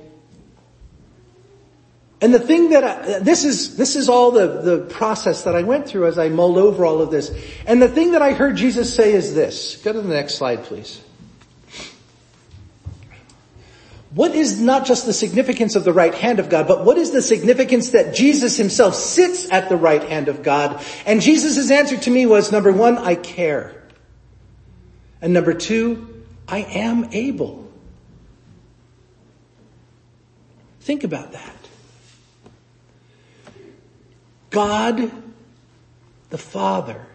and 2.22 2.34
the 2.34 2.40
thing 2.40 2.70
that 2.70 2.84
I, 2.86 3.20
this 3.20 3.44
is, 3.44 3.76
this 3.76 3.98
is 3.98 4.08
all 4.08 4.32
the, 4.32 4.62
the 4.62 4.86
process 4.86 5.44
that 5.44 5.56
I 5.56 5.64
went 5.64 5.88
through 5.88 6.08
as 6.08 6.18
I 6.18 6.30
mulled 6.30 6.58
over 6.58 6.86
all 6.86 7.02
of 7.02 7.12
this. 7.12 7.30
And 7.66 7.82
the 7.82 7.90
thing 7.90 8.14
that 8.14 8.22
I 8.22 8.32
heard 8.32 8.56
Jesus 8.56 8.96
say 8.96 9.12
is 9.12 9.36
this. 9.36 9.82
Go 9.84 9.92
to 9.92 10.02
the 10.02 10.14
next 10.14 10.36
slide, 10.36 10.64
please. 10.64 11.02
What 14.18 14.34
is 14.34 14.60
not 14.60 14.88
just 14.88 15.06
the 15.06 15.14
significance 15.14 15.76
of 15.76 15.84
the 15.84 15.94
right 15.94 16.16
hand 16.16 16.40
of 16.40 16.50
God, 16.50 16.68
but 16.68 16.84
what 16.84 16.98
is 16.98 17.12
the 17.12 17.22
significance 17.22 17.92
that 17.92 18.16
Jesus 18.16 18.58
himself 18.58 18.96
sits 18.96 19.48
at 19.52 19.70
the 19.70 19.78
right 19.78 20.02
hand 20.02 20.28
of 20.28 20.42
God? 20.42 20.84
And 21.06 21.22
Jesus' 21.22 21.70
answer 21.70 21.98
to 21.98 22.10
me 22.10 22.26
was 22.26 22.52
number 22.52 22.72
one, 22.72 22.98
I 22.98 23.14
care. 23.14 23.84
And 25.22 25.34
number 25.34 25.54
two, 25.54 26.26
I 26.48 26.64
am 26.64 27.10
able. 27.12 27.72
Think 30.80 31.04
about 31.04 31.34
that. 31.34 31.56
God 34.50 35.12
the 36.32 36.40
Father 36.40 37.06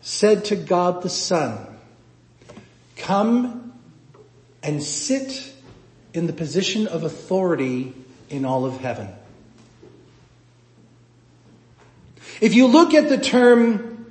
said 0.00 0.44
to 0.44 0.54
God 0.54 1.02
the 1.02 1.10
Son, 1.10 1.76
come 2.94 3.72
and 4.62 4.80
sit 4.80 5.53
in 6.14 6.26
the 6.26 6.32
position 6.32 6.86
of 6.86 7.04
authority 7.04 7.92
in 8.30 8.46
all 8.46 8.64
of 8.64 8.78
heaven. 8.78 9.08
If 12.40 12.54
you 12.54 12.66
look 12.66 12.94
at 12.94 13.10
the 13.10 13.18
term 13.18 14.10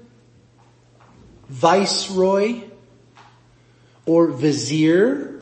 viceroy 1.50 2.62
or 4.06 4.28
vizier 4.28 5.34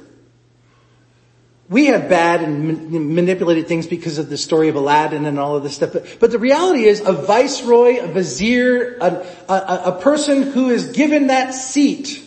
we 1.72 1.86
have 1.86 2.10
bad 2.10 2.42
and 2.42 2.92
manipulated 3.16 3.66
things 3.70 3.88
because 3.88 4.18
of 4.18 4.30
the 4.30 4.38
story 4.38 4.68
of 4.68 4.76
Aladdin 4.76 5.26
and 5.26 5.40
all 5.40 5.56
of 5.56 5.64
this 5.64 5.74
stuff. 5.74 5.94
But, 5.94 6.18
but 6.20 6.30
the 6.30 6.38
reality 6.38 6.84
is 6.84 7.00
a 7.00 7.14
viceroy, 7.14 8.04
a 8.04 8.08
vizier, 8.08 8.98
a, 9.00 9.26
a, 9.48 9.82
a 9.86 10.02
person 10.02 10.42
who 10.52 10.70
is 10.70 10.92
given 10.92 11.28
that 11.28 11.54
seat, 11.54 12.22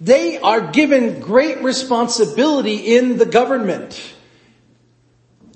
they 0.00 0.38
are 0.38 0.72
given 0.72 1.20
great 1.20 1.62
responsibility 1.62 2.96
in 2.96 3.16
the 3.16 3.26
government. 3.26 4.14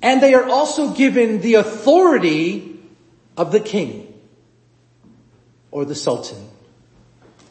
And 0.00 0.22
they 0.22 0.34
are 0.34 0.48
also 0.48 0.94
given 0.94 1.40
the 1.40 1.54
authority 1.54 2.78
of 3.36 3.50
the 3.50 3.60
king 3.60 4.14
or 5.70 5.84
the 5.84 5.94
sultan 5.94 6.48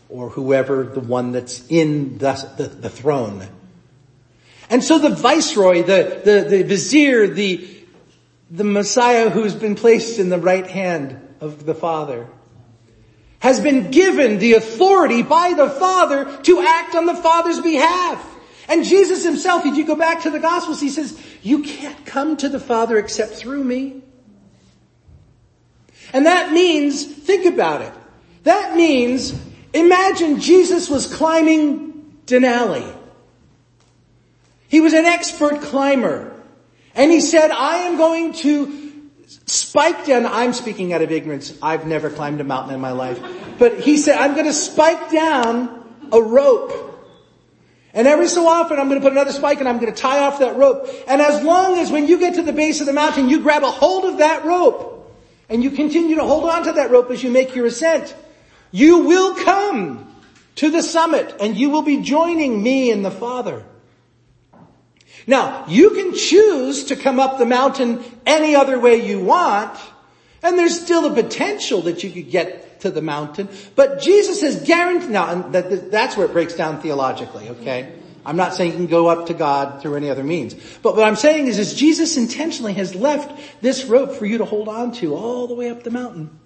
or 0.09 0.29
whoever 0.29 0.83
the 0.83 1.01
one 1.01 1.33
that's 1.33 1.65
in 1.67 2.17
the, 2.17 2.33
the, 2.57 2.63
the 2.63 2.89
throne. 2.89 3.45
And 4.69 4.83
so 4.83 4.99
the 4.99 5.09
viceroy, 5.09 5.83
the, 5.83 6.21
the, 6.23 6.49
the 6.49 6.63
vizier, 6.63 7.27
the, 7.27 7.67
the 8.49 8.63
Messiah 8.63 9.29
who's 9.29 9.55
been 9.55 9.75
placed 9.75 10.19
in 10.19 10.29
the 10.29 10.39
right 10.39 10.67
hand 10.67 11.19
of 11.41 11.65
the 11.65 11.75
Father, 11.75 12.27
has 13.39 13.59
been 13.59 13.91
given 13.91 14.39
the 14.39 14.53
authority 14.53 15.21
by 15.21 15.53
the 15.53 15.69
Father 15.69 16.37
to 16.43 16.59
act 16.61 16.95
on 16.95 17.05
the 17.05 17.15
Father's 17.15 17.61
behalf. 17.61 18.35
And 18.67 18.83
Jesus 18.83 19.23
himself, 19.23 19.65
if 19.65 19.77
you 19.77 19.85
go 19.85 19.95
back 19.95 20.23
to 20.23 20.29
the 20.29 20.39
Gospels, 20.39 20.81
he 20.81 20.89
says, 20.89 21.17
you 21.41 21.63
can't 21.63 22.05
come 22.05 22.35
to 22.37 22.49
the 22.49 22.59
Father 22.59 22.97
except 22.97 23.33
through 23.33 23.63
me. 23.63 24.01
And 26.13 26.25
that 26.25 26.51
means, 26.51 27.05
think 27.05 27.45
about 27.45 27.81
it. 27.81 27.93
That 28.43 28.75
means, 28.75 29.39
imagine 29.73 30.39
Jesus 30.39 30.89
was 30.89 31.13
climbing 31.13 32.17
Denali. 32.25 32.95
He 34.67 34.81
was 34.81 34.93
an 34.93 35.05
expert 35.05 35.61
climber. 35.61 36.33
And 36.95 37.11
he 37.11 37.21
said, 37.21 37.51
I 37.51 37.79
am 37.79 37.97
going 37.97 38.33
to 38.33 38.86
spike 39.27 40.05
down, 40.05 40.25
I'm 40.25 40.53
speaking 40.53 40.93
out 40.93 41.01
of 41.01 41.11
ignorance. 41.11 41.53
I've 41.61 41.85
never 41.85 42.09
climbed 42.09 42.41
a 42.41 42.43
mountain 42.43 42.73
in 42.73 42.81
my 42.81 42.91
life. 42.91 43.21
But 43.59 43.79
he 43.79 43.97
said, 43.97 44.17
I'm 44.17 44.33
going 44.33 44.45
to 44.45 44.53
spike 44.53 45.11
down 45.11 46.07
a 46.11 46.21
rope. 46.21 46.83
And 47.93 48.07
every 48.07 48.27
so 48.27 48.47
often 48.47 48.79
I'm 48.79 48.89
going 48.89 49.01
to 49.01 49.03
put 49.03 49.11
another 49.11 49.31
spike 49.31 49.59
and 49.59 49.67
I'm 49.67 49.79
going 49.79 49.93
to 49.93 49.99
tie 49.99 50.19
off 50.19 50.39
that 50.39 50.55
rope. 50.55 50.87
And 51.07 51.21
as 51.21 51.43
long 51.43 51.79
as 51.79 51.91
when 51.91 52.07
you 52.07 52.19
get 52.19 52.35
to 52.35 52.43
the 52.43 52.53
base 52.53 52.79
of 52.79 52.85
the 52.85 52.93
mountain, 52.93 53.27
you 53.27 53.41
grab 53.41 53.63
a 53.63 53.71
hold 53.71 54.05
of 54.05 54.19
that 54.19 54.45
rope 54.45 55.11
and 55.49 55.63
you 55.63 55.71
continue 55.71 56.15
to 56.17 56.23
hold 56.23 56.49
on 56.49 56.65
to 56.65 56.73
that 56.73 56.91
rope 56.91 57.09
as 57.09 57.23
you 57.23 57.31
make 57.31 57.55
your 57.55 57.65
ascent, 57.65 58.15
you 58.71 58.99
will 58.99 59.35
come 59.35 60.15
to 60.55 60.69
the 60.69 60.83
summit 60.83 61.35
and 61.39 61.57
you 61.57 61.69
will 61.69 61.81
be 61.81 62.01
joining 62.01 62.61
me 62.61 62.91
and 62.91 63.03
the 63.03 63.11
Father. 63.11 63.63
Now, 65.27 65.65
you 65.67 65.89
can 65.89 66.15
choose 66.15 66.85
to 66.85 66.95
come 66.95 67.19
up 67.19 67.37
the 67.37 67.45
mountain 67.45 68.03
any 68.25 68.55
other 68.55 68.79
way 68.79 69.05
you 69.05 69.19
want, 69.19 69.77
and 70.41 70.57
there's 70.57 70.79
still 70.79 71.05
a 71.05 71.13
potential 71.13 71.81
that 71.81 72.03
you 72.03 72.09
could 72.09 72.31
get 72.31 72.79
to 72.81 72.91
the 72.91 73.01
mountain, 73.01 73.49
but 73.75 73.99
Jesus 73.99 74.41
has 74.41 74.63
guaranteed, 74.63 75.09
now, 75.09 75.29
and 75.29 75.53
that, 75.53 75.91
that's 75.91 76.15
where 76.15 76.27
it 76.27 76.31
breaks 76.31 76.55
down 76.55 76.81
theologically, 76.81 77.49
okay? 77.49 77.91
I'm 78.25 78.37
not 78.37 78.53
saying 78.53 78.71
you 78.71 78.77
can 78.77 78.87
go 78.87 79.07
up 79.07 79.27
to 79.27 79.33
God 79.33 79.81
through 79.81 79.95
any 79.95 80.09
other 80.09 80.23
means. 80.23 80.53
But 80.83 80.95
what 80.95 81.05
I'm 81.05 81.15
saying 81.15 81.47
is, 81.47 81.59
is 81.59 81.73
Jesus 81.73 82.17
intentionally 82.17 82.73
has 82.73 82.93
left 82.93 83.61
this 83.61 83.85
rope 83.85 84.13
for 84.13 84.25
you 84.25 84.37
to 84.39 84.45
hold 84.45 84.67
on 84.67 84.91
to 84.93 85.15
all 85.15 85.47
the 85.47 85.55
way 85.55 85.69
up 85.69 85.83
the 85.83 85.91
mountain. 85.91 86.37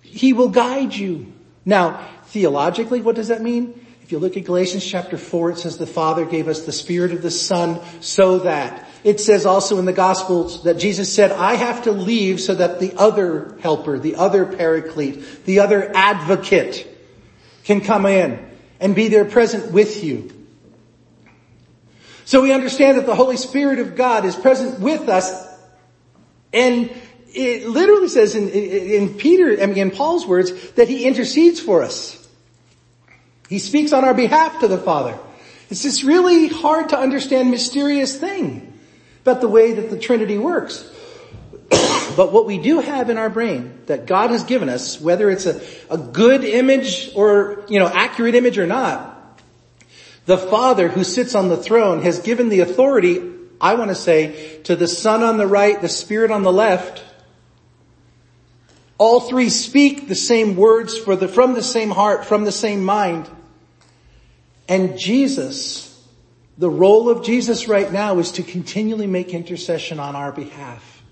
He 0.00 0.32
will 0.32 0.48
guide 0.48 0.94
you. 0.94 1.32
Now, 1.66 2.06
theologically, 2.26 3.02
what 3.02 3.14
does 3.14 3.28
that 3.28 3.42
mean? 3.42 3.83
If 4.04 4.12
you 4.12 4.18
look 4.18 4.36
at 4.36 4.44
Galatians 4.44 4.84
chapter 4.84 5.16
4, 5.16 5.52
it 5.52 5.58
says 5.58 5.78
the 5.78 5.86
Father 5.86 6.26
gave 6.26 6.46
us 6.46 6.66
the 6.66 6.72
Spirit 6.72 7.12
of 7.12 7.22
the 7.22 7.30
Son 7.30 7.80
so 8.00 8.40
that. 8.40 8.86
It 9.02 9.18
says 9.18 9.46
also 9.46 9.78
in 9.78 9.86
the 9.86 9.94
Gospels 9.94 10.64
that 10.64 10.76
Jesus 10.76 11.10
said, 11.10 11.32
I 11.32 11.54
have 11.54 11.84
to 11.84 11.92
leave 11.92 12.38
so 12.38 12.54
that 12.54 12.80
the 12.80 12.92
other 12.98 13.56
helper, 13.60 13.98
the 13.98 14.16
other 14.16 14.44
paraclete, 14.44 15.46
the 15.46 15.60
other 15.60 15.90
advocate 15.94 16.86
can 17.64 17.80
come 17.80 18.04
in 18.04 18.46
and 18.78 18.94
be 18.94 19.08
there 19.08 19.24
present 19.24 19.72
with 19.72 20.04
you. 20.04 20.30
So 22.26 22.42
we 22.42 22.52
understand 22.52 22.98
that 22.98 23.06
the 23.06 23.14
Holy 23.14 23.38
Spirit 23.38 23.78
of 23.78 23.96
God 23.96 24.26
is 24.26 24.36
present 24.36 24.80
with 24.80 25.08
us 25.08 25.48
and 26.52 26.90
it 27.28 27.66
literally 27.66 28.08
says 28.08 28.34
in, 28.34 28.50
in 28.50 29.14
Peter, 29.14 29.62
I 29.62 29.64
mean 29.64 29.78
in 29.78 29.90
Paul's 29.92 30.26
words, 30.26 30.72
that 30.72 30.88
he 30.88 31.06
intercedes 31.06 31.58
for 31.58 31.82
us. 31.82 32.20
He 33.54 33.60
speaks 33.60 33.92
on 33.92 34.04
our 34.04 34.14
behalf 34.14 34.58
to 34.62 34.66
the 34.66 34.78
Father. 34.78 35.16
It's 35.70 35.84
this 35.84 36.02
really 36.02 36.48
hard 36.48 36.88
to 36.88 36.98
understand 36.98 37.52
mysterious 37.52 38.18
thing 38.18 38.72
about 39.22 39.40
the 39.40 39.46
way 39.46 39.74
that 39.74 39.90
the 39.90 39.96
Trinity 39.96 40.38
works. 40.38 40.82
but 41.70 42.32
what 42.32 42.46
we 42.46 42.58
do 42.58 42.80
have 42.80 43.10
in 43.10 43.16
our 43.16 43.30
brain 43.30 43.78
that 43.86 44.06
God 44.06 44.30
has 44.30 44.42
given 44.42 44.68
us, 44.68 45.00
whether 45.00 45.30
it's 45.30 45.46
a, 45.46 45.62
a 45.88 45.96
good 45.96 46.42
image 46.42 47.12
or, 47.14 47.64
you 47.68 47.78
know, 47.78 47.86
accurate 47.86 48.34
image 48.34 48.58
or 48.58 48.66
not, 48.66 49.40
the 50.26 50.36
Father 50.36 50.88
who 50.88 51.04
sits 51.04 51.36
on 51.36 51.48
the 51.48 51.56
throne 51.56 52.02
has 52.02 52.18
given 52.18 52.48
the 52.48 52.58
authority, 52.58 53.22
I 53.60 53.74
want 53.74 53.90
to 53.90 53.94
say, 53.94 54.58
to 54.64 54.74
the 54.74 54.88
Son 54.88 55.22
on 55.22 55.36
the 55.36 55.46
right, 55.46 55.80
the 55.80 55.88
Spirit 55.88 56.32
on 56.32 56.42
the 56.42 56.52
left. 56.52 57.04
All 58.98 59.20
three 59.20 59.48
speak 59.48 60.08
the 60.08 60.16
same 60.16 60.56
words 60.56 61.04
the, 61.04 61.28
from 61.28 61.54
the 61.54 61.62
same 61.62 61.92
heart, 61.92 62.24
from 62.24 62.42
the 62.42 62.50
same 62.50 62.84
mind. 62.84 63.30
And 64.68 64.98
Jesus, 64.98 65.90
the 66.56 66.70
role 66.70 67.08
of 67.08 67.24
Jesus 67.24 67.68
right 67.68 67.90
now 67.92 68.18
is 68.18 68.32
to 68.32 68.42
continually 68.42 69.06
make 69.06 69.34
intercession 69.34 70.00
on 70.00 70.16
our 70.16 70.32
behalf 70.32 71.02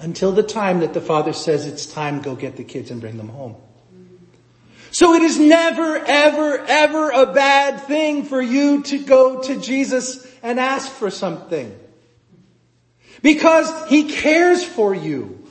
until 0.00 0.32
the 0.32 0.42
time 0.42 0.80
that 0.80 0.94
the 0.94 1.00
Father 1.00 1.32
says 1.32 1.66
it's 1.66 1.86
time, 1.86 2.22
go 2.22 2.34
get 2.34 2.56
the 2.56 2.64
kids 2.64 2.90
and 2.90 3.00
bring 3.00 3.16
them 3.16 3.28
home. 3.28 3.56
So 4.90 5.14
it 5.14 5.22
is 5.22 5.38
never, 5.38 5.96
ever, 5.96 6.58
ever 6.58 7.10
a 7.10 7.32
bad 7.32 7.80
thing 7.82 8.24
for 8.24 8.42
you 8.42 8.82
to 8.82 8.98
go 8.98 9.40
to 9.42 9.58
Jesus 9.58 10.26
and 10.42 10.60
ask 10.60 10.90
for 10.90 11.10
something. 11.10 11.78
Because 13.22 13.88
He 13.88 14.10
cares 14.12 14.62
for 14.62 14.94
you. 14.94 15.41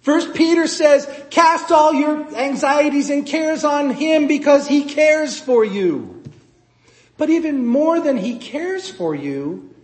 First 0.00 0.34
Peter 0.34 0.66
says, 0.66 1.08
cast 1.30 1.70
all 1.70 1.92
your 1.92 2.34
anxieties 2.36 3.10
and 3.10 3.26
cares 3.26 3.64
on 3.64 3.90
Him 3.90 4.26
because 4.26 4.66
He 4.66 4.84
cares 4.84 5.38
for 5.38 5.64
you. 5.64 6.20
But 7.20 7.28
even 7.28 7.66
more 7.66 8.00
than 8.00 8.16
he 8.16 8.38
cares 8.38 8.88
for 8.88 9.14
you, 9.14 9.74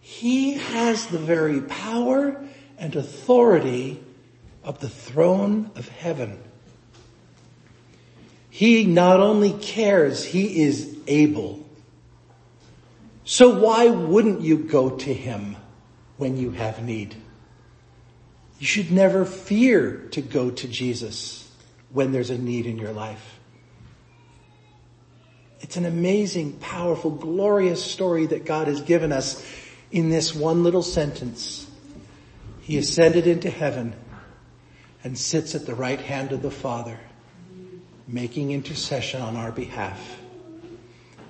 he 0.00 0.54
has 0.54 1.06
the 1.08 1.18
very 1.18 1.60
power 1.60 2.42
and 2.78 2.96
authority 2.96 4.02
of 4.64 4.80
the 4.80 4.88
throne 4.88 5.70
of 5.76 5.90
heaven. 5.90 6.38
He 8.48 8.86
not 8.86 9.20
only 9.20 9.52
cares, 9.52 10.24
he 10.24 10.62
is 10.62 10.96
able. 11.06 11.62
So 13.24 13.58
why 13.58 13.88
wouldn't 13.88 14.40
you 14.40 14.56
go 14.56 14.88
to 14.88 15.12
him 15.12 15.54
when 16.16 16.38
you 16.38 16.52
have 16.52 16.82
need? 16.82 17.14
You 18.58 18.66
should 18.66 18.90
never 18.90 19.24
fear 19.24 20.08
to 20.10 20.20
go 20.20 20.50
to 20.50 20.68
Jesus 20.68 21.50
when 21.90 22.12
there's 22.12 22.30
a 22.30 22.38
need 22.38 22.66
in 22.66 22.78
your 22.78 22.92
life. 22.92 23.38
It's 25.60 25.76
an 25.76 25.86
amazing, 25.86 26.54
powerful, 26.58 27.10
glorious 27.10 27.84
story 27.84 28.26
that 28.26 28.44
God 28.44 28.68
has 28.68 28.80
given 28.80 29.12
us 29.12 29.44
in 29.90 30.10
this 30.10 30.34
one 30.34 30.62
little 30.62 30.82
sentence. 30.82 31.68
He 32.60 32.78
ascended 32.78 33.26
into 33.26 33.50
heaven 33.50 33.94
and 35.02 35.16
sits 35.16 35.54
at 35.54 35.66
the 35.66 35.74
right 35.74 36.00
hand 36.00 36.32
of 36.32 36.42
the 36.42 36.50
Father, 36.50 36.98
making 38.06 38.50
intercession 38.50 39.20
on 39.20 39.36
our 39.36 39.52
behalf 39.52 40.18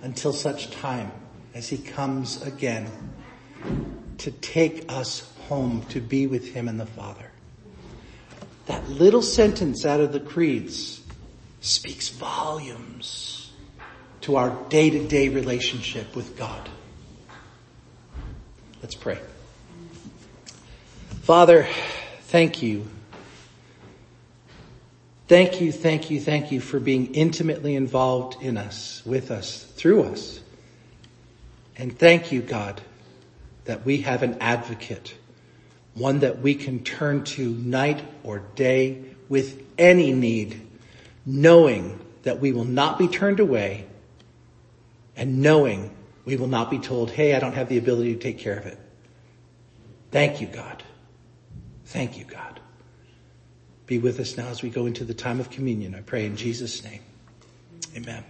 until 0.02 0.32
such 0.32 0.70
time 0.70 1.10
as 1.54 1.68
he 1.68 1.78
comes 1.78 2.42
again 2.42 2.90
to 4.18 4.30
take 4.30 4.90
us 4.90 5.32
home 5.48 5.82
to 5.88 6.00
be 6.00 6.26
with 6.26 6.52
him 6.52 6.68
and 6.68 6.78
the 6.78 6.86
Father. 6.86 7.30
That 8.66 8.88
little 8.88 9.22
sentence 9.22 9.86
out 9.86 10.00
of 10.00 10.12
the 10.12 10.20
creeds 10.20 11.00
speaks 11.60 12.08
volumes 12.10 13.50
to 14.20 14.36
our 14.36 14.50
day-to-day 14.68 15.30
relationship 15.30 16.14
with 16.14 16.36
God. 16.36 16.68
Let's 18.82 18.94
pray. 18.94 19.18
Father, 21.22 21.66
thank 22.22 22.62
you. 22.62 22.86
Thank 25.28 25.60
you, 25.60 25.72
thank 25.72 26.10
you, 26.10 26.20
thank 26.20 26.52
you 26.52 26.60
for 26.60 26.80
being 26.80 27.14
intimately 27.14 27.74
involved 27.74 28.42
in 28.42 28.56
us, 28.56 29.02
with 29.04 29.30
us, 29.30 29.62
through 29.62 30.04
us. 30.04 30.40
And 31.76 31.98
thank 31.98 32.32
you, 32.32 32.40
God, 32.40 32.80
that 33.66 33.84
we 33.84 33.98
have 34.02 34.22
an 34.22 34.38
advocate, 34.40 35.14
one 35.98 36.20
that 36.20 36.40
we 36.40 36.54
can 36.54 36.82
turn 36.84 37.24
to 37.24 37.50
night 37.50 38.02
or 38.22 38.40
day 38.54 39.02
with 39.28 39.62
any 39.76 40.12
need, 40.12 40.60
knowing 41.26 41.98
that 42.22 42.40
we 42.40 42.52
will 42.52 42.64
not 42.64 42.98
be 42.98 43.08
turned 43.08 43.40
away 43.40 43.86
and 45.16 45.40
knowing 45.42 45.94
we 46.24 46.36
will 46.36 46.46
not 46.46 46.70
be 46.70 46.78
told, 46.78 47.10
hey, 47.10 47.34
I 47.34 47.40
don't 47.40 47.54
have 47.54 47.68
the 47.68 47.78
ability 47.78 48.14
to 48.14 48.20
take 48.20 48.38
care 48.38 48.56
of 48.56 48.66
it. 48.66 48.78
Thank 50.10 50.40
you, 50.40 50.46
God. 50.46 50.82
Thank 51.86 52.18
you, 52.18 52.24
God. 52.24 52.60
Be 53.86 53.98
with 53.98 54.20
us 54.20 54.36
now 54.36 54.48
as 54.48 54.62
we 54.62 54.68
go 54.68 54.86
into 54.86 55.04
the 55.04 55.14
time 55.14 55.40
of 55.40 55.50
communion. 55.50 55.94
I 55.94 56.02
pray 56.02 56.26
in 56.26 56.36
Jesus' 56.36 56.84
name. 56.84 57.00
Amen. 57.96 58.24